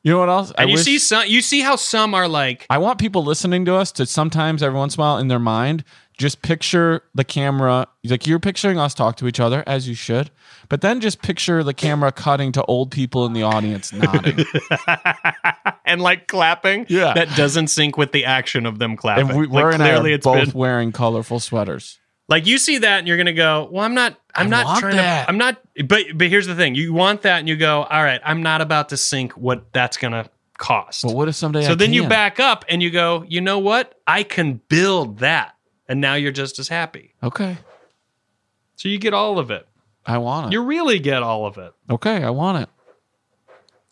You 0.02 0.14
know 0.14 0.20
what 0.20 0.30
else? 0.30 0.52
And 0.52 0.60
I 0.62 0.64
you 0.64 0.74
wish- 0.76 0.84
see 0.86 0.98
some. 0.98 1.26
You 1.28 1.42
see 1.42 1.60
how 1.62 1.76
some 1.76 2.14
are 2.14 2.28
like. 2.28 2.66
I 2.70 2.78
want 2.78 3.00
people 3.00 3.24
listening 3.24 3.66
to 3.66 3.76
us 3.76 3.92
to 3.94 4.06
sometimes, 4.06 4.64
every 4.64 4.78
once 4.80 4.96
in 4.96 5.02
a 5.02 5.04
while, 5.04 5.18
in 5.18 5.28
their 5.28 5.40
mind, 5.40 5.84
just 6.20 6.42
picture 6.44 7.02
the 7.16 7.24
camera. 7.24 7.88
Like 8.04 8.28
you're 8.28 8.40
picturing 8.40 8.78
us 8.78 8.94
talk 8.94 9.16
to 9.18 9.28
each 9.28 9.40
other, 9.40 9.64
as 9.66 9.88
you 9.88 9.96
should, 9.96 10.30
but 10.68 10.82
then 10.82 11.00
just 11.00 11.22
picture 11.24 11.64
the 11.64 11.74
camera 11.74 12.12
cutting 12.12 12.52
to 12.52 12.64
old 12.66 12.92
people 12.92 13.26
in 13.26 13.34
the 13.34 13.42
audience 13.42 13.92
nodding. 13.94 14.46
and 15.86 16.02
like 16.02 16.28
clapping. 16.28 16.86
Yeah. 16.90 17.14
That 17.14 17.36
doesn't 17.36 17.68
sync 17.68 17.98
with 17.98 18.12
the 18.12 18.26
action 18.26 18.66
of 18.66 18.80
them 18.80 18.96
clapping. 18.96 19.30
and 19.30 19.40
we, 19.40 19.48
like 19.48 19.64
we're 19.64 19.74
clearly 19.74 20.14
it's 20.14 20.26
both 20.26 20.52
been 20.52 20.60
wearing 20.60 20.92
colorful 20.92 21.40
sweaters. 21.40 22.00
like 22.28 22.46
you 22.46 22.58
see 22.58 22.78
that 22.80 23.00
and 23.00 23.08
you're 23.08 23.18
gonna 23.18 23.34
go, 23.34 23.70
Well, 23.72 23.84
I'm 23.84 23.94
not 23.94 24.18
I'm 24.36 24.48
I 24.48 24.50
not 24.50 24.80
trying 24.80 24.98
that. 24.98 25.24
to 25.24 25.30
I'm 25.30 25.38
not 25.38 25.58
but 25.86 26.04
but 26.16 26.28
here's 26.28 26.48
the 26.48 26.56
thing. 26.56 26.76
You 26.76 26.94
want 26.94 27.22
that 27.24 27.40
and 27.40 27.48
you 27.50 27.56
go, 27.56 27.84
All 27.84 28.04
right, 28.04 28.22
I'm 28.24 28.44
not 28.44 28.62
about 28.62 28.90
to 28.90 28.98
sync 28.98 29.34
what 29.34 29.72
that's 29.74 29.98
gonna 29.98 30.30
cost. 30.58 31.04
But 31.04 31.16
what 31.16 31.30
if 31.30 31.36
someday? 31.36 31.64
so 31.64 31.72
I 31.72 31.76
then 31.76 31.94
you 31.94 32.08
back 32.10 32.40
up 32.42 32.66
and 32.68 32.84
you 32.84 32.92
go, 32.92 33.24
you 33.28 33.40
know 33.40 33.60
what? 33.60 33.96
I 34.06 34.24
can 34.24 34.60
build 34.68 35.20
that. 35.20 35.56
And 35.90 36.00
now 36.00 36.14
you're 36.14 36.32
just 36.32 36.58
as 36.60 36.70
happy. 36.70 37.16
Okay, 37.22 37.58
So 38.78 38.88
you 38.88 38.98
get 39.00 39.14
all 39.14 39.38
of 39.40 39.52
it. 39.52 39.68
I 40.06 40.18
want 40.20 40.48
it. 40.48 40.54
You 40.54 40.64
really 40.64 41.00
get 41.00 41.22
all 41.24 41.46
of 41.46 41.58
it. 41.58 41.74
okay, 41.90 42.24
I 42.24 42.30
want 42.30 42.64
it. 42.64 42.70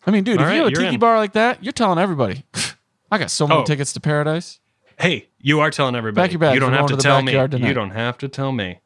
I 0.06 0.10
mean, 0.10 0.24
dude, 0.24 0.38
All 0.38 0.44
if 0.44 0.48
right, 0.48 0.54
you 0.54 0.58
have 0.62 0.68
a 0.68 0.70
you're 0.70 0.80
tiki 0.82 0.94
in. 0.94 1.00
bar 1.00 1.16
like 1.18 1.32
that, 1.34 1.62
you're 1.62 1.72
telling 1.72 1.98
everybody. 1.98 2.44
I 3.10 3.18
got 3.18 3.30
so 3.30 3.46
many 3.46 3.60
Oh. 3.60 3.64
tickets 3.64 3.92
to 3.92 4.00
paradise. 4.00 4.58
Hey, 4.98 5.28
you 5.38 5.60
are 5.60 5.70
telling 5.70 5.94
everybody. 5.96 6.24
Pack 6.26 6.32
your 6.32 6.38
bags, 6.38 6.54
You 6.54 6.60
don't 6.60 6.70
we're 6.70 6.78
have 6.78 6.88
going 6.88 6.88
to, 6.88 6.94
to 6.94 6.96
the 6.96 7.02
tell 7.02 7.20
me. 7.22 7.32
backyard 7.32 7.54
You 7.62 7.74
don't 7.74 7.90
have 7.90 8.16
to 8.18 8.28
tell 8.28 8.52
me. 8.52 8.80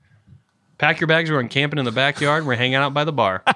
Pack 0.79 1.01
your 1.01 1.07
bags. 1.07 1.31
We're 1.31 1.37
going 1.37 1.48
camping 1.48 1.79
in 1.79 1.85
the 1.85 1.92
backyard. 1.92 2.44
We're 2.44 2.57
hanging 2.57 2.75
out 2.77 2.92
by 2.94 3.05
the 3.05 3.12
bar. 3.12 3.44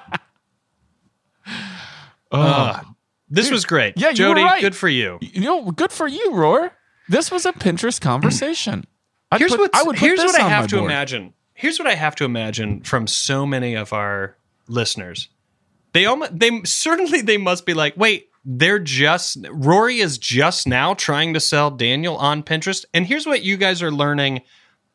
Uh, 2.31 2.81
this 3.29 3.49
was 3.49 3.65
great. 3.65 3.93
Yeah, 3.97 4.07
you 4.07 4.25
were 4.25 4.33
Jody, 4.35 4.43
right. 4.43 4.59
good 4.61 4.75
for 4.75 4.89
you. 4.89 5.17
You 5.21 5.41
know, 5.41 5.71
good 5.71 5.91
for 5.93 6.07
you, 6.07 6.33
Roar. 6.33 6.73
This 7.07 7.31
was 7.31 7.45
a 7.45 7.53
Pinterest 7.53 8.01
conversation. 8.01 8.85
I'd 9.31 9.39
Here's 9.39 9.51
put- 9.51 9.59
what 9.59 9.75
I 9.75 9.83
would 9.83 9.95
put 9.97 10.05
here's 10.05 10.19
what 10.19 10.39
I 10.39 10.47
have 10.47 10.67
to 10.67 10.77
board. 10.77 10.89
imagine. 10.91 11.33
Here's 11.53 11.79
what 11.79 11.87
I 11.87 11.95
have 11.95 12.15
to 12.17 12.25
imagine 12.25 12.81
from 12.81 13.07
so 13.07 13.45
many 13.45 13.73
of 13.75 13.91
our 13.93 14.37
listeners. 14.67 15.27
They 15.93 16.05
almost 16.05 16.37
they 16.39 16.61
certainly 16.63 17.21
they 17.21 17.37
must 17.37 17.65
be 17.65 17.73
like, 17.73 17.95
wait, 17.97 18.29
they're 18.45 18.79
just 18.79 19.37
Rory 19.49 19.99
is 19.99 20.17
just 20.17 20.67
now 20.67 20.93
trying 20.93 21.33
to 21.33 21.39
sell 21.39 21.71
Daniel 21.71 22.15
on 22.17 22.43
Pinterest. 22.43 22.85
And 22.93 23.05
here's 23.07 23.25
what 23.25 23.41
you 23.43 23.57
guys 23.57 23.81
are 23.81 23.91
learning 23.91 24.41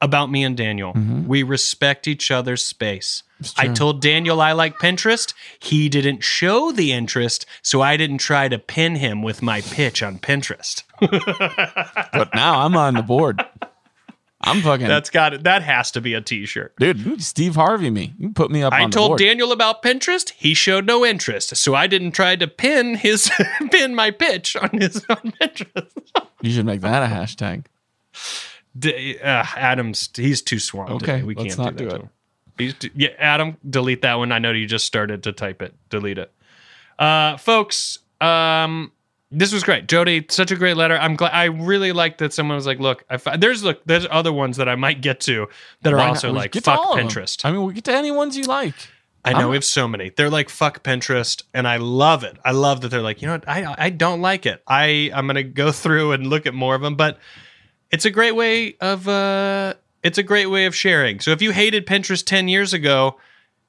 about 0.01 0.31
me 0.31 0.45
and 0.45 0.57
Daniel. 0.57 0.93
Mm-hmm. 0.95 1.27
We 1.27 1.43
respect 1.43 2.07
each 2.09 2.31
other's 2.31 2.65
space. 2.65 3.23
I 3.57 3.69
told 3.69 4.01
Daniel 4.01 4.41
I 4.41 4.53
like 4.53 4.79
Pinterest. 4.79 5.35
He 5.59 5.89
didn't 5.89 6.23
show 6.23 6.71
the 6.71 6.93
interest, 6.93 7.45
so 7.61 7.81
I 7.83 7.97
didn't 7.97 8.19
try 8.19 8.49
to 8.49 8.59
pin 8.59 8.95
him 8.97 9.21
with 9.23 9.43
my 9.43 9.61
pitch 9.63 10.01
on 10.03 10.19
Pinterest. 10.21 10.85
But 12.13 12.35
now 12.35 12.61
I'm 12.61 12.77
on 12.77 12.95
the 12.95 13.03
board. 13.03 13.45
I'm 14.45 14.61
fucking. 14.63 14.87
That's 14.89 15.11
got 15.11 15.35
it. 15.35 15.45
That 15.45 15.63
has 15.63 15.91
to 15.93 16.01
be 16.01 16.15
a 16.15 16.21
t-shirt. 16.21 16.75
dude. 16.79 17.23
Steve 17.23 17.55
Harvey 17.55 17.91
me. 17.91 18.15
You 18.19 18.31
put 18.31 18.51
me 18.51 18.63
up. 18.63 18.73
I 18.73 18.83
on 18.83 18.91
the 18.91 18.95
told. 18.95 19.19
Daniel 19.19 19.53
about 19.53 19.83
Pinterest. 19.83 20.31
He 20.31 20.55
showed 20.55 20.85
no 20.87 21.05
interest, 21.05 21.57
so 21.57 21.75
I 21.75 21.87
didn't 21.87 22.13
try 22.13 22.37
to 22.37 22.49
pin 22.49 22.97
his 22.97 23.31
pin 23.71 23.95
my 23.95 24.11
pitch 24.11 24.57
on 24.57 24.71
his 24.73 24.97
on 25.09 25.33
Pinterest. 25.41 25.91
You 26.41 26.51
should 26.51 26.67
make 26.67 26.81
that 26.81 27.03
a 27.03 27.15
hashtag. 27.15 27.67
D- 28.79 29.19
uh, 29.19 29.45
Adam's 29.57 30.09
he's 30.17 30.43
too 30.43 30.59
swamped. 30.59 30.93
Okay, 31.03 31.13
today. 31.17 31.23
we 31.25 31.35
let's 31.35 31.55
can't 31.55 31.67
not 31.67 31.77
do, 31.77 31.85
do 31.85 31.91
that 31.91 32.01
it. 32.01 32.09
He's 32.59 32.75
too- 32.75 32.91
yeah, 32.95 33.11
Adam, 33.19 33.57
delete 33.69 34.03
that 34.03 34.15
one. 34.15 34.33
I 34.33 34.39
know 34.39 34.51
you 34.51 34.67
just 34.67 34.87
started 34.87 35.23
to 35.25 35.33
type 35.33 35.63
it. 35.63 35.75
Delete 35.91 36.19
it, 36.19 36.33
uh, 36.99 37.37
folks. 37.37 37.99
Um, 38.21 38.93
this 39.33 39.53
was 39.53 39.65
great, 39.65 39.89
Jody. 39.89 40.25
Such 40.29 40.51
a 40.51 40.57
great 40.57 40.77
letter. 40.77 40.97
I'm 40.97 41.17
glad. 41.17 41.33
I 41.33 41.45
really 41.45 41.93
like 41.93 42.19
that 42.19 42.33
someone 42.33 42.57
was 42.57 42.67
like, 42.67 42.79
"Look, 42.79 43.05
I 43.11 43.37
there's 43.37 43.65
look, 43.65 43.83
there's 43.87 44.07
other 44.11 44.33
ones 44.33 44.59
that 44.59 44.69
I 44.69 44.77
might 44.77 45.01
get 45.01 45.21
to 45.21 45.49
that 45.83 45.93
are 45.93 45.97
Why 45.97 46.09
also 46.09 46.33
like 46.33 46.55
fuck 46.55 46.79
all 46.79 46.93
of 46.93 46.99
them. 46.99 47.09
Pinterest." 47.09 47.45
I 47.45 47.51
mean, 47.51 47.65
we 47.65 47.73
get 47.75 47.85
to 47.85 47.95
any 47.95 48.11
ones 48.11 48.37
you 48.37 48.45
like. 48.45 48.75
I 49.25 49.33
know 49.33 49.39
I'm- 49.41 49.49
we 49.51 49.57
have 49.57 49.65
so 49.65 49.89
many. 49.89 50.11
They're 50.11 50.31
like 50.31 50.49
fuck 50.49 50.83
Pinterest, 50.83 51.43
and 51.55 51.67
I 51.67 51.79
love 51.79 52.25
it. 52.25 52.37
I 52.45 52.51
love 52.53 52.81
that 52.83 52.89
they're 52.89 53.03
like, 53.03 53.23
you 53.23 53.27
know 53.29 53.35
what? 53.35 53.49
I 53.49 53.75
I 53.79 53.91
don't 53.91 54.21
like 54.21 54.47
it. 54.47 54.63
I 54.67 55.11
I'm 55.15 55.27
gonna 55.27 55.43
go 55.43 55.73
through 55.73 56.13
and 56.13 56.27
look 56.27 56.45
at 56.47 56.55
more 56.55 56.75
of 56.75 56.83
them, 56.83 56.97
but 56.97 57.19
it's 57.91 58.05
a 58.05 58.11
great 58.11 58.35
way 58.35 58.77
of 58.81 59.09
uh, 59.09 59.75
it's 60.03 60.19
a 60.19 60.23
great 60.23 60.47
way 60.47 60.67
of 60.67 60.75
sharing. 60.75 61.21
So 61.21 61.31
if 61.31 61.41
you 61.41 61.53
hated 61.53 61.87
Pinterest 61.87 62.25
ten 62.27 62.49
years 62.49 62.73
ago, 62.75 63.19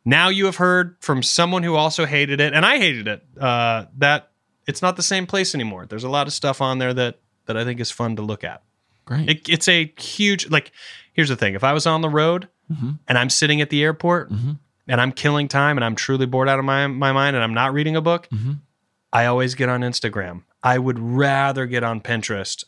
now 0.03 0.27
you 0.29 0.45
have 0.45 0.57
heard 0.57 0.97
from 0.99 1.23
someone 1.23 1.63
who 1.63 1.75
also 1.75 2.05
hated 2.05 2.41
it, 2.41 2.53
and 2.53 2.65
I 2.65 2.79
hated 2.79 3.07
it. 3.07 3.23
Uh, 3.39 3.85
that 3.99 4.31
it's 4.67 4.81
not 4.81 4.95
the 4.95 5.03
same 5.03 5.25
place 5.25 5.53
anymore. 5.55 5.85
There's 5.85 6.03
a 6.03 6.09
lot 6.09 6.27
of 6.27 6.33
stuff 6.33 6.61
on 6.61 6.77
there 6.79 6.93
that 6.93 7.19
that 7.45 7.57
I 7.57 7.63
think 7.65 7.79
is 7.79 7.91
fun 7.91 8.15
to 8.15 8.21
look 8.21 8.43
at. 8.43 8.61
Great. 9.05 9.29
It, 9.29 9.49
it's 9.49 9.67
a 9.67 9.93
huge 9.97 10.49
like. 10.49 10.71
Here's 11.13 11.29
the 11.29 11.35
thing: 11.35 11.53
if 11.55 11.63
I 11.63 11.73
was 11.73 11.85
on 11.85 12.01
the 12.01 12.09
road 12.09 12.47
Mhm. 12.71 12.99
and 13.07 13.17
I'm 13.17 13.29
sitting 13.29 13.59
at 13.61 13.69
the 13.69 13.83
airport 13.83 14.31
Mhm. 14.31 14.57
and 14.87 15.01
I'm 15.01 15.11
killing 15.11 15.47
time 15.49 15.77
and 15.77 15.83
I'm 15.83 15.95
truly 15.95 16.25
bored 16.25 16.47
out 16.47 16.59
of 16.59 16.65
my 16.65 16.87
my 16.87 17.11
mind 17.11 17.35
and 17.35 17.43
I'm 17.43 17.53
not 17.53 17.73
reading 17.73 17.95
a 17.95 18.01
book, 18.01 18.27
Mhm. 18.33 18.59
I 19.11 19.25
always 19.25 19.53
get 19.55 19.67
on 19.69 19.81
Instagram. 19.81 20.43
I 20.63 20.77
would 20.79 20.97
rather 20.97 21.65
get 21.65 21.83
on 21.83 21.99
Pinterest 21.99 22.63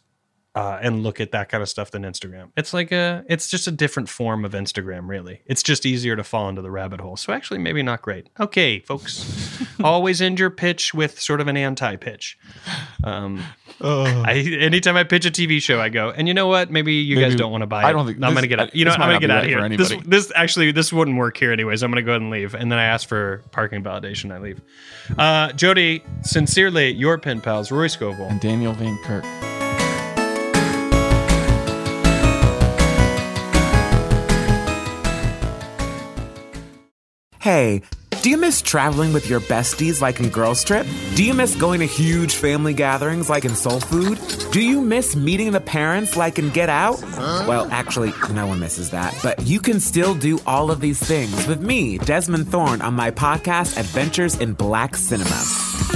uh, 0.55 0.79
and 0.81 1.03
look 1.03 1.19
at 1.19 1.31
that 1.31 1.49
kind 1.49 1.61
of 1.61 1.67
stuff 1.69 1.91
than 1.91 2.03
Instagram. 2.03 2.49
It's 2.55 2.73
like 2.73 2.91
a, 2.91 3.25
it's 3.27 3.49
just 3.49 3.67
a 3.67 3.71
different 3.71 4.07
form 4.09 4.45
of 4.45 4.53
Instagram, 4.53 5.07
really. 5.09 5.41
It's 5.45 5.61
just 5.61 5.85
easier 5.85 6.15
to 6.15 6.23
fall 6.23 6.47
into 6.49 6.61
the 6.61 6.71
rabbit 6.71 7.01
hole. 7.01 7.17
So 7.17 7.33
actually, 7.33 7.59
maybe 7.59 7.83
not 7.83 8.01
great. 8.01 8.29
Okay, 8.39 8.79
folks, 8.79 9.61
always 9.83 10.21
end 10.21 10.39
your 10.39 10.49
pitch 10.49 10.93
with 10.93 11.19
sort 11.19 11.41
of 11.41 11.47
an 11.47 11.57
anti-pitch. 11.57 12.37
Um, 13.03 13.43
I 13.81 14.33
anytime 14.59 14.95
I 14.95 15.03
pitch 15.03 15.25
a 15.25 15.31
TV 15.31 15.61
show, 15.61 15.81
I 15.81 15.89
go, 15.89 16.09
and 16.11 16.27
you 16.27 16.33
know 16.33 16.47
what? 16.47 16.71
Maybe 16.71 16.93
you 16.93 17.19
guys 17.19 17.35
don't 17.35 17.51
want 17.51 17.61
to 17.63 17.67
buy 17.67 17.83
it. 17.83 17.85
I 17.87 17.91
don't 17.91 18.05
think- 18.05 18.17
I'm 18.23 18.29
this- 18.33 18.35
gonna 18.35 18.47
get 18.47 18.59
out. 18.61 18.75
You 18.75 18.85
know, 18.85 18.91
I'm 18.91 18.99
might 18.99 19.05
gonna 19.07 19.19
get 19.19 19.31
out 19.31 19.37
of 19.45 19.51
for 19.51 19.67
here. 19.67 19.77
This, 19.77 19.93
this 20.05 20.31
actually 20.35 20.71
this 20.71 20.93
wouldn't 20.93 21.17
work 21.17 21.35
here 21.37 21.51
anyways. 21.51 21.83
I'm 21.83 21.91
gonna 21.91 22.01
go 22.01 22.11
ahead 22.11 22.21
and 22.21 22.31
leave, 22.31 22.55
and 22.55 22.71
then 22.71 22.79
I 22.79 22.85
ask 22.85 23.07
for 23.09 23.43
parking 23.51 23.83
validation. 23.83 24.31
I 24.33 24.39
leave. 24.39 24.61
Uh, 25.17 25.51
Jody, 25.51 26.01
sincerely, 26.21 26.91
your 26.93 27.17
pen 27.17 27.41
pals, 27.41 27.71
Rory 27.71 27.89
Scovel. 27.89 28.25
and 28.27 28.39
Daniel 28.39 28.73
Van 28.73 28.97
Kirk. 29.03 29.54
Hey, 37.45 37.83
Do 38.23 38.31
you 38.31 38.37
miss 38.37 38.59
traveling 38.59 39.13
with 39.13 39.29
your 39.29 39.39
besties 39.39 40.01
like 40.01 40.19
in 40.19 40.29
Girls 40.29 40.63
Trip? 40.63 40.87
Do 41.13 41.23
you 41.23 41.31
miss 41.31 41.53
going 41.53 41.79
to 41.79 41.85
huge 41.85 42.33
family 42.33 42.73
gatherings 42.73 43.29
like 43.29 43.45
in 43.45 43.53
Soul 43.53 43.79
Food? 43.79 44.17
Do 44.51 44.59
you 44.59 44.81
miss 44.81 45.15
meeting 45.15 45.51
the 45.51 45.61
parents 45.61 46.17
like 46.17 46.39
in 46.39 46.49
Get 46.49 46.69
Out? 46.69 46.99
Well, 47.47 47.67
actually, 47.69 48.13
no 48.31 48.47
one 48.47 48.59
misses 48.59 48.89
that. 48.89 49.15
But 49.21 49.45
you 49.45 49.59
can 49.59 49.79
still 49.79 50.15
do 50.15 50.39
all 50.47 50.71
of 50.71 50.81
these 50.81 50.97
things 50.97 51.45
with 51.45 51.61
me, 51.61 51.99
Desmond 51.99 52.47
Thorne, 52.49 52.81
on 52.81 52.95
my 52.95 53.11
podcast, 53.11 53.77
Adventures 53.77 54.39
in 54.39 54.53
Black 54.53 54.95
Cinema. 54.95 55.43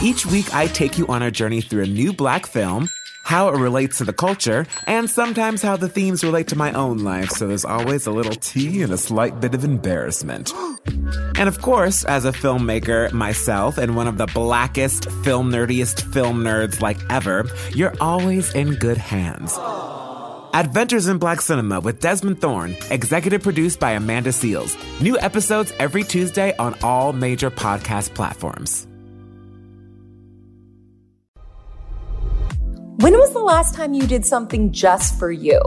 Each 0.04 0.28
week, 0.28 0.54
I 0.54 0.68
take 0.68 1.00
you 1.00 1.08
on 1.08 1.24
a 1.24 1.32
journey 1.32 1.62
through 1.62 1.82
a 1.82 1.88
new 1.88 2.14
black 2.14 2.46
film 2.46 2.90
how 3.30 3.48
it 3.50 3.60
relates 3.60 4.00
to 4.00 4.04
the 4.04 4.12
culture, 4.12 4.66
and 4.88 5.08
sometimes 5.08 5.62
how 5.62 5.78
the 5.78 5.88
themes 5.88 6.24
relate 6.24 6.48
to 6.48 6.56
my 6.56 6.74
own 6.74 6.98
life, 6.98 7.30
so 7.30 7.48
there's 7.48 7.64
always 7.64 8.08
a 8.08 8.12
little 8.12 8.34
tea 8.34 8.82
and 8.82 8.92
a 8.92 8.98
slight 8.98 9.40
bit 9.40 9.54
of 9.54 9.64
embarrassment. 9.64 10.52
and 11.38 11.48
of 11.48 11.62
course, 11.62 12.04
as 12.06 12.26
a 12.26 12.32
filmmaker 12.32 13.12
myself 13.14 13.78
and 13.78 13.96
one 13.96 14.08
of 14.08 14.18
the 14.18 14.26
blackest, 14.34 15.12
film 15.24 15.52
nerdiest 15.52 16.12
film 16.12 16.44
nerds 16.44 16.82
like 16.82 16.98
ever, 17.12 17.46
you're 17.76 17.94
always 18.02 18.52
in 18.56 18.74
good 18.74 18.98
hands. 18.98 19.56
Adventures 20.56 21.06
in 21.06 21.20
Black 21.20 21.40
Cinema 21.42 21.80
with 21.80 22.00
Desmond 22.00 22.42
Thorne, 22.42 22.76
executive 22.90 23.44
produced 23.44 23.80
by 23.80 23.92
Amanda 23.92 24.32
Seales. 24.32 24.76
New 25.00 25.20
episodes 25.20 25.72
every 25.78 26.04
Tuesday 26.04 26.58
on 26.58 26.74
all 26.82 27.14
major 27.14 27.52
podcast 27.52 28.16
platforms. 28.16 28.89
When 33.02 33.14
was 33.14 33.32
the 33.32 33.40
last 33.40 33.76
time 33.76 33.94
you 33.94 34.06
did 34.06 34.26
something 34.26 34.74
just 34.74 35.18
for 35.18 35.32
you? 35.32 35.62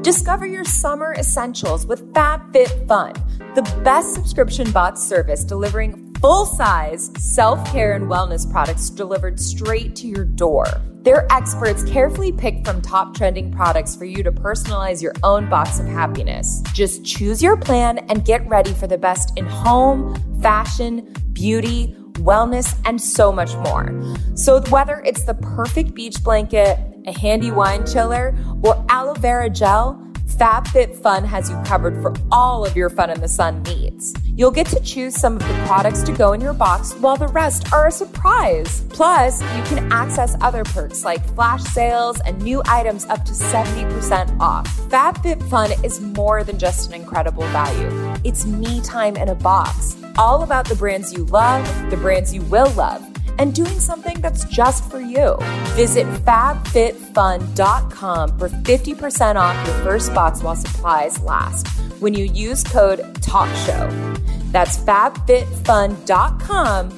Discover 0.00 0.46
your 0.46 0.64
summer 0.64 1.12
essentials 1.12 1.86
with 1.86 2.10
FabFitFun, 2.14 3.54
the 3.54 3.80
best 3.84 4.14
subscription 4.14 4.70
box 4.70 5.02
service 5.02 5.44
delivering 5.44 6.14
full 6.22 6.46
size 6.46 7.10
self 7.18 7.62
care 7.70 7.92
and 7.92 8.06
wellness 8.06 8.50
products 8.50 8.88
delivered 8.88 9.38
straight 9.38 9.94
to 9.96 10.06
your 10.06 10.24
door. 10.24 10.64
Their 11.02 11.30
experts 11.30 11.84
carefully 11.84 12.32
pick 12.32 12.64
from 12.64 12.80
top 12.80 13.14
trending 13.14 13.52
products 13.52 13.94
for 13.94 14.06
you 14.06 14.22
to 14.22 14.32
personalize 14.32 15.02
your 15.02 15.12
own 15.22 15.50
box 15.50 15.78
of 15.78 15.84
happiness. 15.84 16.62
Just 16.72 17.04
choose 17.04 17.42
your 17.42 17.58
plan 17.58 17.98
and 18.08 18.24
get 18.24 18.48
ready 18.48 18.72
for 18.72 18.86
the 18.86 18.96
best 18.96 19.36
in 19.36 19.44
home, 19.44 20.14
fashion, 20.40 21.12
beauty, 21.34 21.94
wellness, 22.14 22.76
and 22.84 23.00
so 23.00 23.30
much 23.30 23.54
more. 23.56 23.88
So, 24.34 24.60
whether 24.70 25.02
it's 25.04 25.24
the 25.24 25.34
perfect 25.34 25.94
beach 25.94 26.22
blanket, 26.22 26.78
a 27.06 27.12
handy 27.18 27.50
wine 27.50 27.86
chiller, 27.86 28.34
or 28.62 28.84
aloe 28.88 29.14
vera 29.14 29.50
gel, 29.50 30.00
FabFitFun 30.36 31.24
has 31.24 31.48
you 31.48 31.56
covered 31.64 32.00
for 32.02 32.12
all 32.32 32.66
of 32.66 32.76
your 32.76 32.90
fun 32.90 33.10
in 33.10 33.20
the 33.20 33.28
sun 33.28 33.62
needs. 33.62 34.12
You'll 34.34 34.50
get 34.50 34.66
to 34.68 34.80
choose 34.80 35.14
some 35.14 35.36
of 35.36 35.46
the 35.46 35.64
products 35.66 36.02
to 36.02 36.12
go 36.12 36.32
in 36.32 36.40
your 36.40 36.54
box 36.54 36.92
while 36.94 37.16
the 37.16 37.28
rest 37.28 37.72
are 37.72 37.86
a 37.86 37.92
surprise. 37.92 38.82
Plus, 38.88 39.40
you 39.42 39.62
can 39.64 39.92
access 39.92 40.36
other 40.40 40.64
perks 40.64 41.04
like 41.04 41.24
flash 41.34 41.62
sales 41.62 42.20
and 42.26 42.40
new 42.42 42.62
items 42.66 43.04
up 43.06 43.24
to 43.26 43.32
70% 43.32 44.40
off. 44.40 44.66
FabFitFun 44.88 45.84
is 45.84 46.00
more 46.00 46.42
than 46.42 46.58
just 46.58 46.88
an 46.88 46.94
incredible 46.94 47.46
value. 47.48 48.14
It's 48.24 48.44
me 48.44 48.80
time 48.80 49.16
in 49.16 49.28
a 49.28 49.34
box. 49.36 50.03
All 50.16 50.44
about 50.44 50.68
the 50.68 50.76
brands 50.76 51.12
you 51.12 51.24
love, 51.24 51.66
the 51.90 51.96
brands 51.96 52.32
you 52.32 52.42
will 52.42 52.70
love 52.72 53.04
and 53.38 53.54
doing 53.54 53.80
something 53.80 54.20
that's 54.20 54.44
just 54.44 54.88
for 54.90 55.00
you. 55.00 55.36
Visit 55.74 56.06
fabfitfun.com 56.24 58.38
for 58.38 58.48
50% 58.48 59.36
off 59.36 59.66
your 59.66 59.76
first 59.78 60.14
box 60.14 60.40
while 60.42 60.54
supplies 60.54 61.18
last 61.20 61.66
when 62.00 62.14
you 62.14 62.26
use 62.26 62.62
code 62.62 63.00
TALKSHOW. 63.20 64.20
That's 64.52 64.76
fabfitfun.com, 64.78 66.90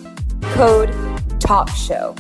code 0.42 0.90
TALKSHOW. 1.40 2.14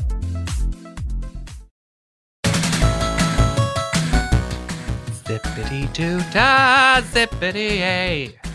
Zippity 5.26 5.92
doo 5.92 6.22
da, 6.32 7.02
zippity 7.02 7.80
a. 7.80 8.45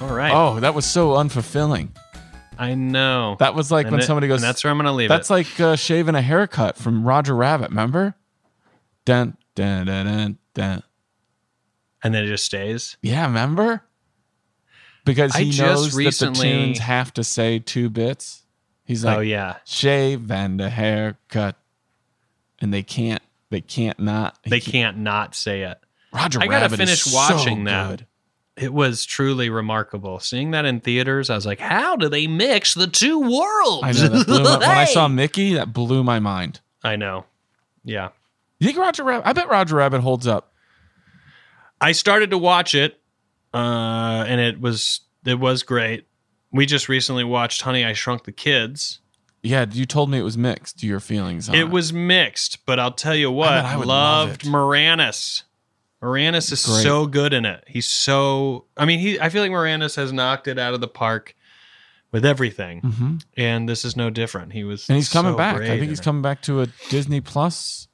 All 0.00 0.14
right. 0.14 0.32
Oh, 0.32 0.60
that 0.60 0.74
was 0.74 0.84
so 0.84 1.10
unfulfilling. 1.12 1.88
I 2.58 2.74
know. 2.74 3.36
That 3.38 3.54
was 3.54 3.70
like 3.70 3.86
And 3.86 3.92
when 3.92 4.00
it- 4.02 4.06
somebody 4.06 4.28
goes. 4.28 4.40
that's 4.40 4.62
where 4.64 4.70
I'm 4.70 4.78
gonna 4.78 4.92
leave. 4.92 5.08
That's 5.08 5.30
it. 5.30 5.32
like 5.32 5.60
uh, 5.60 5.76
shaving 5.76 6.14
a 6.14 6.22
haircut 6.22 6.76
from 6.76 7.04
Roger 7.04 7.34
Rabbit. 7.34 7.70
Remember? 7.70 8.14
Dun 9.04 9.36
dun 9.54 9.86
dun 9.86 10.06
dun 10.06 10.38
dun. 10.54 10.82
And 12.02 12.14
then 12.14 12.24
it 12.24 12.28
just 12.28 12.44
stays. 12.44 12.96
Yeah, 13.02 13.26
remember? 13.26 13.82
Because 15.04 15.34
he 15.34 15.56
knows 15.56 15.94
that 15.94 16.14
the 16.18 16.32
tunes 16.32 16.78
have 16.78 17.12
to 17.14 17.24
say 17.24 17.58
two 17.58 17.88
bits. 17.90 18.42
He's 18.84 19.04
like, 19.04 19.18
Oh, 19.18 19.20
yeah. 19.20 19.56
shave 19.64 20.30
and 20.30 20.60
a 20.60 20.68
haircut, 20.70 21.56
and 22.60 22.72
they 22.72 22.82
can't. 22.82 23.22
They 23.50 23.60
can't 23.60 23.98
not. 24.00 24.38
They 24.44 24.60
can't 24.60 24.98
not 24.98 25.34
say 25.34 25.62
it. 25.62 25.78
Roger 26.12 26.40
I 26.40 26.46
gotta 26.46 26.64
Rabbit 26.64 26.80
is 26.80 27.02
finish 27.02 27.02
so 27.04 27.36
that. 27.64 27.88
good. 27.98 28.06
It 28.56 28.72
was 28.72 29.04
truly 29.04 29.50
remarkable. 29.50 30.18
Seeing 30.18 30.52
that 30.52 30.64
in 30.64 30.80
theaters, 30.80 31.28
I 31.28 31.34
was 31.34 31.44
like, 31.44 31.60
how 31.60 31.96
do 31.96 32.08
they 32.08 32.26
mix 32.26 32.72
the 32.72 32.86
two 32.86 33.20
worlds? 33.20 33.82
I 33.84 33.92
know 33.92 34.08
that 34.08 34.26
blew 34.26 34.44
my, 34.44 34.58
when 34.58 34.62
I 34.70 34.84
saw 34.86 35.08
Mickey, 35.08 35.54
that 35.54 35.72
blew 35.74 36.02
my 36.02 36.20
mind. 36.20 36.60
I 36.82 36.96
know. 36.96 37.26
Yeah. 37.84 38.10
You 38.58 38.68
think 38.68 38.78
Roger 38.78 39.04
Rabbit? 39.04 39.26
I 39.26 39.32
bet 39.34 39.48
Roger 39.50 39.76
Rabbit 39.76 40.00
holds 40.00 40.26
up. 40.26 40.52
I 41.80 41.92
started 41.92 42.30
to 42.30 42.38
watch 42.38 42.74
it, 42.74 42.98
uh, 43.52 44.24
and 44.26 44.40
it 44.40 44.58
was 44.60 45.00
it 45.26 45.38
was 45.38 45.62
great. 45.62 46.06
We 46.50 46.64
just 46.64 46.88
recently 46.88 47.24
watched 47.24 47.60
Honey, 47.62 47.84
I 47.84 47.92
Shrunk 47.92 48.24
the 48.24 48.32
Kids. 48.32 49.00
Yeah, 49.42 49.66
you 49.70 49.84
told 49.84 50.10
me 50.10 50.18
it 50.18 50.22
was 50.22 50.38
mixed. 50.38 50.82
Your 50.82 51.00
feelings 51.00 51.48
on 51.48 51.54
it? 51.54 51.60
It 51.60 51.70
was 51.70 51.92
mixed, 51.92 52.64
but 52.64 52.80
I'll 52.80 52.92
tell 52.92 53.14
you 53.14 53.30
what, 53.30 53.52
I 53.52 53.76
would 53.76 53.86
love 53.86 54.28
loved 54.28 54.44
it. 54.46 54.48
Moranis. 54.48 55.42
Moranis 56.02 56.52
is 56.52 56.64
Great. 56.64 56.82
so 56.82 57.06
good 57.06 57.32
in 57.32 57.44
it. 57.44 57.64
He's 57.66 57.86
so 57.90 58.66
I 58.76 58.84
mean, 58.84 58.98
he 58.98 59.18
I 59.20 59.28
feel 59.28 59.42
like 59.42 59.50
Moranis 59.50 59.96
has 59.96 60.12
knocked 60.12 60.46
it 60.48 60.58
out 60.58 60.74
of 60.74 60.80
the 60.80 60.88
park 60.88 61.34
with 62.12 62.24
everything. 62.24 62.82
Mhm. 62.82 63.22
And 63.36 63.68
this 63.68 63.84
is 63.84 63.96
no 63.96 64.10
different. 64.10 64.52
He 64.52 64.62
was 64.64 64.88
and 64.88 64.96
he's 64.96 65.08
coming 65.08 65.32
so 65.32 65.36
back. 65.38 65.56
I 65.56 65.66
think 65.66 65.82
in 65.84 65.88
he's 65.88 66.00
it. 66.00 66.04
coming 66.04 66.22
back 66.22 66.42
to 66.42 66.60
a 66.60 66.66
Disney 66.90 67.20
Plus 67.20 67.88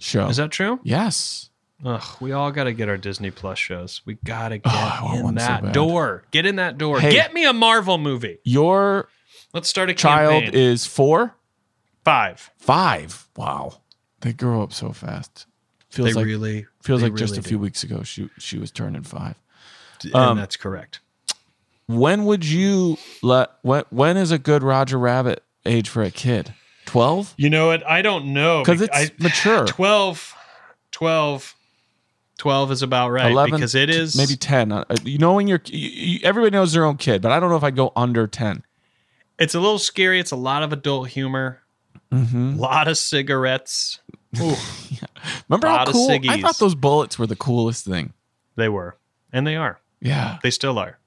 show. 0.00 0.26
Is 0.28 0.36
that 0.36 0.50
true? 0.50 0.80
Yes. 0.82 1.50
Ugh, 1.84 2.02
we 2.20 2.32
all 2.32 2.50
got 2.50 2.64
to 2.64 2.72
get 2.72 2.88
our 2.88 2.96
Disney 2.96 3.30
Plus 3.30 3.58
shows. 3.58 4.00
We 4.06 4.14
got 4.24 4.48
to 4.50 4.58
get 4.58 4.72
I 4.72 5.00
want 5.02 5.18
in 5.18 5.24
one 5.24 5.38
so 5.38 5.44
that 5.46 5.72
door. 5.72 6.24
Get 6.30 6.46
in 6.46 6.56
that 6.56 6.78
door. 6.78 6.98
Hey. 7.00 7.12
Get 7.12 7.34
me 7.34 7.44
a 7.44 7.52
Marvel 7.52 7.98
movie. 7.98 8.38
Your 8.44 9.08
Let's 9.52 9.68
start 9.68 9.90
a 9.90 9.94
child 9.94 10.44
campaign. 10.44 10.60
is 10.60 10.86
four, 10.86 11.36
five. 12.04 12.50
five. 12.58 13.28
Wow, 13.36 13.80
they 14.20 14.32
grow 14.32 14.62
up 14.62 14.72
so 14.72 14.92
fast. 14.92 15.46
Feels 15.90 16.08
They 16.08 16.14
like 16.14 16.26
really- 16.26 16.66
feels 16.84 17.00
they 17.00 17.08
like 17.08 17.16
just 17.16 17.32
really 17.32 17.40
a 17.40 17.48
few 17.48 17.58
weeks 17.58 17.82
ago 17.82 18.02
she 18.02 18.28
she 18.38 18.58
was 18.58 18.70
turning 18.70 19.02
five. 19.02 19.36
And 20.02 20.14
Um, 20.14 20.36
that's 20.36 20.56
correct. 20.56 21.00
When 21.86 22.24
would 22.26 22.44
you 22.44 22.98
let 23.22 23.50
when 23.62 23.84
when 23.90 24.16
is 24.16 24.30
a 24.30 24.38
good 24.38 24.62
Roger 24.62 24.98
Rabbit 24.98 25.42
age 25.64 25.88
for 25.88 26.02
a 26.02 26.10
kid? 26.10 26.52
Twelve? 26.86 27.34
You 27.36 27.48
know 27.50 27.68
what? 27.68 27.86
I 27.86 28.02
don't 28.02 28.32
know. 28.32 28.62
Because 28.62 28.82
it's 28.82 29.18
mature. 29.18 29.66
12, 29.66 30.34
12, 30.92 31.54
12 32.38 32.72
is 32.72 32.82
about 32.82 33.10
right. 33.10 33.30
Eleven 33.30 33.54
because 33.56 33.74
it 33.74 33.88
is 33.88 34.16
maybe 34.16 34.36
ten. 34.36 34.72
Uh, 34.72 34.84
You 35.02 35.18
knowing 35.18 35.48
your 35.48 35.60
you, 35.66 35.88
you, 35.88 36.18
everybody 36.22 36.50
knows 36.52 36.72
their 36.72 36.84
own 36.84 36.96
kid, 36.98 37.22
but 37.22 37.32
I 37.32 37.40
don't 37.40 37.48
know 37.50 37.56
if 37.56 37.64
I'd 37.64 37.76
go 37.76 37.92
under 37.96 38.26
ten. 38.26 38.62
It's 39.38 39.54
a 39.54 39.60
little 39.60 39.78
scary. 39.78 40.20
It's 40.20 40.30
a 40.30 40.36
lot 40.36 40.62
of 40.62 40.72
adult 40.72 41.08
humor. 41.08 41.62
Mm-hmm. 42.12 42.54
A 42.58 42.60
lot 42.60 42.86
of 42.88 42.96
cigarettes. 42.98 43.98
Ooh, 44.40 44.54
Remember 45.48 45.68
how 45.68 45.84
cool? 45.86 46.10
I 46.28 46.40
thought 46.40 46.58
those 46.58 46.74
bullets 46.74 47.18
were 47.18 47.26
the 47.26 47.36
coolest 47.36 47.84
thing. 47.84 48.12
they 48.56 48.68
were, 48.68 48.96
and 49.32 49.46
they 49.46 49.56
are. 49.56 49.80
Yeah, 50.00 50.38
They 50.42 50.50
still 50.50 50.78
are. 50.78 50.98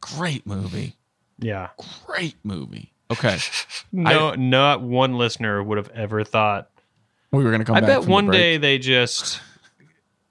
great 0.00 0.46
movie. 0.46 0.96
Yeah. 1.38 1.68
Great 2.06 2.36
movie. 2.42 2.92
Okay, 3.10 3.38
No, 3.92 4.34
not 4.34 4.82
one 4.82 5.16
listener 5.18 5.62
would 5.62 5.78
have 5.78 5.90
ever 5.90 6.24
thought. 6.24 6.70
we 7.30 7.44
were 7.44 7.50
gonna 7.50 7.64
come. 7.64 7.76
I 7.76 7.80
back 7.80 7.88
bet 7.88 7.96
from 7.98 8.06
the 8.06 8.12
one 8.12 8.26
break. 8.26 8.38
day 8.38 8.56
they 8.56 8.78
just 8.78 9.40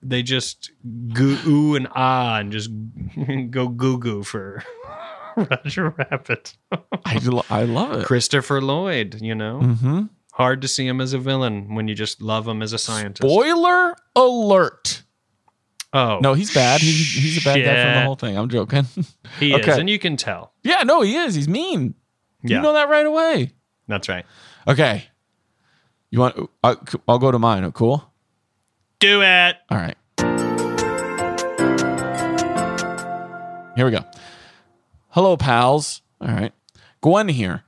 they 0.02 0.22
just 0.24 0.72
goo 1.14 1.38
ooh 1.48 1.76
and 1.76 1.88
ah 1.96 2.38
and 2.40 2.52
just 2.52 2.70
go 3.52 3.70
goo 3.70 3.98
goo 3.98 4.24
for 4.24 4.62
Roger 5.38 5.90
Rabbit. 5.98 6.56
I, 7.06 7.18
lo- 7.24 7.46
I 7.50 7.64
love 7.64 8.02
it. 8.02 8.06
Christopher 8.06 8.62
Lloyd, 8.62 9.22
you 9.22 9.36
know, 9.36 9.60
Mm-hmm. 9.64 10.02
Hard 10.36 10.62
to 10.62 10.68
see 10.68 10.86
him 10.86 11.00
as 11.02 11.14
a 11.14 11.18
villain 11.20 11.74
when 11.76 11.88
you 11.88 11.96
just 11.96 12.22
love 12.22 12.48
him 12.48 12.62
as 12.62 12.74
a 12.74 12.78
scientist. 12.78 13.22
Spoiler 13.30 13.96
alert. 14.16 15.04
oh 15.94 16.20
No, 16.22 16.34
he's 16.34 16.54
bad. 16.54 16.82
He's 16.82 17.14
he's 17.14 17.38
a 17.42 17.44
bad 17.44 17.64
guy 17.64 17.84
from 17.84 17.94
the 17.96 18.02
whole 18.04 18.16
thing. 18.16 18.38
I'm 18.38 18.50
joking. 18.50 18.86
He 19.40 19.54
is, 19.54 19.62
Okay. 19.68 19.80
and 19.80 19.90
you 19.90 19.98
can 20.00 20.16
tell. 20.18 20.54
yeah, 20.64 20.84
no, 20.84 21.02
he 21.02 21.16
is. 21.16 21.36
He's 21.36 21.48
mean. 21.50 21.94
Yeah, 22.44 22.58
You 22.58 22.64
know 22.64 22.74
that 22.74 22.90
right 22.90 23.06
away. 23.06 23.52
that's 23.88 24.08
right. 24.08 24.26
Okay. 24.68 25.06
You 26.12 26.20
want? 26.20 26.38
Uh, 26.38 26.46
I'll, 26.64 26.82
I'll 27.08 27.20
go 27.20 27.32
to 27.32 27.40
mine. 27.40 27.70
Cool. 27.74 28.10
Do 29.00 29.22
it. 29.22 29.56
All 29.70 29.78
right. 29.78 29.98
Here 33.76 33.84
we 33.86 33.92
go. 33.92 34.06
Hello, 35.10 35.36
pals. 35.36 36.02
All 36.22 36.30
right. 36.30 36.54
Gwen 37.02 37.28
here. 37.28 37.65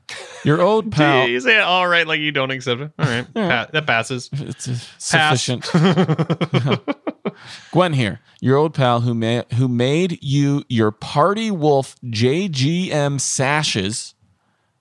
Your 0.47 0.61
old 0.61 0.93
pal. 0.93 1.27
You 1.27 1.41
say 1.41 1.57
it 1.57 1.63
all 1.63 1.85
right, 1.87 2.07
like 2.07 2.21
you 2.21 2.31
don't 2.31 2.51
accept 2.51 2.79
it. 2.79 2.91
All 2.97 3.05
right, 3.05 3.33
Pa- 3.33 3.67
that 3.73 3.85
passes. 3.85 4.29
It's 4.31 4.67
uh, 4.69 4.71
Pass. 5.11 5.43
sufficient. 5.43 5.69
Gwen 7.71 7.91
here, 7.91 8.21
your 8.39 8.55
old 8.55 8.73
pal 8.73 9.01
who 9.01 9.13
ma- 9.13 9.43
who 9.55 9.67
made 9.67 10.23
you 10.23 10.63
your 10.69 10.91
Party 10.91 11.51
Wolf 11.51 11.97
JGM 12.05 13.19
sashes, 13.19 14.15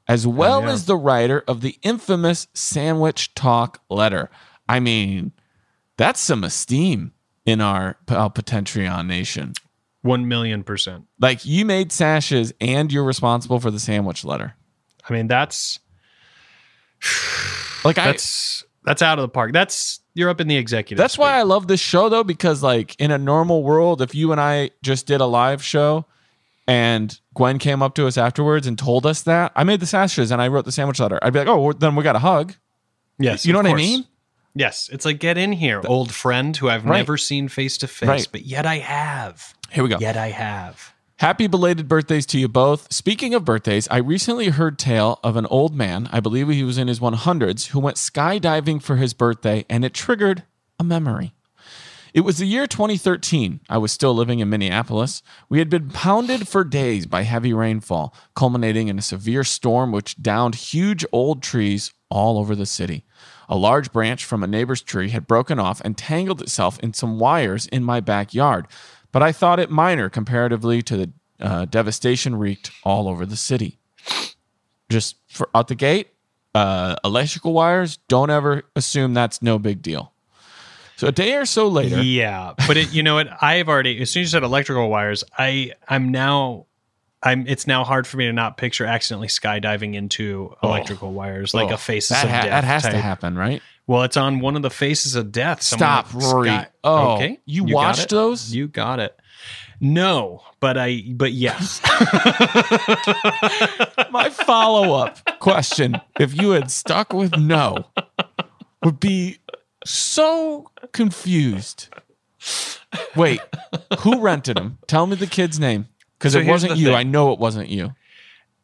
as 0.06 0.24
well 0.24 0.62
yeah. 0.62 0.70
as 0.70 0.86
the 0.86 0.96
writer 0.96 1.42
of 1.48 1.62
the 1.62 1.76
infamous 1.82 2.46
Sandwich 2.54 3.34
Talk 3.34 3.82
letter. 3.90 4.30
I 4.68 4.78
mean, 4.78 5.32
that's 5.96 6.20
some 6.20 6.44
esteem 6.44 7.12
in 7.44 7.60
our 7.60 7.96
pal 8.06 8.30
Patreon 8.30 9.08
nation. 9.08 9.54
One 10.02 10.28
million 10.28 10.62
percent. 10.62 11.06
Like 11.18 11.44
you 11.44 11.64
made 11.64 11.90
sashes 11.90 12.52
and 12.60 12.92
you're 12.92 13.02
responsible 13.02 13.58
for 13.58 13.72
the 13.72 13.80
sandwich 13.80 14.24
letter. 14.24 14.54
I 15.08 15.12
mean, 15.12 15.26
that's 15.28 15.78
Like 17.84 17.98
I 17.98 18.06
that's 18.06 18.64
that's 18.84 19.02
out 19.02 19.18
of 19.18 19.22
the 19.22 19.28
park. 19.28 19.52
That's 19.52 20.00
you're 20.14 20.30
up 20.30 20.40
in 20.40 20.48
the 20.48 20.56
executive. 20.56 20.98
That's 20.98 21.18
why 21.18 21.38
I 21.38 21.42
love 21.42 21.68
this 21.68 21.80
show 21.80 22.08
though, 22.08 22.24
because 22.24 22.62
like 22.62 22.98
in 23.00 23.10
a 23.10 23.18
normal 23.18 23.62
world, 23.62 24.00
if 24.02 24.14
you 24.14 24.32
and 24.32 24.40
I 24.40 24.70
just 24.82 25.06
did 25.06 25.20
a 25.20 25.26
live 25.26 25.62
show 25.62 26.06
and 26.66 27.18
Gwen 27.34 27.58
came 27.58 27.82
up 27.82 27.94
to 27.96 28.06
us 28.06 28.16
afterwards 28.18 28.66
and 28.66 28.78
told 28.78 29.06
us 29.06 29.22
that, 29.22 29.52
I 29.54 29.62
made 29.64 29.80
the 29.80 29.86
sashes 29.86 30.30
and 30.30 30.40
I 30.42 30.48
wrote 30.48 30.64
the 30.64 30.72
sandwich 30.72 30.98
letter. 30.98 31.18
I'd 31.22 31.32
be 31.32 31.38
like, 31.40 31.48
oh, 31.48 31.60
well, 31.60 31.74
then 31.74 31.94
we 31.94 32.02
got 32.02 32.16
a 32.16 32.20
hug. 32.20 32.54
Yes, 33.18 33.46
you 33.46 33.52
know 33.52 33.60
what 33.60 33.66
I 33.66 33.74
mean? 33.74 34.04
Yes, 34.54 34.88
it's 34.92 35.04
like 35.04 35.18
get 35.20 35.36
in 35.38 35.52
here, 35.52 35.82
old 35.86 36.12
friend 36.12 36.56
who 36.56 36.68
I've 36.68 36.84
Right. 36.84 36.96
never 36.98 37.16
seen 37.18 37.48
face 37.48 37.76
to 37.78 37.86
face, 37.86 38.26
but 38.26 38.42
yet 38.46 38.64
I 38.66 38.78
have. 38.78 39.54
Here 39.70 39.82
we 39.84 39.90
go. 39.90 39.98
Yet 39.98 40.16
I 40.16 40.30
have. 40.30 40.94
Happy 41.20 41.46
belated 41.46 41.88
birthdays 41.88 42.26
to 42.26 42.38
you 42.38 42.46
both. 42.46 42.92
Speaking 42.92 43.32
of 43.32 43.42
birthdays, 43.42 43.88
I 43.88 43.96
recently 43.96 44.48
heard 44.48 44.78
tale 44.78 45.18
of 45.24 45.34
an 45.36 45.46
old 45.46 45.74
man, 45.74 46.10
I 46.12 46.20
believe 46.20 46.50
he 46.50 46.62
was 46.62 46.76
in 46.76 46.88
his 46.88 47.00
100s, 47.00 47.68
who 47.68 47.80
went 47.80 47.96
skydiving 47.96 48.82
for 48.82 48.96
his 48.96 49.14
birthday 49.14 49.64
and 49.70 49.82
it 49.82 49.94
triggered 49.94 50.42
a 50.78 50.84
memory. 50.84 51.32
It 52.12 52.20
was 52.20 52.36
the 52.36 52.44
year 52.44 52.66
2013. 52.66 53.60
I 53.66 53.78
was 53.78 53.92
still 53.92 54.14
living 54.14 54.40
in 54.40 54.50
Minneapolis. 54.50 55.22
We 55.48 55.58
had 55.58 55.70
been 55.70 55.88
pounded 55.88 56.48
for 56.48 56.64
days 56.64 57.06
by 57.06 57.22
heavy 57.22 57.54
rainfall, 57.54 58.14
culminating 58.34 58.88
in 58.88 58.98
a 58.98 59.02
severe 59.02 59.42
storm 59.42 59.92
which 59.92 60.20
downed 60.20 60.54
huge 60.54 61.06
old 61.12 61.42
trees 61.42 61.94
all 62.10 62.38
over 62.38 62.54
the 62.54 62.66
city. 62.66 63.04
A 63.48 63.56
large 63.56 63.92
branch 63.92 64.24
from 64.24 64.42
a 64.42 64.46
neighbor's 64.46 64.82
tree 64.82 65.10
had 65.10 65.26
broken 65.26 65.58
off 65.58 65.80
and 65.84 65.96
tangled 65.96 66.42
itself 66.42 66.78
in 66.80 66.92
some 66.92 67.18
wires 67.18 67.66
in 67.68 67.84
my 67.84 68.00
backyard, 68.00 68.66
but 69.16 69.22
I 69.22 69.32
thought 69.32 69.58
it 69.58 69.70
minor 69.70 70.10
comparatively 70.10 70.82
to 70.82 70.96
the 70.98 71.10
uh, 71.40 71.64
devastation 71.64 72.36
wreaked 72.36 72.70
all 72.84 73.08
over 73.08 73.24
the 73.24 73.34
city. 73.36 73.78
Just 74.90 75.16
for 75.30 75.48
out 75.54 75.68
the 75.68 75.74
gate, 75.74 76.08
uh, 76.54 76.96
electrical 77.02 77.54
wires, 77.54 77.96
don't 78.08 78.28
ever 78.28 78.64
assume 78.76 79.14
that's 79.14 79.40
no 79.40 79.58
big 79.58 79.80
deal. 79.80 80.12
So 80.96 81.06
a 81.06 81.12
day 81.12 81.34
or 81.34 81.46
so 81.46 81.66
later, 81.66 82.02
Yeah, 82.02 82.52
but 82.68 82.76
it, 82.76 82.92
you 82.92 83.02
know 83.02 83.14
what? 83.14 83.28
I've 83.42 83.70
already 83.70 84.02
as 84.02 84.10
soon 84.10 84.20
as 84.20 84.28
you 84.28 84.32
said 84.32 84.42
electrical 84.42 84.90
wires, 84.90 85.24
I 85.38 85.72
I'm 85.88 86.10
now 86.10 86.66
I'm 87.22 87.46
it's 87.46 87.66
now 87.66 87.84
hard 87.84 88.06
for 88.06 88.18
me 88.18 88.26
to 88.26 88.34
not 88.34 88.58
picture 88.58 88.84
accidentally 88.84 89.28
skydiving 89.28 89.94
into 89.94 90.54
electrical 90.62 91.14
wires 91.14 91.54
like 91.54 91.70
Oh, 91.70 91.74
a 91.74 91.78
face 91.78 92.10
that 92.10 92.22
of 92.26 92.30
ha- 92.30 92.42
death. 92.42 92.50
that 92.50 92.64
has 92.64 92.82
to 92.82 92.98
happen, 92.98 93.34
right? 93.34 93.62
Well, 93.86 94.02
it's 94.02 94.16
on 94.16 94.40
one 94.40 94.56
of 94.56 94.62
the 94.62 94.70
faces 94.70 95.14
of 95.14 95.30
death. 95.30 95.62
Someone 95.62 96.04
Stop, 96.04 96.14
Rory. 96.14 96.58
Oh, 96.82 97.14
okay. 97.14 97.38
you 97.46 97.66
got 97.66 97.74
watched 97.74 98.08
those? 98.10 98.52
You 98.52 98.66
got 98.68 98.98
it. 98.98 99.16
No, 99.80 100.42
but 100.60 100.76
I 100.78 101.02
but 101.14 101.32
yes. 101.32 101.80
my 104.10 104.30
follow 104.30 104.94
up 104.94 105.38
question, 105.38 106.00
if 106.18 106.34
you 106.40 106.50
had 106.50 106.70
stuck 106.70 107.12
with 107.12 107.36
no, 107.36 107.84
would 108.82 108.98
be 108.98 109.38
so 109.84 110.70
confused. 110.92 111.88
Wait, 113.14 113.40
who 114.00 114.20
rented 114.20 114.56
them? 114.56 114.78
Tell 114.86 115.06
me 115.06 115.16
the 115.16 115.26
kid's 115.26 115.60
name. 115.60 115.86
Because 116.18 116.32
So 116.32 116.38
it 116.38 116.46
wasn't 116.46 116.76
you. 116.76 116.86
thing. 116.86 116.94
I 116.94 117.02
know 117.02 117.32
it 117.32 117.38
wasn't 117.38 117.68
you. 117.68 117.90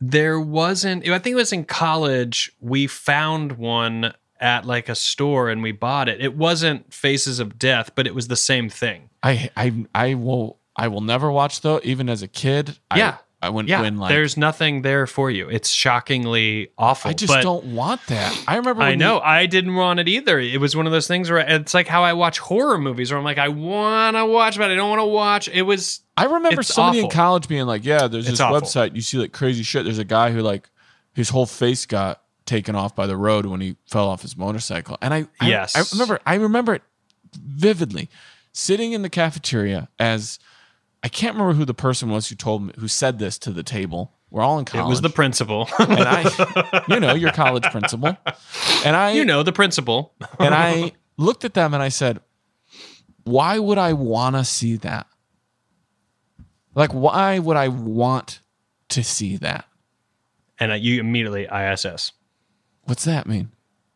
There 0.00 0.40
wasn't. 0.40 1.06
I 1.06 1.18
think 1.18 1.34
it 1.34 1.36
was 1.36 1.52
in 1.52 1.64
college. 1.64 2.50
We 2.60 2.86
found 2.86 3.52
one 3.52 4.14
at 4.42 4.66
like 4.66 4.88
a 4.88 4.94
store 4.94 5.48
and 5.48 5.62
we 5.62 5.72
bought 5.72 6.08
it. 6.08 6.20
It 6.20 6.36
wasn't 6.36 6.92
Faces 6.92 7.38
of 7.38 7.58
Death, 7.58 7.92
but 7.94 8.06
it 8.06 8.14
was 8.14 8.28
the 8.28 8.36
same 8.36 8.68
thing. 8.68 9.08
I 9.22 9.50
I 9.56 9.86
I 9.94 10.14
will 10.14 10.58
I 10.76 10.88
will 10.88 11.00
never 11.00 11.30
watch 11.30 11.60
though, 11.62 11.80
even 11.84 12.08
as 12.10 12.22
a 12.22 12.28
kid. 12.28 12.78
I- 12.90 12.98
Yeah. 12.98 13.16
I, 13.44 13.48
went 13.48 13.66
Yeah, 13.68 13.80
when 13.80 13.98
like 13.98 14.10
there's 14.10 14.36
nothing 14.36 14.82
there 14.82 15.04
for 15.04 15.28
you. 15.28 15.48
It's 15.48 15.68
shockingly 15.68 16.68
awful. 16.78 17.10
I 17.10 17.14
just 17.14 17.40
don't 17.42 17.64
want 17.74 18.00
that. 18.06 18.40
I 18.46 18.54
remember 18.56 18.82
I 18.82 18.94
know. 18.94 19.16
you- 19.16 19.20
I 19.22 19.46
didn't 19.46 19.74
want 19.74 19.98
it 19.98 20.06
either. 20.06 20.38
It 20.38 20.60
was 20.60 20.76
one 20.76 20.86
of 20.86 20.92
those 20.92 21.08
things 21.08 21.28
where 21.28 21.40
it's 21.40 21.74
like 21.74 21.88
how 21.88 22.04
I 22.04 22.12
watch 22.12 22.38
horror 22.38 22.78
movies, 22.78 23.10
where 23.10 23.18
I'm 23.18 23.24
like, 23.24 23.38
I 23.38 23.48
want 23.48 24.16
to 24.16 24.24
watch, 24.26 24.58
but 24.58 24.70
I 24.70 24.76
don't 24.76 24.88
want 24.88 25.00
to 25.00 25.06
watch. 25.06 25.48
It 25.48 25.62
was. 25.62 26.00
I 26.16 26.26
remember 26.26 26.62
somebody 26.62 27.00
in 27.00 27.10
college 27.10 27.48
being 27.48 27.66
like, 27.66 27.84
"Yeah, 27.84 28.06
there's 28.06 28.28
It's 28.28 28.34
this 28.38 28.40
awful. 28.40 28.60
website. 28.60 28.94
You 28.94 29.00
see 29.00 29.18
like 29.18 29.32
crazy 29.32 29.64
shit. 29.64 29.82
There's 29.82 29.98
a 29.98 30.04
guy 30.04 30.30
who 30.30 30.40
like 30.40 30.70
his 31.12 31.28
whole 31.28 31.46
face 31.46 31.84
got 31.84 32.21
taken 32.46 32.74
off 32.74 32.94
by 32.94 33.06
the 33.06 33.16
road 33.16 33.46
when 33.46 33.60
he 33.60 33.76
fell 33.86 34.08
off 34.08 34.22
his 34.22 34.36
motorcycle." 34.36 34.96
And 35.00 35.14
I, 35.14 35.26
I 35.40 35.48
Yes. 35.48 35.76
I 35.76 35.84
remember, 35.92 36.20
I 36.26 36.34
remember 36.34 36.74
it 36.74 36.82
vividly, 37.34 38.08
sitting 38.52 38.92
in 38.92 39.02
the 39.02 39.10
cafeteria 39.10 39.88
as 39.98 40.38
I 41.02 41.08
can't 41.08 41.34
remember 41.34 41.54
who 41.54 41.64
the 41.64 41.74
person 41.74 42.10
was 42.10 42.28
who 42.28 42.34
told 42.34 42.62
me 42.64 42.72
who 42.78 42.88
said 42.88 43.18
this 43.18 43.38
to 43.40 43.50
the 43.50 43.62
table. 43.62 44.12
We're 44.30 44.42
all 44.42 44.58
in 44.58 44.64
college. 44.64 44.86
It 44.86 44.88
was 44.88 45.02
the 45.02 45.10
principal. 45.10 45.68
and 45.78 46.00
I, 46.00 46.84
you 46.88 47.00
know, 47.00 47.14
your 47.14 47.32
college 47.32 47.64
principal, 47.64 48.16
and 48.84 48.96
I, 48.96 49.12
you 49.12 49.26
know 49.26 49.42
the 49.42 49.52
principal. 49.52 50.14
and 50.38 50.54
I 50.54 50.92
looked 51.18 51.44
at 51.44 51.52
them 51.52 51.74
and 51.74 51.82
I 51.82 51.90
said, 51.90 52.20
"Why 53.24 53.58
would 53.58 53.76
I 53.76 53.92
want 53.92 54.36
to 54.36 54.44
see 54.44 54.76
that? 54.76 55.06
Like, 56.74 56.92
why 56.92 57.38
would 57.38 57.58
I 57.58 57.68
want 57.68 58.40
to 58.88 59.04
see 59.04 59.36
that? 59.36 59.66
and 60.62 60.70
uh, 60.70 60.76
you 60.76 61.00
immediately 61.00 61.48
ISS 61.52 62.12
What's 62.84 63.04
that 63.04 63.26
mean?" 63.26 63.50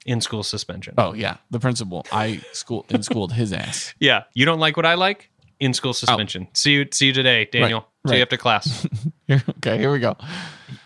in 0.07 0.20
school 0.20 0.43
suspension. 0.43 0.95
Oh 0.97 1.12
yeah, 1.12 1.37
the 1.51 1.59
principal. 1.59 2.07
I 2.12 2.41
school 2.53 2.87
in 2.89 3.03
schooled 3.03 3.32
his 3.32 3.53
ass. 3.53 3.93
Yeah, 3.99 4.24
you 4.34 4.45
don't 4.45 4.61
like 4.61 4.76
what 4.76 4.87
I 4.87 4.95
like 4.95 5.30
in 5.59 5.74
school 5.74 5.91
oh. 5.91 5.93
suspension. 5.93 6.49
See 6.55 6.72
you. 6.72 6.87
See 6.93 7.07
you 7.09 7.12
today, 7.12 7.49
Daniel. 7.51 7.80
Oh. 7.84 7.91
Right, 8.05 8.11
See 8.11 8.14
you 8.14 8.20
right. 8.20 8.22
after 8.22 8.37
class. 8.37 8.87
Okay, 9.28 9.76
here 9.78 9.91
we 9.91 9.99
go. 9.99 10.16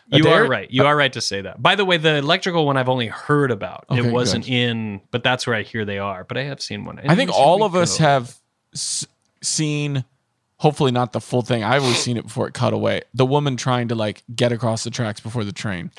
You 0.06 0.28
are 0.28 0.46
right. 0.46 0.70
You 0.70 0.86
are 0.86 0.96
right 0.96 1.12
to 1.12 1.20
say 1.20 1.42
that. 1.42 1.62
By 1.62 1.74
the 1.74 1.84
way, 1.84 1.98
the 1.98 2.16
electrical 2.16 2.64
one 2.64 2.78
I've 2.78 2.88
only 2.88 3.08
heard 3.08 3.50
about. 3.50 3.84
Okay, 3.90 4.08
it 4.08 4.10
wasn't 4.10 4.46
good. 4.46 4.52
in, 4.52 5.00
but 5.10 5.22
that's 5.22 5.46
where 5.46 5.54
I 5.54 5.60
hear 5.60 5.84
they 5.84 5.98
are. 5.98 6.24
But 6.24 6.38
I 6.38 6.44
have 6.44 6.62
seen 6.62 6.86
one. 6.86 6.98
I 7.06 7.14
think 7.16 7.30
all 7.30 7.62
of 7.62 7.74
us 7.74 7.98
have 7.98 8.34
s- 8.72 9.06
seen. 9.42 10.06
Hopefully 10.56 10.90
not 10.90 11.12
the 11.12 11.20
full 11.20 11.42
thing. 11.42 11.62
I've 11.62 11.82
always 11.82 11.98
seen 11.98 12.16
it 12.16 12.24
before 12.24 12.48
it 12.48 12.54
cut 12.54 12.72
away. 12.72 13.02
The 13.12 13.26
woman 13.26 13.58
trying 13.58 13.88
to 13.88 13.94
like 13.94 14.22
get 14.34 14.52
across 14.52 14.84
the 14.84 14.90
tracks 14.90 15.20
before 15.20 15.44
the 15.44 15.52
train. 15.52 15.90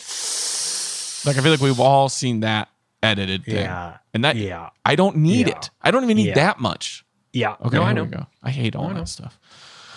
Like 1.26 1.38
I 1.38 1.41
feel 1.41 1.51
like 1.51 1.61
we've 1.61 1.80
all 1.80 2.09
seen 2.09 2.41
that 2.41 2.69
edited 3.03 3.45
thing. 3.45 3.55
Yeah. 3.55 3.97
And 4.13 4.24
that 4.26 4.36
Yeah. 4.36 4.69
I 4.86 4.95
don't 4.95 5.17
need 5.17 5.47
Yeah. 5.47 5.57
it. 5.57 5.69
I 5.82 5.91
don't 5.91 6.03
even 6.03 6.17
need 6.17 6.28
Yeah. 6.28 6.34
that 6.36 6.59
much. 6.59 7.03
Yeah. 7.34 7.55
Okay, 7.63 7.78
No, 7.78 7.84
I 7.84 7.88
here 7.88 7.93
know. 7.95 8.03
we 8.03 8.09
go. 8.09 8.28
I 8.43 8.49
hate 8.51 8.76
all 8.76 8.88
I 8.89 8.93
that 8.93 9.07
stuff. 9.09 9.39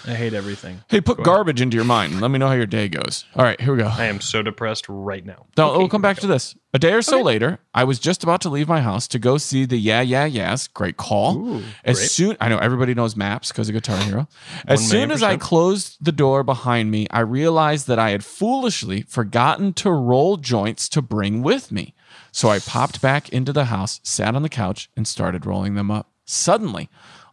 I 0.06 0.14
hate 0.14 0.34
everything. 0.34 0.82
Hey, 0.88 1.00
put 1.00 1.22
garbage 1.22 1.60
into 1.60 1.76
your 1.76 1.84
mind. 1.84 2.12
and 2.12 2.20
Let 2.20 2.30
me 2.30 2.38
know 2.38 2.48
how 2.48 2.52
your 2.54 2.66
day 2.66 2.88
goes. 2.88 3.24
All 3.34 3.42
right, 3.44 3.58
here 3.60 3.72
we 3.74 3.78
go. 3.82 3.88
I 3.88 4.04
am 4.04 4.20
so 4.20 4.42
depressed 4.42 4.86
right 4.88 5.24
now. 5.24 5.46
No, 5.56 5.70
Okay, 5.70 5.78
we'll 5.78 5.88
come 5.88 6.02
here 6.02 6.10
we 6.10 6.14
back 6.14 6.20
to 6.20 6.26
this. 6.26 6.54
A 6.74 6.78
day 6.78 6.92
or 6.92 7.02
so 7.02 7.22
later, 7.22 7.60
I 7.72 7.84
was 7.84 7.98
just 7.98 8.22
about 8.22 8.40
to 8.42 8.48
leave 8.48 8.68
my 8.68 8.80
house 8.80 9.06
to 9.08 9.18
go 9.18 9.38
see 9.38 9.64
the 9.64 9.78
Yeah 9.78 10.00
Yeah 10.02 10.26
Yeahs. 10.26 10.68
Great 10.68 10.96
call. 10.96 11.38
Ooh, 11.38 11.62
as 11.84 11.98
great. 11.98 12.10
soon 12.10 12.36
I 12.40 12.48
know 12.48 12.58
everybody 12.58 12.94
knows 12.94 13.14
maps 13.16 13.48
because 13.48 13.68
of 13.68 13.74
Guitar 13.74 13.96
Hero. 13.98 14.28
As 14.66 14.80
One 14.80 14.88
soon 14.88 14.98
million 14.98 15.10
as 15.12 15.22
I 15.22 15.36
closed 15.36 15.96
the 16.00 16.12
door 16.12 16.42
behind 16.42 16.90
me, 16.90 17.06
I 17.10 17.20
realized 17.20 17.86
that 17.86 17.98
I 17.98 18.10
had 18.10 18.24
foolishly 18.24 19.02
forgotten 19.02 19.72
to 19.74 19.90
roll 19.90 20.36
joints 20.36 20.88
to 20.90 21.00
bring 21.02 21.42
with 21.42 21.70
me. 21.72 21.94
So 22.32 22.48
I 22.48 22.58
popped 22.58 23.00
back 23.00 23.28
into 23.28 23.52
the 23.52 23.66
house, 23.66 24.00
sat 24.02 24.34
on 24.34 24.42
the 24.42 24.48
couch, 24.48 24.90
and 24.96 25.06
started 25.06 25.46
rolling 25.46 25.76
them 25.76 25.90
up. 25.90 26.10
Suddenly, 26.24 26.90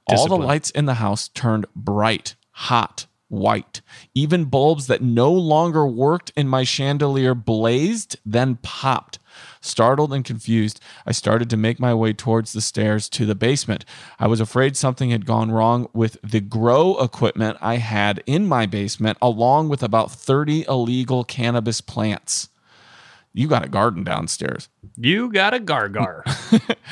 all 0.07 0.28
the 0.28 0.38
lights 0.38 0.69
in 0.69 0.86
the 0.86 0.95
house 0.95 1.28
turned 1.30 1.65
bright, 1.76 2.36
hot, 2.51 3.05
white. 3.27 3.81
Even 4.13 4.45
bulbs 4.45 4.87
that 4.87 5.01
no 5.01 5.31
longer 5.31 5.87
worked 5.87 6.31
in 6.35 6.47
my 6.47 6.63
chandelier 6.63 7.33
blazed, 7.33 8.17
then 8.25 8.57
popped. 8.61 9.19
Startled 9.61 10.11
and 10.11 10.25
confused, 10.25 10.81
I 11.05 11.11
started 11.11 11.49
to 11.51 11.57
make 11.57 11.79
my 11.79 11.93
way 11.93 12.13
towards 12.13 12.51
the 12.51 12.61
stairs 12.61 13.07
to 13.09 13.25
the 13.25 13.35
basement. 13.35 13.85
I 14.19 14.27
was 14.27 14.39
afraid 14.39 14.75
something 14.75 15.11
had 15.11 15.25
gone 15.25 15.51
wrong 15.51 15.87
with 15.93 16.17
the 16.23 16.41
grow 16.41 16.97
equipment 16.99 17.57
I 17.61 17.77
had 17.77 18.23
in 18.25 18.47
my 18.47 18.65
basement, 18.65 19.17
along 19.21 19.69
with 19.69 19.83
about 19.83 20.11
30 20.11 20.65
illegal 20.67 21.23
cannabis 21.23 21.79
plants. 21.79 22.49
You 23.33 23.47
got 23.47 23.63
a 23.63 23.69
garden 23.69 24.03
downstairs. 24.03 24.67
You 24.97 25.31
got 25.31 25.53
a 25.53 25.59
gargar. 25.59 26.23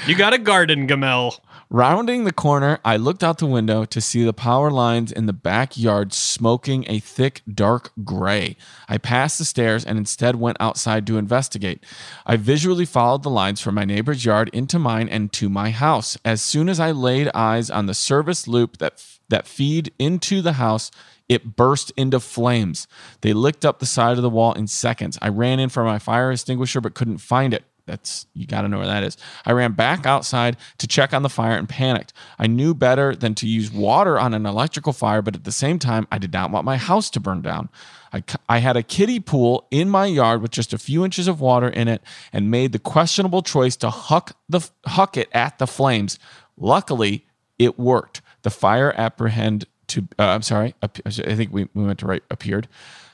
you 0.08 0.16
got 0.16 0.34
a 0.34 0.38
garden, 0.38 0.88
Gamel. 0.88 1.36
Rounding 1.72 2.24
the 2.24 2.34
corner, 2.34 2.80
I 2.84 2.98
looked 2.98 3.24
out 3.24 3.38
the 3.38 3.46
window 3.46 3.86
to 3.86 4.02
see 4.02 4.24
the 4.24 4.34
power 4.34 4.72
lines 4.72 5.12
in 5.12 5.28
the 5.28 5.34
backyard 5.34 6.14
smoking 6.14 6.84
a 6.88 6.98
thick, 6.98 7.44
dark 7.48 7.92
gray. 8.04 8.58
I 8.88 8.98
passed 8.98 9.38
the 9.38 9.46
stairs 9.46 9.86
and 9.86 9.96
instead 9.96 10.38
went 10.38 10.58
outside 10.60 11.06
to 11.06 11.20
investigate. 11.20 11.84
I 12.26 12.38
visually 12.38 12.86
followed 12.86 13.22
the 13.22 13.30
lines 13.30 13.62
from 13.62 13.76
my 13.76 13.86
neighbor's 13.86 14.26
yard 14.26 14.50
into 14.52 14.80
mine 14.80 15.10
and 15.10 15.32
to 15.34 15.48
my 15.48 15.70
house. 15.70 16.18
As 16.26 16.42
soon 16.42 16.70
as 16.70 16.80
I 16.80 16.90
laid 16.90 17.30
eyes 17.36 17.70
on 17.70 17.86
the 17.86 17.94
service 17.94 18.48
loop 18.48 18.80
that, 18.80 19.06
that 19.30 19.46
feed 19.46 19.94
into 20.00 20.42
the 20.42 20.54
house, 20.54 20.90
it 21.28 21.56
burst 21.56 21.92
into 21.96 22.20
flames. 22.20 22.88
They 23.22 23.34
licked 23.34 23.64
up 23.64 23.78
the 23.78 23.86
side 23.86 24.18
of 24.18 24.24
the 24.24 24.30
wall 24.32 24.54
in 24.54 24.66
seconds. 24.66 25.20
I 25.22 25.30
ran 25.30 25.60
in 25.60 25.70
for 25.70 25.84
my 25.84 26.00
fire 26.00 26.32
extinguisher 26.32 26.82
but 26.82 26.96
couldn't 26.96 27.20
find 27.20 27.54
it. 27.54 27.64
That's 27.90 28.28
you 28.34 28.46
got 28.46 28.62
to 28.62 28.68
know 28.68 28.78
where 28.78 28.88
that 28.88 29.04
is. 29.04 29.18
I 29.46 29.52
ran 29.52 29.74
back 29.74 30.06
outside 30.06 30.58
to 30.78 30.88
check 30.88 31.14
on 31.14 31.24
the 31.24 31.30
fire 31.30 31.58
and 31.58 31.68
panicked. 31.68 32.14
I 32.38 32.48
knew 32.48 32.74
better 32.74 33.16
than 33.16 33.36
to 33.36 33.48
use 33.48 33.72
water 33.72 34.20
on 34.20 34.34
an 34.34 34.46
electrical 34.46 34.94
fire, 34.94 35.22
but 35.22 35.36
at 35.36 35.44
the 35.44 35.52
same 35.52 35.80
time, 35.80 36.08
I 36.12 36.18
did 36.18 36.32
not 36.32 36.52
want 36.52 36.66
my 36.66 36.78
house 36.78 37.10
to 37.12 37.20
burn 37.20 37.42
down. 37.42 37.70
I, 38.14 38.24
I 38.48 38.60
had 38.60 38.78
a 38.78 38.84
kiddie 38.84 39.20
pool 39.20 39.68
in 39.72 39.90
my 39.90 40.06
yard 40.06 40.42
with 40.42 40.52
just 40.52 40.74
a 40.74 40.78
few 40.78 41.04
inches 41.04 41.28
of 41.28 41.42
water 41.42 41.68
in 41.68 41.88
it 41.88 42.02
and 42.32 42.52
made 42.52 42.72
the 42.72 42.80
questionable 42.80 43.42
choice 43.42 43.76
to 43.78 43.90
huck 43.90 44.38
the 44.48 44.68
huck 44.86 45.18
it 45.18 45.30
at 45.34 45.58
the 45.60 45.68
flames. 45.68 46.20
Luckily, 46.58 47.26
it 47.58 47.80
worked. 47.80 48.22
The 48.44 48.50
fire 48.50 48.94
apprehend 48.98 49.66
to 49.88 50.08
uh, 50.18 50.24
I'm 50.24 50.44
sorry, 50.44 50.76
I 50.84 50.88
think 51.10 51.52
we, 51.52 51.68
we 51.74 51.84
went 51.84 52.00
to 52.00 52.06
right 52.06 52.24
appeared. 52.30 52.68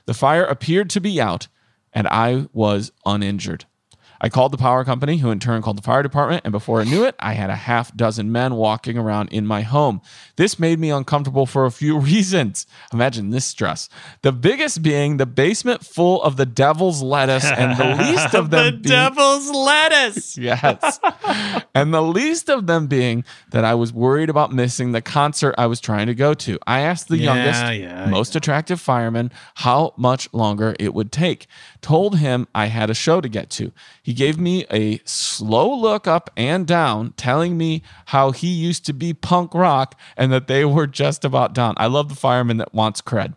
The 0.06 0.14
fire 0.14 0.44
appeared 0.44 0.90
to 0.92 1.02
be 1.02 1.20
out 1.20 1.48
and 1.96 2.08
I 2.10 2.48
was 2.54 2.92
uninjured. 3.06 3.66
I 4.22 4.30
called 4.30 4.52
the 4.54 4.58
power 4.58 4.84
company, 4.86 5.18
who 5.18 5.30
in 5.32 5.40
turn 5.40 5.62
called 5.62 5.78
the 5.78 5.82
fire 5.82 6.02
department, 6.04 6.42
and 6.46 6.52
before 6.52 6.82
I 6.82 6.84
knew 6.86 7.04
it, 7.04 7.16
I 7.20 7.34
had 7.34 7.50
a 7.50 7.56
half 7.56 7.96
dozen 7.96 8.32
men 8.32 8.56
walking 8.56 8.98
around 8.98 9.30
in 9.30 9.46
my 9.46 9.62
home. 9.62 10.02
This 10.36 10.58
made 10.60 10.80
me 10.80 10.90
uncomfortable 10.90 11.46
for 11.46 11.66
a 11.66 11.72
few 11.72 11.98
reasons. 12.12 12.66
Imagine 12.94 13.30
this 13.32 13.46
stress. 13.46 13.90
The 14.22 14.32
biggest 14.32 14.82
being 14.82 15.18
the 15.18 15.26
basement 15.26 15.86
full 15.86 16.22
of 16.24 16.38
the 16.38 16.46
devil's 16.46 17.02
lettuce, 17.02 17.46
and 17.46 17.78
the 17.78 18.04
least 18.04 18.34
of 18.36 18.50
them 18.52 18.66
the 18.66 18.72
being, 18.72 18.82
devil's 18.84 19.50
lettuce. 19.52 20.38
Yes. 20.46 21.00
and 21.74 21.94
the 21.94 22.02
least 22.02 22.50
of 22.50 22.68
them 22.68 22.88
being 22.88 23.24
that 23.52 23.66
I 23.66 23.74
was 23.74 23.92
worried 23.92 24.30
about 24.30 24.52
missing 24.54 24.92
the 24.92 25.02
concert 25.02 25.56
I 25.58 25.66
was 25.68 25.80
trying 25.80 26.08
to 26.08 26.16
go 26.16 26.34
to. 26.34 26.58
I 26.68 26.82
asked 26.82 27.08
the 27.08 27.18
Yeah, 27.18 27.34
youngest, 27.34 27.80
yeah, 27.82 28.06
most 28.08 28.36
attractive 28.36 28.80
fireman 28.80 29.32
how 29.56 29.94
much 29.98 30.32
longer 30.34 30.76
it 30.80 30.94
would 30.94 31.12
take. 31.12 31.48
Told 31.82 32.20
him 32.20 32.48
I 32.54 32.68
had 32.68 32.90
a 32.90 32.94
show 32.94 33.22
to 33.22 33.30
get 33.30 33.50
to. 33.52 33.72
He 34.06 34.14
gave 34.14 34.38
me 34.40 34.68
a 34.72 35.00
slow 35.04 35.74
look 35.76 36.06
up 36.06 36.30
and 36.38 36.68
down, 36.68 37.14
telling 37.18 37.58
me 37.58 37.82
how 38.06 38.30
he 38.30 38.50
used 38.50 38.86
to 38.86 38.94
be 38.94 39.16
punk 39.16 39.56
rock 39.56 40.00
and 40.16 40.32
that 40.32 40.46
they 40.46 40.64
were 40.64 40.86
just 40.86 41.26
about 41.26 41.56
done. 41.56 41.74
I 41.78 41.88
love 41.88 42.10
the 42.10 42.16
fireman 42.16 42.58
that 42.58 42.72
wants 42.72 43.02
cred. 43.02 43.34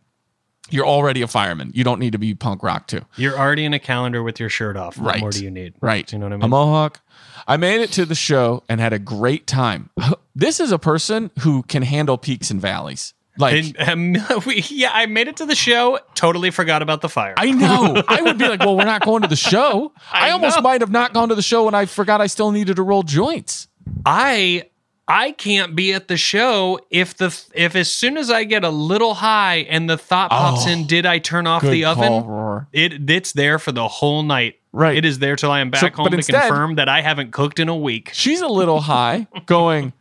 You're 0.68 0.84
already 0.86 1.22
a 1.22 1.26
fireman. 1.26 1.70
You 1.74 1.84
don't 1.84 1.98
need 1.98 2.12
to 2.12 2.18
be 2.18 2.34
punk 2.34 2.62
rock 2.62 2.86
too. 2.86 3.00
You're 3.16 3.38
already 3.38 3.64
in 3.64 3.72
a 3.72 3.78
calendar 3.78 4.22
with 4.22 4.38
your 4.38 4.50
shirt 4.50 4.76
off. 4.76 4.98
What 4.98 5.12
Right. 5.12 5.20
more 5.22 5.30
do 5.30 5.42
you 5.42 5.50
need? 5.50 5.72
Right. 5.80 6.12
You 6.12 6.18
know 6.18 6.26
what 6.26 6.34
I 6.34 6.36
mean? 6.36 6.44
A 6.44 6.48
mohawk. 6.48 7.00
I 7.46 7.56
made 7.56 7.80
it 7.80 7.90
to 7.92 8.04
the 8.04 8.14
show 8.14 8.62
and 8.68 8.78
had 8.78 8.92
a 8.92 8.98
great 8.98 9.46
time. 9.46 9.88
This 10.36 10.60
is 10.60 10.70
a 10.70 10.78
person 10.78 11.30
who 11.38 11.62
can 11.62 11.82
handle 11.82 12.18
peaks 12.18 12.50
and 12.50 12.60
valleys. 12.60 13.14
Like 13.38 13.74
And, 13.78 14.16
um, 14.18 14.42
we, 14.46 14.64
yeah, 14.68 14.90
I 14.92 15.06
made 15.06 15.28
it 15.28 15.36
to 15.38 15.46
the 15.46 15.54
show. 15.54 15.98
Totally 16.14 16.50
forgot 16.50 16.82
about 16.82 17.00
the 17.00 17.08
fire. 17.08 17.34
I 17.36 17.50
know. 17.52 18.02
I 18.08 18.22
would 18.22 18.36
be 18.38 18.48
like, 18.48 18.60
well, 18.60 18.76
we're 18.76 18.84
not 18.84 19.02
going 19.04 19.22
to 19.22 19.28
the 19.28 19.36
show. 19.36 19.92
I, 20.12 20.28
I 20.28 20.30
almost 20.32 20.56
know. 20.56 20.62
might 20.62 20.80
have 20.80 20.90
not 20.90 21.12
gone 21.14 21.28
to 21.30 21.34
the 21.34 21.42
show 21.42 21.64
when 21.64 21.74
I 21.74 21.86
forgot 21.86 22.20
I 22.20 22.26
still 22.26 22.50
needed 22.50 22.76
to 22.76 22.82
roll 22.82 23.02
joints. 23.02 23.68
I 24.04 24.68
I 25.10 25.32
can't 25.32 25.74
be 25.74 25.94
at 25.94 26.08
the 26.08 26.18
show 26.18 26.80
if 26.90 27.16
the 27.16 27.34
if 27.54 27.74
as 27.74 27.90
soon 27.90 28.18
as 28.18 28.30
I 28.30 28.44
get 28.44 28.62
a 28.64 28.68
little 28.68 29.14
high 29.14 29.66
and 29.70 29.88
the 29.88 29.96
thought 29.96 30.30
pops 30.30 30.66
Oh, 30.66 30.70
in, 30.70 30.86
did 30.86 31.06
I 31.06 31.18
turn 31.18 31.46
off 31.46 31.62
the 31.62 31.86
oven? 31.86 32.22
call, 32.24 32.66
It 32.72 33.08
it's 33.08 33.32
there 33.32 33.58
for 33.58 33.72
the 33.72 33.88
whole 33.88 34.22
night. 34.22 34.56
Right. 34.70 34.98
It 34.98 35.06
is 35.06 35.18
there 35.18 35.34
till 35.36 35.50
I 35.50 35.60
am 35.60 35.70
back 35.70 35.80
So- 35.80 36.02
home 36.02 36.10
to 36.10 36.16
instead- 36.16 36.42
confirm 36.48 36.74
that 36.74 36.88
I 36.90 37.00
haven't 37.00 37.32
cooked 37.32 37.58
in 37.58 37.70
a 37.70 37.76
week. 37.76 38.10
She's 38.12 38.42
a 38.42 38.48
little 38.48 38.80
high, 38.82 39.26
going, 39.46 39.94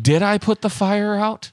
Did 0.00 0.22
I 0.22 0.38
put 0.38 0.60
the 0.62 0.70
fire 0.70 1.16
out? 1.16 1.50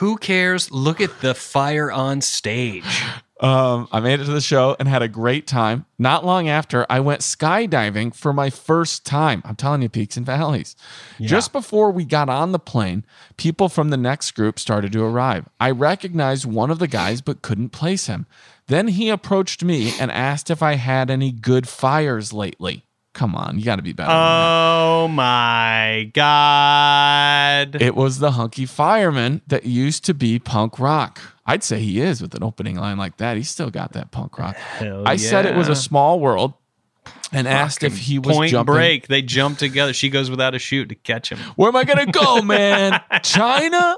Who 0.00 0.16
cares? 0.16 0.70
Look 0.70 1.02
at 1.02 1.20
the 1.20 1.34
fire 1.34 1.92
on 1.92 2.22
stage. 2.22 3.02
Um, 3.38 3.86
I 3.92 4.00
made 4.00 4.20
it 4.20 4.24
to 4.24 4.32
the 4.32 4.40
show 4.40 4.74
and 4.78 4.88
had 4.88 5.02
a 5.02 5.08
great 5.08 5.46
time. 5.46 5.84
Not 5.98 6.24
long 6.24 6.48
after, 6.48 6.86
I 6.88 7.00
went 7.00 7.20
skydiving 7.20 8.14
for 8.14 8.32
my 8.32 8.48
first 8.48 9.04
time. 9.04 9.42
I'm 9.44 9.56
telling 9.56 9.82
you, 9.82 9.90
peaks 9.90 10.16
and 10.16 10.24
valleys. 10.24 10.74
Just 11.20 11.52
before 11.52 11.90
we 11.90 12.06
got 12.06 12.30
on 12.30 12.52
the 12.52 12.58
plane, 12.58 13.04
people 13.36 13.68
from 13.68 13.90
the 13.90 13.98
next 13.98 14.30
group 14.30 14.58
started 14.58 14.92
to 14.92 15.04
arrive. 15.04 15.46
I 15.60 15.70
recognized 15.70 16.46
one 16.46 16.70
of 16.70 16.78
the 16.78 16.88
guys, 16.88 17.20
but 17.20 17.42
couldn't 17.42 17.70
place 17.70 18.06
him. 18.06 18.26
Then 18.68 18.88
he 18.88 19.10
approached 19.10 19.62
me 19.62 19.92
and 20.00 20.10
asked 20.10 20.48
if 20.48 20.62
I 20.62 20.76
had 20.76 21.10
any 21.10 21.30
good 21.30 21.68
fires 21.68 22.32
lately. 22.32 22.86
Come 23.12 23.34
on, 23.34 23.58
you 23.58 23.64
got 23.64 23.76
to 23.76 23.82
be 23.82 23.92
better. 23.92 24.10
Oh 24.12 25.08
my 25.08 26.10
god. 26.14 27.82
It 27.82 27.96
was 27.96 28.20
the 28.20 28.32
hunky 28.32 28.66
fireman 28.66 29.42
that 29.48 29.66
used 29.66 30.04
to 30.04 30.14
be 30.14 30.38
punk 30.38 30.78
rock. 30.78 31.20
I'd 31.44 31.64
say 31.64 31.80
he 31.80 32.00
is 32.00 32.22
with 32.22 32.34
an 32.34 32.44
opening 32.44 32.76
line 32.76 32.98
like 32.98 33.16
that. 33.16 33.36
He's 33.36 33.50
still 33.50 33.70
got 33.70 33.92
that 33.94 34.12
punk 34.12 34.38
rock. 34.38 34.54
Hell 34.56 35.02
I 35.06 35.16
said 35.16 35.44
it 35.44 35.56
was 35.56 35.68
a 35.68 35.74
small 35.74 36.20
world 36.20 36.54
and 37.32 37.48
asked 37.48 37.82
if 37.82 37.96
he 37.98 38.18
was 38.20 38.36
Point 38.36 38.50
jumping. 38.52 38.74
break. 38.74 39.08
They 39.08 39.22
jump 39.22 39.58
together. 39.58 39.92
She 39.92 40.08
goes 40.08 40.30
without 40.30 40.54
a 40.54 40.60
shoot 40.60 40.88
to 40.90 40.94
catch 40.94 41.30
him. 41.32 41.38
Where 41.56 41.68
am 41.68 41.74
I 41.76 41.82
going 41.84 42.06
to 42.06 42.12
go, 42.12 42.42
man? 42.42 43.00
China? 43.24 43.96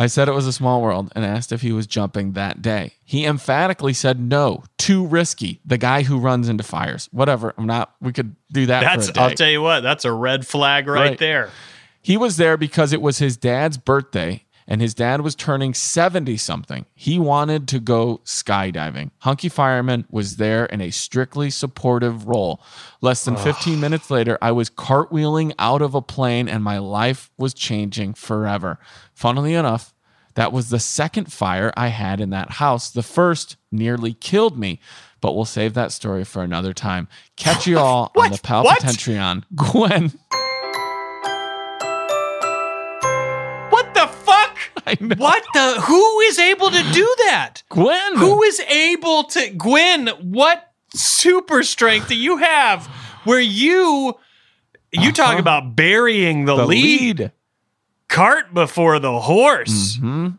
I 0.00 0.06
said 0.06 0.28
it 0.28 0.32
was 0.32 0.46
a 0.46 0.52
small 0.52 0.80
world 0.80 1.12
and 1.14 1.26
asked 1.26 1.52
if 1.52 1.60
he 1.60 1.72
was 1.72 1.86
jumping 1.86 2.32
that 2.32 2.62
day. 2.62 2.94
He 3.04 3.26
emphatically 3.26 3.92
said 3.92 4.18
no, 4.18 4.64
too 4.78 5.04
risky. 5.04 5.60
The 5.66 5.76
guy 5.76 6.04
who 6.04 6.18
runs 6.18 6.48
into 6.48 6.64
fires. 6.64 7.10
Whatever. 7.12 7.52
I'm 7.58 7.66
not, 7.66 7.94
we 8.00 8.10
could 8.14 8.34
do 8.50 8.64
that 8.64 8.80
That's 8.80 9.08
for 9.08 9.10
a 9.10 9.14
day. 9.14 9.20
I'll 9.20 9.34
tell 9.34 9.50
you 9.50 9.60
what, 9.60 9.80
that's 9.80 10.06
a 10.06 10.12
red 10.12 10.46
flag 10.46 10.86
right, 10.88 11.10
Right. 11.10 11.18
there. 11.18 11.50
He 12.00 12.16
was 12.16 12.38
there 12.38 12.56
because 12.56 12.94
it 12.94 13.02
was 13.02 13.18
his 13.18 13.36
dad's 13.36 13.76
birthday 13.76 14.46
and 14.70 14.80
his 14.80 14.94
dad 14.94 15.20
was 15.22 15.34
turning 15.34 15.74
70 15.74 16.36
something. 16.36 16.86
He 16.94 17.18
wanted 17.18 17.66
to 17.68 17.80
go 17.80 18.20
skydiving. 18.24 19.10
Hunky 19.18 19.48
Fireman 19.48 20.06
was 20.10 20.36
there 20.36 20.64
in 20.66 20.80
a 20.80 20.92
strictly 20.92 21.50
supportive 21.50 22.28
role. 22.28 22.62
Less 23.00 23.24
than 23.24 23.36
15 23.36 23.80
minutes 23.80 24.12
later, 24.12 24.38
I 24.40 24.52
was 24.52 24.70
cartwheeling 24.70 25.54
out 25.58 25.82
of 25.82 25.96
a 25.96 26.00
plane 26.00 26.48
and 26.48 26.62
my 26.62 26.78
life 26.78 27.32
was 27.36 27.52
changing 27.52 28.14
forever. 28.14 28.78
Funnily 29.12 29.54
enough, 29.54 29.92
that 30.34 30.52
was 30.52 30.70
the 30.70 30.78
second 30.78 31.32
fire 31.32 31.72
I 31.76 31.88
had 31.88 32.20
in 32.20 32.30
that 32.30 32.52
house. 32.52 32.92
The 32.92 33.02
first 33.02 33.56
nearly 33.72 34.14
killed 34.14 34.56
me, 34.56 34.80
but 35.20 35.34
we'll 35.34 35.44
save 35.46 35.74
that 35.74 35.90
story 35.90 36.22
for 36.22 36.44
another 36.44 36.72
time. 36.72 37.08
Catch 37.34 37.66
you 37.66 37.78
all 37.80 38.12
on 38.14 38.30
the? 38.30 38.38
Palpatentreon. 38.38 39.42
Gwen. 39.56 40.12
What 45.16 45.44
the? 45.54 45.80
Who 45.82 46.20
is 46.20 46.38
able 46.38 46.70
to 46.70 46.82
do 46.92 47.14
that? 47.26 47.62
Gwen. 47.68 48.16
Who 48.16 48.42
is 48.42 48.60
able 48.60 49.24
to? 49.24 49.50
Gwen, 49.50 50.08
what 50.22 50.72
super 50.94 51.62
strength 51.62 52.08
do 52.08 52.16
you 52.16 52.38
have 52.38 52.86
where 53.24 53.40
you. 53.40 54.14
You 54.92 55.12
talk 55.12 55.38
about 55.38 55.76
burying 55.76 56.46
the, 56.46 56.54
Uh-huh. 56.54 56.62
the 56.62 56.68
lead. 56.68 57.18
lead. 57.20 57.32
cart 58.08 58.52
before 58.52 58.98
the 58.98 59.20
horse. 59.20 59.96
Mhm. 59.98 60.38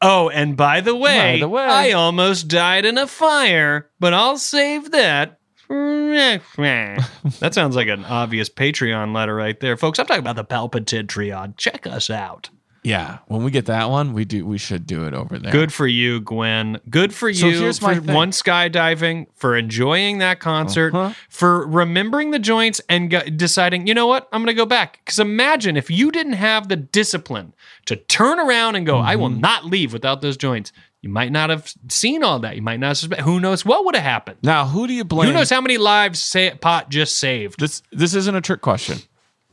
Oh, 0.00 0.28
and 0.30 0.56
by 0.56 0.80
the 0.80 0.94
way, 0.94 1.34
By 1.34 1.40
the 1.40 1.48
way. 1.48 1.64
I 1.64 1.90
almost 1.92 2.46
died 2.46 2.84
in 2.84 2.96
a 2.98 3.06
fire, 3.08 3.90
but 3.98 4.14
I'll 4.14 4.38
save 4.38 4.92
that. 4.92 5.38
that 5.68 7.50
sounds 7.52 7.76
like 7.76 7.88
an 7.88 8.04
obvious 8.04 8.48
Patreon 8.48 9.14
letter 9.14 9.34
right 9.34 9.58
there, 9.60 9.76
folks. 9.76 9.98
I'm 9.98 10.06
talking 10.06 10.20
about 10.26 10.36
the 10.36 10.44
Palpatentreon. 10.44 11.56
Check 11.56 11.86
us 11.86 12.10
out. 12.10 12.50
Yeah, 12.82 13.18
when 13.26 13.44
we 13.44 13.50
get 13.50 13.66
that 13.66 13.90
one, 13.90 14.14
we 14.14 14.24
do. 14.24 14.46
We 14.46 14.56
should 14.56 14.86
do 14.86 15.04
it 15.04 15.12
over 15.12 15.38
there. 15.38 15.52
Good 15.52 15.70
for 15.70 15.86
you, 15.86 16.20
Gwen. 16.20 16.80
Good 16.88 17.12
for 17.12 17.30
So 17.34 17.46
you 17.48 17.58
here's 17.58 17.78
for 17.78 17.84
my 17.88 17.98
thing. 18.00 18.14
one 18.14 18.30
skydiving, 18.30 19.26
for 19.34 19.54
enjoying 19.54 20.16
that 20.18 20.40
concert, 20.40 20.94
Uh-huh. 20.94 21.12
for 21.28 21.66
remembering 21.66 22.30
the 22.30 22.38
joints 22.38 22.80
and 22.88 23.10
go- 23.10 23.20
deciding, 23.20 23.86
you 23.86 23.92
know 23.92 24.06
what, 24.06 24.28
I'm 24.32 24.40
going 24.40 24.46
to 24.54 24.58
go 24.58 24.64
back. 24.64 25.00
Because 25.04 25.18
imagine 25.18 25.76
if 25.76 25.90
you 25.90 26.10
didn't 26.10 26.32
have 26.34 26.68
the 26.68 26.76
discipline 26.76 27.52
to 27.84 27.96
turn 27.96 28.38
around 28.38 28.76
and 28.76 28.86
go, 28.86 28.96
I 28.98 29.14
will 29.16 29.28
Mm-hmm. 29.28 29.40
not 29.40 29.66
leave 29.66 29.92
without 29.92 30.22
those 30.22 30.38
joints. 30.38 30.72
You 31.02 31.10
might 31.10 31.32
not 31.32 31.50
have 31.50 31.72
seen 31.88 32.22
all 32.24 32.38
that. 32.40 32.56
You 32.56 32.62
might 32.62 32.80
not 32.80 32.96
suspect. 32.96 33.22
Who 33.22 33.40
knows 33.40 33.62
what 33.64 33.84
would 33.84 33.94
have 33.94 34.04
happened? 34.04 34.38
Now, 34.42 34.66
who 34.66 34.86
do 34.86 34.94
you 34.94 35.04
blame? 35.04 35.28
Who 35.28 35.34
knows 35.34 35.50
how 35.50 35.60
many 35.60 35.76
lives 35.78 36.22
say, 36.22 36.50
pot 36.60 36.88
just 36.90 37.18
saved? 37.18 37.58
this 37.60 37.82
this 37.92 38.14
isn't 38.14 38.34
a 38.34 38.40
trick 38.40 38.60
question, 38.62 38.98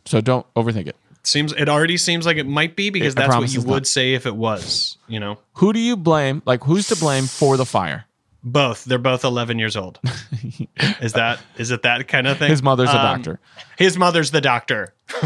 so 0.06 0.20
don't 0.22 0.46
overthink 0.56 0.88
it. 0.88 0.96
Seems 1.28 1.52
it 1.52 1.68
already 1.68 1.98
seems 1.98 2.26
like 2.26 2.38
it 2.38 2.48
might 2.48 2.78
be 2.78 2.90
because 2.90 3.14
I 3.16 3.20
that's 3.20 3.28
what 3.28 3.34
promise 3.34 3.54
you 3.54 3.60
it's 3.60 3.68
would 3.68 3.76
not. 3.84 3.88
say 3.88 4.14
if 4.14 4.26
it 4.26 4.36
was. 4.36 4.98
You 5.10 5.20
know, 5.20 5.40
Who 5.56 5.74
do 5.74 5.80
you 5.80 5.98
blame? 5.98 6.42
Like, 6.46 6.64
who's 6.64 6.88
to 6.88 6.96
blame 6.96 7.26
for 7.26 7.58
the 7.58 7.66
fire? 7.66 8.06
Both. 8.46 8.86
They're 8.86 8.98
both 8.98 9.26
11 9.26 9.60
years 9.60 9.76
old. 9.76 10.00
is 11.02 11.12
that 11.14 11.40
is 11.58 11.72
it 11.72 11.82
that 11.82 12.08
kind 12.08 12.28
of 12.28 12.38
thing? 12.38 12.50
His 12.50 12.64
mother's 12.64 12.88
a 12.90 12.94
Um, 12.98 13.18
doctor. 13.18 13.40
His 13.78 13.98
mother's 13.98 14.32
the 14.32 14.40
doctor. 14.40 14.94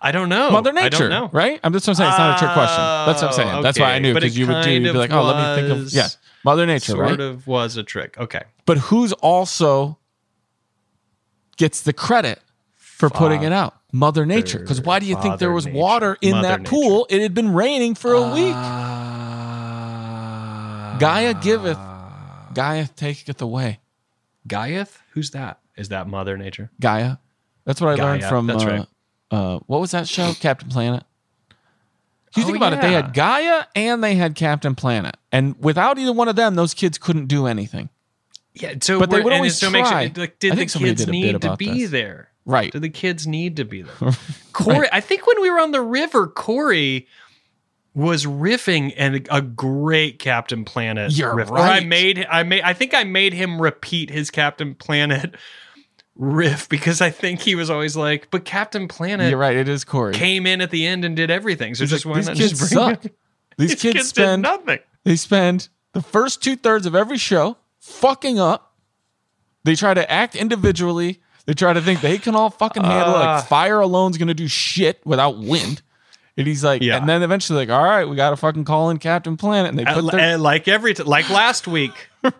I 0.00 0.12
don't 0.12 0.28
know. 0.28 0.50
Mother 0.50 0.72
Oh, 0.74 0.78
I 0.78 0.82
Nature, 0.84 1.08
don't 1.08 1.10
know. 1.10 1.30
right? 1.32 1.58
I'm 1.64 1.72
just 1.72 1.84
saying 1.84 1.92
it's 1.94 1.98
not 2.18 2.36
a 2.36 2.38
trick 2.38 2.52
question. 2.52 2.76
That's 3.06 3.22
what 3.22 3.28
I'm 3.28 3.34
saying. 3.34 3.48
Oh, 3.54 3.62
That's 3.62 3.78
why 3.78 3.86
I 3.86 3.92
okay. 3.94 4.00
knew 4.00 4.14
But 4.14 4.22
because 4.22 4.36
it 4.36 4.40
you 4.40 4.46
would 4.46 4.52
do. 4.54 4.60
kind 4.62 4.72
You'd 4.74 4.82
be 4.84 4.88
of 4.90 4.96
like, 4.96 5.12
oh, 5.12 5.22
let 5.24 5.36
me 5.36 5.62
think 5.62 5.72
of 5.72 5.78
was- 5.84 5.94
yeah, 5.94 6.08
Mother 6.44 6.66
Nature, 6.66 6.92
Sort 6.92 7.00
right? 7.10 7.20
of 7.20 7.46
was 7.46 7.76
a 7.76 7.82
trick. 7.82 8.16
Okay. 8.18 8.42
But 8.66 8.78
who's 8.78 9.12
also 9.14 9.98
gets 11.56 11.80
the 11.82 11.92
credit 11.92 12.40
for 12.96 13.10
putting 13.10 13.42
it 13.42 13.52
out? 13.52 13.74
Mother 13.92 14.26
Nature. 14.26 14.58
Because 14.58 14.80
why 14.80 14.98
do 14.98 15.06
you 15.06 15.16
think 15.22 15.38
there 15.38 15.52
was 15.52 15.66
Nature. 15.66 15.78
water 15.78 16.18
in 16.20 16.32
Mother 16.32 16.48
that 16.48 16.60
Nature. 16.62 16.70
pool? 16.70 17.06
It 17.10 17.22
had 17.22 17.34
been 17.34 17.52
raining 17.52 17.94
for 17.94 18.12
a 18.12 18.32
week. 18.32 18.54
Gaia 20.98 21.34
giveth, 21.34 21.78
Gaia 22.54 22.86
taketh 22.88 23.40
away. 23.42 23.80
Gaia? 24.46 24.86
Who's 25.10 25.30
that? 25.32 25.60
Is 25.76 25.90
that 25.90 26.08
Mother 26.08 26.38
Nature? 26.38 26.70
Gaia. 26.80 27.16
That's 27.64 27.80
what 27.80 27.98
I 27.98 28.02
learned 28.02 28.24
from. 28.24 28.46
that's 28.46 28.64
uh, 28.64 28.66
right. 28.66 28.86
uh, 29.30 29.58
what 29.66 29.80
was 29.80 29.90
that 29.90 30.08
show? 30.08 30.32
Captain 30.40 30.68
Planet. 30.70 31.02
You 32.34 32.42
Oh, 32.42 32.46
think 32.46 32.56
about 32.58 32.72
it, 32.74 32.80
they 32.82 32.92
had 32.92 33.14
Gaia 33.14 33.64
and 33.74 34.02
they 34.04 34.14
had 34.14 34.34
Captain 34.34 34.74
Planet, 34.74 35.16
and 35.32 35.56
without 35.58 35.98
either 35.98 36.12
one 36.12 36.28
of 36.28 36.36
them, 36.36 36.54
those 36.54 36.74
kids 36.74 36.98
couldn't 36.98 37.26
do 37.26 37.46
anything. 37.46 37.88
Yeah, 38.54 38.74
so 38.80 38.98
But 39.00 39.10
they 39.10 39.20
would 39.22 39.32
always 39.32 39.58
so 39.58 39.70
try. 39.70 40.02
it- 40.04 40.16
like, 40.18 40.30
I 40.32 40.34
did 40.38 40.52
the 40.52 40.56
think 40.56 40.70
somebody 40.70 40.92
kids 40.94 41.06
need 41.08 41.40
to 41.42 41.56
be 41.56 41.82
this. 41.82 41.90
there? 41.90 42.28
Right. 42.46 42.72
Do 42.72 42.78
the 42.78 42.88
kids 42.88 43.26
need 43.26 43.56
to 43.56 43.64
be 43.64 43.82
there? 43.82 44.12
Corey, 44.52 44.88
I 44.92 45.00
think 45.00 45.26
when 45.26 45.42
we 45.42 45.50
were 45.50 45.58
on 45.58 45.72
the 45.72 45.82
river, 45.82 46.28
Corey 46.28 47.08
was 47.92 48.24
riffing 48.24 48.94
and 48.96 49.26
a 49.30 49.40
great 49.42 50.18
Captain 50.18 50.64
Planet 50.64 51.12
You're 51.12 51.34
riff. 51.34 51.50
Or 51.50 51.58
I 51.58 51.80
made 51.80 52.24
I 52.30 52.42
made 52.44 52.62
I 52.62 52.72
think 52.72 52.94
I 52.94 53.04
made 53.04 53.32
him 53.32 53.60
repeat 53.60 54.10
his 54.10 54.30
Captain 54.30 54.74
Planet 54.74 55.34
riff 56.14 56.68
because 56.68 57.00
I 57.00 57.10
think 57.10 57.40
he 57.40 57.54
was 57.54 57.68
always 57.68 57.96
like, 57.96 58.30
but 58.30 58.44
Captain 58.44 58.86
Planet 58.86 59.30
You're 59.30 59.38
right. 59.38 59.56
It 59.56 59.68
is 59.68 59.84
Corey. 59.84 60.14
came 60.14 60.46
in 60.46 60.60
at 60.60 60.70
the 60.70 60.86
end 60.86 61.04
and 61.04 61.16
did 61.16 61.30
everything. 61.30 61.74
So 61.74 61.82
He's 61.82 61.90
just 61.90 62.06
like, 62.06 62.12
why 62.14 62.18
these 62.20 62.28
not 62.28 62.36
kids 62.36 62.50
just 62.50 62.72
bring 62.72 62.94
suck. 62.94 63.04
it? 63.04 63.16
These, 63.58 63.70
These 63.70 63.80
kids, 63.80 63.94
kids 63.94 64.08
spend 64.10 64.42
nothing. 64.42 64.80
They 65.04 65.16
spend 65.16 65.70
the 65.94 66.02
first 66.02 66.42
two 66.42 66.56
thirds 66.56 66.84
of 66.84 66.94
every 66.94 67.16
show 67.16 67.56
fucking 67.80 68.38
up. 68.38 68.74
They 69.64 69.74
try 69.74 69.94
to 69.94 70.08
act 70.12 70.36
individually. 70.36 71.22
They 71.46 71.54
try 71.54 71.72
to 71.72 71.80
think 71.80 72.00
they 72.00 72.18
can 72.18 72.34
all 72.34 72.50
fucking 72.50 72.82
handle 72.84 73.14
it. 73.14 73.18
Uh. 73.22 73.34
Like 73.36 73.46
fire 73.46 73.80
alone's 73.80 74.18
gonna 74.18 74.34
do 74.34 74.48
shit 74.48 75.00
without 75.04 75.38
wind. 75.38 75.82
And 76.36 76.46
he's 76.46 76.62
like, 76.62 76.82
Yeah. 76.82 76.98
and 76.98 77.08
then 77.08 77.22
eventually 77.22 77.58
like, 77.58 77.70
all 77.70 77.82
right, 77.82 78.04
we 78.04 78.14
got 78.14 78.28
to 78.30 78.36
fucking 78.36 78.64
call 78.66 78.90
in 78.90 78.98
Captain 78.98 79.38
Planet, 79.38 79.70
and 79.70 79.78
they 79.78 79.84
put 79.86 80.04
Uh, 80.04 80.10
their 80.10 80.34
uh, 80.34 80.38
like 80.38 80.68
every 80.68 80.92
t- 80.92 81.02
like 81.02 81.30
last 81.30 81.66
week. 81.66 81.92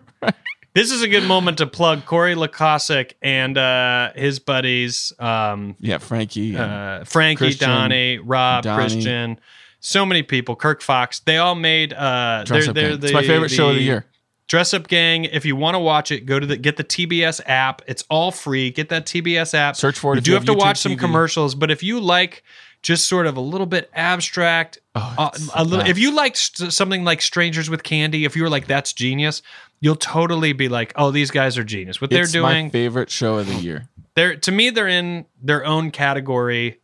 This 0.74 0.92
is 0.92 1.00
a 1.00 1.09
good 1.09 1.24
moment 1.24 1.57
to 1.57 1.66
plug 1.66 2.04
Corey 2.04 2.34
Lakosic 2.34 3.12
and 3.22 3.57
uh, 3.57 4.11
his 4.14 4.40
buddies, 4.40 5.11
um, 5.18 5.74
yeah, 5.80 5.96
Frankie, 5.96 6.54
uh, 6.54 7.02
Frankie, 7.04 7.38
Christian, 7.38 7.70
Donnie, 7.70 8.18
Rob, 8.18 8.62
Donnie. 8.64 8.82
Christian, 8.82 9.40
so 9.80 10.04
many 10.04 10.22
people. 10.22 10.54
Kirk 10.54 10.82
Fox. 10.82 11.20
They 11.20 11.38
all 11.38 11.54
made. 11.54 11.94
Uh, 11.94 12.44
they're, 12.46 12.61
they're 12.74 12.90
Gang. 12.98 13.04
It's 13.04 13.12
my 13.14 13.22
favorite 13.22 13.48
show 13.50 13.70
of 13.70 13.76
the 13.76 13.80
year. 13.84 14.04
Dress 14.49 14.72
Up 14.74 14.88
Gang. 14.88 15.24
If 15.24 15.44
you 15.44 15.57
want 15.57 15.74
to 15.74 15.78
watch 15.78 16.11
it, 16.12 16.26
go 16.26 16.38
to 16.38 16.47
the 16.47 16.57
get 16.57 16.76
the 16.76 16.84
TBS 16.84 17.40
app. 17.47 17.82
It's 17.86 18.05
all 18.09 18.30
free. 18.30 18.70
Get 18.70 18.88
that 18.90 19.07
TBS 19.07 19.55
app. 19.55 19.76
Search 19.76 19.99
for 19.99 20.12
it 20.12 20.16
You 20.16 20.20
do 20.22 20.30
you 20.30 20.34
have, 20.36 20.47
have 20.47 20.55
to 20.55 20.59
watch 20.59 20.78
YouTube 20.78 20.82
some 20.82 20.97
commercials, 20.97 21.55
but 21.55 21.70
if 21.70 21.82
you 21.82 22.01
like 22.01 22.42
just 22.82 23.09
sort 23.09 23.26
of 23.26 23.36
a 23.36 23.40
little 23.40 23.66
bit 23.66 23.90
abstract, 23.94 24.78
Oh, 24.94 25.14
uh, 25.18 25.30
a 25.55 25.64
little. 25.64 25.86
If 25.86 25.99
you 25.99 26.14
liked 26.14 26.38
something 26.72 27.05
like 27.05 27.20
Strangers 27.20 27.68
with 27.68 27.82
Candy, 27.82 28.24
if 28.24 28.36
you 28.36 28.42
were 28.42 28.49
like 28.49 28.66
that's 28.66 28.92
genius, 28.92 29.42
you'll 29.80 29.97
totally 29.97 30.53
be 30.53 30.68
like, 30.68 30.92
oh, 30.97 31.11
these 31.11 31.30
guys 31.30 31.59
are 31.59 31.64
genius. 31.64 32.01
What 32.01 32.11
they're 32.11 32.24
doing, 32.24 32.66
my 32.66 32.70
favorite 32.70 33.11
show 33.11 33.38
of 33.38 33.47
the 33.47 33.55
year. 33.57 33.88
they're 34.14 34.36
to 34.36 34.53
me 34.53 34.70
they're 34.70 34.88
in 34.88 35.26
their 35.42 35.66
own 35.66 35.90
category 35.90 36.80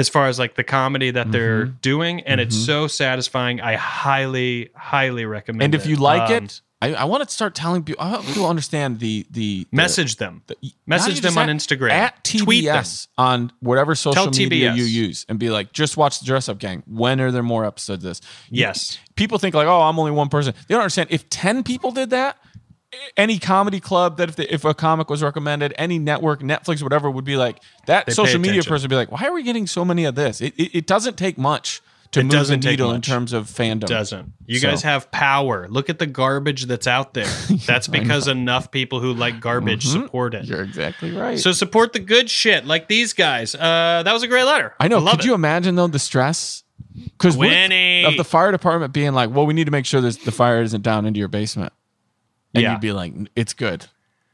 as 0.00 0.08
far 0.08 0.26
as 0.28 0.38
like 0.38 0.54
the 0.56 0.64
comedy 0.64 1.10
that 1.12 1.30
they're 1.30 1.66
Mm-hmm. 1.66 1.76
doing 1.92 2.20
and 2.28 2.40
it's 2.40 2.56
so 2.56 2.86
satisfying 2.86 3.60
i 3.60 3.74
highly 3.76 4.70
highly 4.74 5.24
recommend 5.36 5.62
And 5.62 5.74
if 5.74 5.84
it. 5.86 5.90
you 5.90 5.96
like 5.96 6.30
Um, 6.30 6.44
it, 6.44 6.60
I, 6.82 6.94
I 6.94 7.04
want 7.04 7.20
to 7.22 7.28
start 7.40 7.54
telling 7.54 7.82
people. 7.82 8.02
I 8.02 8.08
hope 8.14 8.24
people 8.24 8.46
understand 8.46 9.00
the 9.00 9.26
the, 9.30 9.66
the 9.70 9.76
message 9.76 10.16
them 10.16 10.34
the- 10.46 10.56
Message 10.86 11.20
them 11.20 11.36
on 11.36 11.48
Instagram. 11.48 11.90
at 11.90 12.24
Tweet 12.24 12.64
them. 12.64 12.82
TBS 12.82 13.08
on 13.18 13.52
whatever 13.60 13.94
social 13.94 14.14
Tell 14.14 14.30
media 14.32 14.70
TBS. 14.70 14.76
you 14.78 14.84
use, 14.84 15.26
and 15.28 15.38
be 15.38 15.50
like, 15.50 15.72
just 15.74 15.98
watch 15.98 16.20
the 16.20 16.24
Dress 16.24 16.48
Up 16.48 16.58
Gang. 16.58 16.82
When 16.86 17.20
are 17.20 17.30
there 17.30 17.42
more 17.42 17.66
episodes 17.66 18.02
of 18.02 18.08
this? 18.08 18.20
Yes. 18.48 18.98
people 19.14 19.36
think 19.38 19.54
like, 19.54 19.66
oh, 19.68 19.82
I'm 19.82 19.98
only 19.98 20.10
one 20.22 20.30
person. 20.30 20.54
They 20.68 20.72
don't 20.74 20.80
understand. 20.86 21.08
If 21.10 21.28
ten 21.28 21.62
people 21.64 21.90
did 21.90 22.08
that, 22.10 22.38
any 23.16 23.38
comedy 23.38 23.80
club 23.80 24.16
that 24.16 24.28
if 24.30 24.36
the, 24.36 24.52
if 24.52 24.64
a 24.64 24.74
comic 24.74 25.08
was 25.10 25.22
recommended, 25.22 25.72
any 25.78 25.98
network, 25.98 26.40
Netflix, 26.40 26.82
whatever, 26.82 27.10
would 27.10 27.24
be 27.24 27.36
like 27.36 27.62
that. 27.86 28.06
They 28.06 28.12
social 28.12 28.40
media 28.40 28.62
person 28.62 28.84
would 28.84 28.90
be 28.90 28.96
like, 28.96 29.12
why 29.12 29.26
are 29.26 29.32
we 29.32 29.42
getting 29.42 29.66
so 29.66 29.84
many 29.84 30.04
of 30.04 30.14
this? 30.14 30.40
It 30.40 30.54
it, 30.58 30.74
it 30.78 30.86
doesn't 30.86 31.16
take 31.16 31.38
much 31.38 31.82
to 32.12 32.20
It 32.20 32.24
move 32.24 32.48
the 32.48 32.56
needle 32.56 32.90
in 32.90 33.02
terms 33.02 33.32
of 33.32 33.46
fandom. 33.46 33.86
doesn't 33.86 34.32
you 34.44 34.58
So- 34.58 34.68
guys 34.68 34.82
have 34.82 35.08
power 35.12 35.68
look 35.68 35.88
at 35.88 36.00
the 36.00 36.06
garbage 36.06 36.64
that's 36.64 36.88
out 36.88 37.14
there 37.14 37.28
that's 37.66 37.86
because 37.86 38.26
enough 38.26 38.72
people 38.72 38.98
who 38.98 39.12
like 39.14 39.38
garbage 39.38 39.86
support 39.86 40.34
it 40.34 40.42
Mm-hmm. 40.42 40.52
You're 40.52 40.64
exactly 40.64 41.12
right. 41.12 41.38
so 41.38 41.52
support 41.52 41.92
the 41.92 42.00
good 42.00 42.28
shit 42.28 42.66
like 42.66 42.88
these 42.88 43.12
guys 43.12 43.54
uh 43.54 44.02
that 44.04 44.12
was 44.12 44.24
a 44.24 44.26
great 44.26 44.42
letter 44.42 44.74
I 44.80 44.88
know. 44.88 44.98
love 44.98 45.12
Could 45.18 45.20
it. 45.20 45.26
you 45.26 45.34
imagine 45.34 45.76
though 45.76 45.86
the 45.86 46.00
stress? 46.00 46.64
Because 46.96 47.36
of 47.36 47.40
the 47.40 48.24
fire 48.26 48.50
department 48.50 48.92
being 48.92 49.12
like, 49.12 49.30
"Well, 49.30 49.46
we 49.46 49.54
need 49.54 49.66
to 49.66 49.70
make 49.70 49.86
sure 49.86 50.00
this, 50.00 50.16
the 50.16 50.32
fire 50.32 50.60
isn't 50.62 50.82
down 50.82 51.06
into 51.06 51.18
your 51.18 51.28
basement," 51.28 51.72
and 52.54 52.62
Yeah. 52.62 52.72
you'd 52.72 52.80
be 52.80 52.92
like, 52.92 53.14
"It's 53.36 53.52
good." 53.52 53.86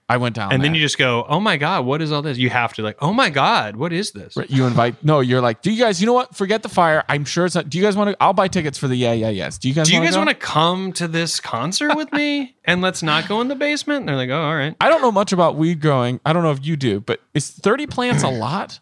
I 0.08 0.18
went 0.18 0.36
down, 0.36 0.52
and 0.52 0.62
then 0.62 0.72
you 0.72 0.80
just 0.80 0.98
go 0.98 1.26
oh 1.28 1.40
my 1.40 1.56
god 1.56 1.84
what 1.84 2.00
is 2.00 2.12
all 2.12 2.22
this 2.22 2.38
you 2.38 2.48
have 2.48 2.72
to 2.74 2.82
like 2.82 2.96
oh 3.00 3.12
my 3.12 3.28
god 3.28 3.74
what 3.74 3.92
is 3.92 4.12
this 4.12 4.36
Right, 4.36 4.48
you 4.48 4.64
invite. 4.64 5.02
No, 5.02 5.18
you're 5.18 5.40
like, 5.40 5.62
"Do 5.62 5.72
you 5.72 5.82
guys? 5.82 6.00
You 6.00 6.06
know 6.06 6.12
what? 6.12 6.32
Forget 6.36 6.62
the 6.62 6.68
fire. 6.68 7.02
I'm 7.08 7.24
sure 7.24 7.44
it's 7.44 7.56
not. 7.56 7.68
Do 7.68 7.76
you 7.76 7.82
guys 7.82 7.96
want 7.96 8.10
to? 8.10 8.16
I'll 8.22 8.32
buy 8.32 8.46
tickets 8.46 8.78
for 8.78 8.86
the 8.86 8.94
yeah, 8.94 9.12
yeah, 9.14 9.30
yes. 9.30 9.58
Do 9.58 9.66
you 9.68 9.74
guys? 9.74 9.88
do 9.88 9.96
you 9.96 10.00
guys 10.04 10.16
want 10.16 10.28
to 10.28 10.36
come 10.36 10.92
to 10.92 11.08
this 11.08 11.40
concert 11.40 11.96
with 11.96 12.12
me 12.12 12.54
and 12.64 12.82
let's 12.82 13.02
not 13.02 13.26
go 13.26 13.40
in 13.40 13.48
the 13.48 13.56
basement 13.56 13.98
and 14.02 14.08
they're 14.08 14.14
like 14.16 14.30
oh 14.30 14.40
all 14.40 14.54
right 14.54 14.76
I 14.80 14.88
don't 14.90 15.02
know 15.02 15.10
much 15.10 15.32
about 15.32 15.56
weed 15.56 15.80
growing. 15.80 16.20
I 16.24 16.32
don't 16.32 16.44
know 16.44 16.52
if 16.52 16.64
you 16.64 16.76
do, 16.76 17.00
but 17.00 17.20
is 17.34 17.50
30 17.50 17.88
plants 17.88 18.22
a 18.22 18.28
lot? 18.46 18.78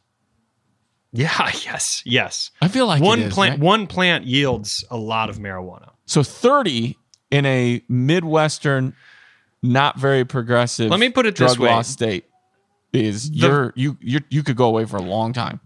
yeah 1.12 1.51
yes 1.64 2.03
yes 2.05 2.51
I 2.61 2.68
feel 2.68 2.87
like 2.87 3.01
one 3.03 3.20
is, 3.20 3.32
plant 3.32 3.53
right? 3.53 3.61
one 3.61 3.87
plant 3.87 4.26
yields 4.26 4.85
a 4.91 4.97
lot 4.99 5.30
of 5.30 5.39
marijuana 5.39 5.93
So 6.05 6.22
30 6.22 6.99
in 7.30 7.47
a 7.47 7.82
midwestern, 7.89 8.95
not 9.64 9.98
very 9.98 10.24
progressive. 10.24 10.90
Let 10.90 11.00
me 11.00 11.10
put 11.10 11.26
it 11.26 11.34
drug 11.34 11.50
this 11.50 11.58
way. 11.58 11.70
law 11.70 11.82
state 11.82 12.26
is 12.92 13.30
you're 13.30 13.72
you 13.74 13.96
you 14.00 14.20
you 14.28 14.42
could 14.42 14.56
go 14.56 14.66
away 14.66 14.84
for 14.84 14.96
a 14.96 15.02
long 15.02 15.32
time. 15.32 15.60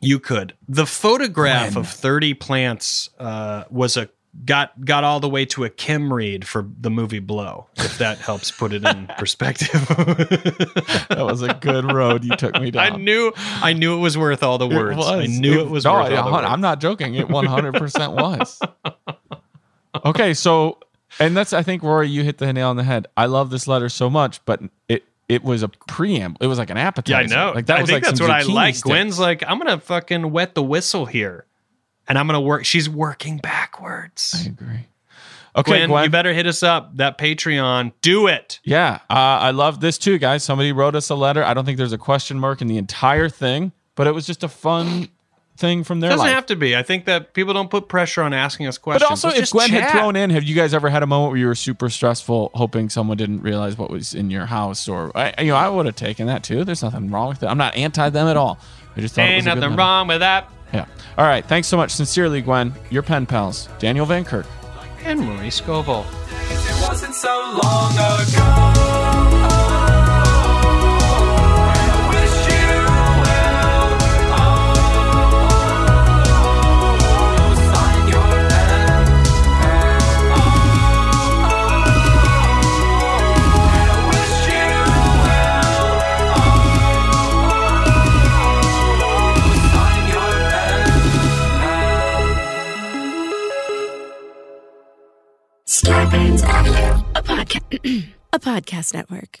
You 0.00 0.20
could. 0.20 0.54
The 0.68 0.86
photograph 0.86 1.74
When? 1.74 1.78
of 1.78 1.88
30 1.88 2.34
plants 2.34 3.10
uh, 3.18 3.64
was 3.68 3.96
a 3.96 4.08
got 4.44 4.84
got 4.84 5.02
all 5.02 5.18
the 5.18 5.28
way 5.28 5.44
to 5.46 5.64
a 5.64 5.70
Kim 5.70 6.12
read 6.12 6.46
for 6.46 6.68
the 6.80 6.90
movie 6.90 7.18
Blow, 7.18 7.66
if 7.76 7.98
that 7.98 8.18
helps 8.28 8.52
put 8.52 8.72
it 8.72 8.84
in 8.84 9.06
perspective. 9.18 9.68
That 11.08 11.24
was 11.24 11.42
a 11.42 11.54
good 11.54 11.90
road 11.90 12.22
you 12.22 12.36
took 12.36 12.60
me 12.60 12.70
down. 12.70 12.92
I 12.92 12.96
knew 12.96 13.32
I 13.36 13.72
knew 13.72 13.96
it 13.96 14.00
was 14.00 14.16
worth 14.16 14.42
all 14.42 14.58
the 14.58 14.68
words. 14.68 15.04
I 15.04 15.26
knew 15.26 15.60
it, 15.60 15.70
was 15.70 15.84
no, 15.84 15.94
worth 15.94 16.12
yeah, 16.12 16.20
all 16.20 16.30
the. 16.30 16.46
I'm 16.46 16.60
not 16.60 16.80
joking. 16.80 17.14
It 17.14 17.28
100% 17.28 18.12
was. 18.12 18.60
Okay, 20.04 20.34
so 20.34 20.78
and 21.18 21.36
that's 21.36 21.52
I 21.52 21.62
think 21.62 21.82
Rory, 21.82 22.08
you 22.08 22.22
hit 22.24 22.38
the 22.38 22.52
nail 22.52 22.68
on 22.68 22.76
the 22.76 22.84
head. 22.84 23.06
I 23.16 23.26
love 23.26 23.50
this 23.50 23.66
letter 23.66 23.88
so 23.88 24.08
much, 24.10 24.44
but 24.44 24.60
it 24.88 25.04
it 25.28 25.44
was 25.44 25.62
a 25.62 25.68
preamble. 25.68 26.38
It 26.40 26.46
was 26.46 26.58
like 26.58 26.70
an 26.70 26.76
appetizer. 26.78 27.34
Yeah, 27.34 27.42
I 27.42 27.46
know. 27.46 27.52
Like 27.54 27.66
that 27.66 27.78
I 27.78 27.80
was 27.82 27.90
think 27.90 28.02
like 28.02 28.10
that's 28.10 28.20
what 28.20 28.30
I 28.30 28.42
like. 28.42 28.74
sticks. 28.74 28.82
Gwen's 28.82 29.18
like, 29.18 29.44
I'm 29.46 29.58
gonna 29.58 29.78
fucking 29.78 30.30
wet 30.30 30.54
the 30.54 30.62
whistle 30.62 31.06
here, 31.06 31.46
and 32.08 32.18
I'm 32.18 32.26
gonna 32.26 32.40
work. 32.40 32.64
She's 32.64 32.88
working 32.88 33.38
backwards. 33.38 34.34
I 34.38 34.48
agree. 34.48 34.86
Okay, 35.56 35.72
Gwen, 35.78 35.88
Gwen. 35.88 36.04
you 36.04 36.10
better 36.10 36.32
hit 36.32 36.46
us 36.46 36.62
up. 36.62 36.96
That 36.98 37.18
Patreon, 37.18 37.92
do 38.00 38.26
it. 38.28 38.60
Yeah, 38.64 39.00
uh, 39.10 39.14
I 39.14 39.50
love 39.50 39.80
this 39.80 39.98
too, 39.98 40.18
guys. 40.18 40.44
Somebody 40.44 40.72
wrote 40.72 40.94
us 40.94 41.10
a 41.10 41.14
letter. 41.14 41.42
I 41.42 41.52
don't 41.52 41.64
think 41.64 41.78
there's 41.78 41.92
a 41.92 41.98
question 41.98 42.38
mark 42.38 42.60
in 42.60 42.68
the 42.68 42.78
entire 42.78 43.28
thing, 43.28 43.72
but 43.96 44.06
it 44.06 44.12
was 44.12 44.26
just 44.26 44.44
a 44.44 44.48
fun 44.48 45.08
thing 45.58 45.84
from 45.84 46.00
their 46.00 46.10
Doesn't 46.10 46.24
life. 46.26 46.34
have 46.34 46.46
to 46.46 46.56
be. 46.56 46.76
I 46.76 46.82
think 46.82 47.04
that 47.06 47.34
people 47.34 47.52
don't 47.52 47.68
put 47.70 47.88
pressure 47.88 48.22
on 48.22 48.32
asking 48.32 48.66
us 48.66 48.78
questions. 48.78 49.04
but 49.04 49.10
also, 49.10 49.28
Let's 49.28 49.38
if 49.38 49.42
just 49.42 49.52
Gwen 49.52 49.70
had 49.70 49.90
thrown 49.90 50.16
in, 50.16 50.30
have 50.30 50.44
you 50.44 50.54
guys 50.54 50.72
ever 50.72 50.88
had 50.88 51.02
a 51.02 51.06
moment 51.06 51.32
where 51.32 51.38
you 51.40 51.46
were 51.46 51.54
super 51.54 51.90
stressful, 51.90 52.52
hoping 52.54 52.88
someone 52.88 53.16
didn't 53.16 53.42
realize 53.42 53.76
what 53.76 53.90
was 53.90 54.14
in 54.14 54.30
your 54.30 54.46
house, 54.46 54.88
or 54.88 55.10
I, 55.16 55.34
you 55.42 55.48
know, 55.48 55.56
I 55.56 55.68
would 55.68 55.86
have 55.86 55.96
taken 55.96 56.26
that 56.28 56.42
too. 56.44 56.64
There's 56.64 56.82
nothing 56.82 57.10
wrong 57.10 57.28
with 57.30 57.42
it. 57.42 57.46
I'm 57.46 57.58
not 57.58 57.76
anti 57.76 58.08
them 58.10 58.28
at 58.28 58.36
all. 58.36 58.58
I 58.96 59.00
just 59.00 59.14
thought 59.14 59.22
it 59.22 59.28
Ain't 59.28 59.36
was 59.36 59.46
a 59.46 59.54
good 59.54 59.60
nothing 59.60 59.76
wrong 59.76 60.08
with 60.08 60.20
that. 60.20 60.50
Yeah. 60.72 60.86
All 61.16 61.24
right. 61.26 61.44
Thanks 61.44 61.66
so 61.68 61.76
much. 61.76 61.90
Sincerely, 61.92 62.40
Gwen. 62.42 62.74
Your 62.90 63.02
pen 63.02 63.26
pals, 63.26 63.68
Daniel 63.78 64.06
Van 64.06 64.24
Kirk. 64.24 64.46
And 65.04 65.20
Rory 65.28 65.50
Scovel. 65.50 66.04
a 98.32 98.38
podcast 98.38 98.94
network. 98.94 99.40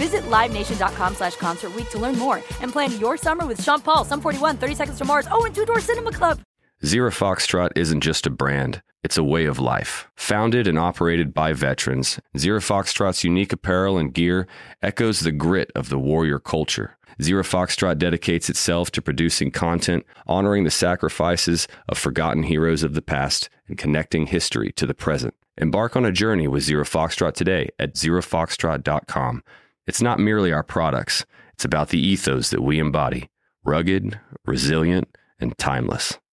Visit 0.00 0.22
LiveNation.com 0.30 1.14
slash 1.14 1.36
Concert 1.36 1.72
to 1.90 1.98
learn 1.98 2.18
more 2.18 2.36
and 2.62 2.72
plan 2.72 2.98
your 2.98 3.18
summer 3.18 3.44
with 3.44 3.62
Sean 3.62 3.82
Paul, 3.82 4.02
Sum 4.02 4.22
41, 4.22 4.56
30 4.56 4.74
Seconds 4.74 4.98
to 4.98 5.04
Mars, 5.04 5.28
oh, 5.30 5.44
and 5.44 5.54
Two 5.54 5.66
Door 5.66 5.80
Cinema 5.80 6.10
Club. 6.10 6.40
Zero 6.82 7.10
Foxtrot 7.10 7.68
isn't 7.76 8.00
just 8.00 8.26
a 8.26 8.30
brand, 8.30 8.80
it's 9.04 9.18
a 9.18 9.22
way 9.22 9.44
of 9.44 9.58
life. 9.58 10.08
Founded 10.16 10.66
and 10.66 10.78
operated 10.78 11.34
by 11.34 11.52
veterans, 11.52 12.18
Zero 12.38 12.60
Foxtrot's 12.60 13.24
unique 13.24 13.52
apparel 13.52 13.98
and 13.98 14.14
gear 14.14 14.46
echoes 14.80 15.20
the 15.20 15.32
grit 15.32 15.70
of 15.74 15.90
the 15.90 15.98
warrior 15.98 16.38
culture. 16.38 16.96
Zero 17.20 17.42
Foxtrot 17.42 17.98
dedicates 17.98 18.48
itself 18.48 18.90
to 18.92 19.02
producing 19.02 19.50
content, 19.50 20.06
honoring 20.26 20.64
the 20.64 20.70
sacrifices 20.70 21.68
of 21.90 21.98
forgotten 21.98 22.44
heroes 22.44 22.82
of 22.82 22.94
the 22.94 23.02
past, 23.02 23.50
and 23.68 23.76
connecting 23.76 24.28
history 24.28 24.72
to 24.72 24.86
the 24.86 24.94
present. 24.94 25.34
Embark 25.58 25.94
on 25.94 26.06
a 26.06 26.12
journey 26.12 26.48
with 26.48 26.62
Zero 26.62 26.84
Foxtrot 26.84 27.34
today 27.34 27.68
at 27.78 27.96
zerofoxtrot.com. 27.96 29.42
It's 29.86 30.02
not 30.02 30.20
merely 30.20 30.52
our 30.52 30.62
products, 30.62 31.24
it's 31.54 31.64
about 31.64 31.88
the 31.88 31.98
ethos 31.98 32.50
that 32.50 32.62
we 32.62 32.78
embody 32.78 33.28
rugged, 33.64 34.20
resilient, 34.46 35.08
and 35.38 35.56
timeless. 35.58 36.18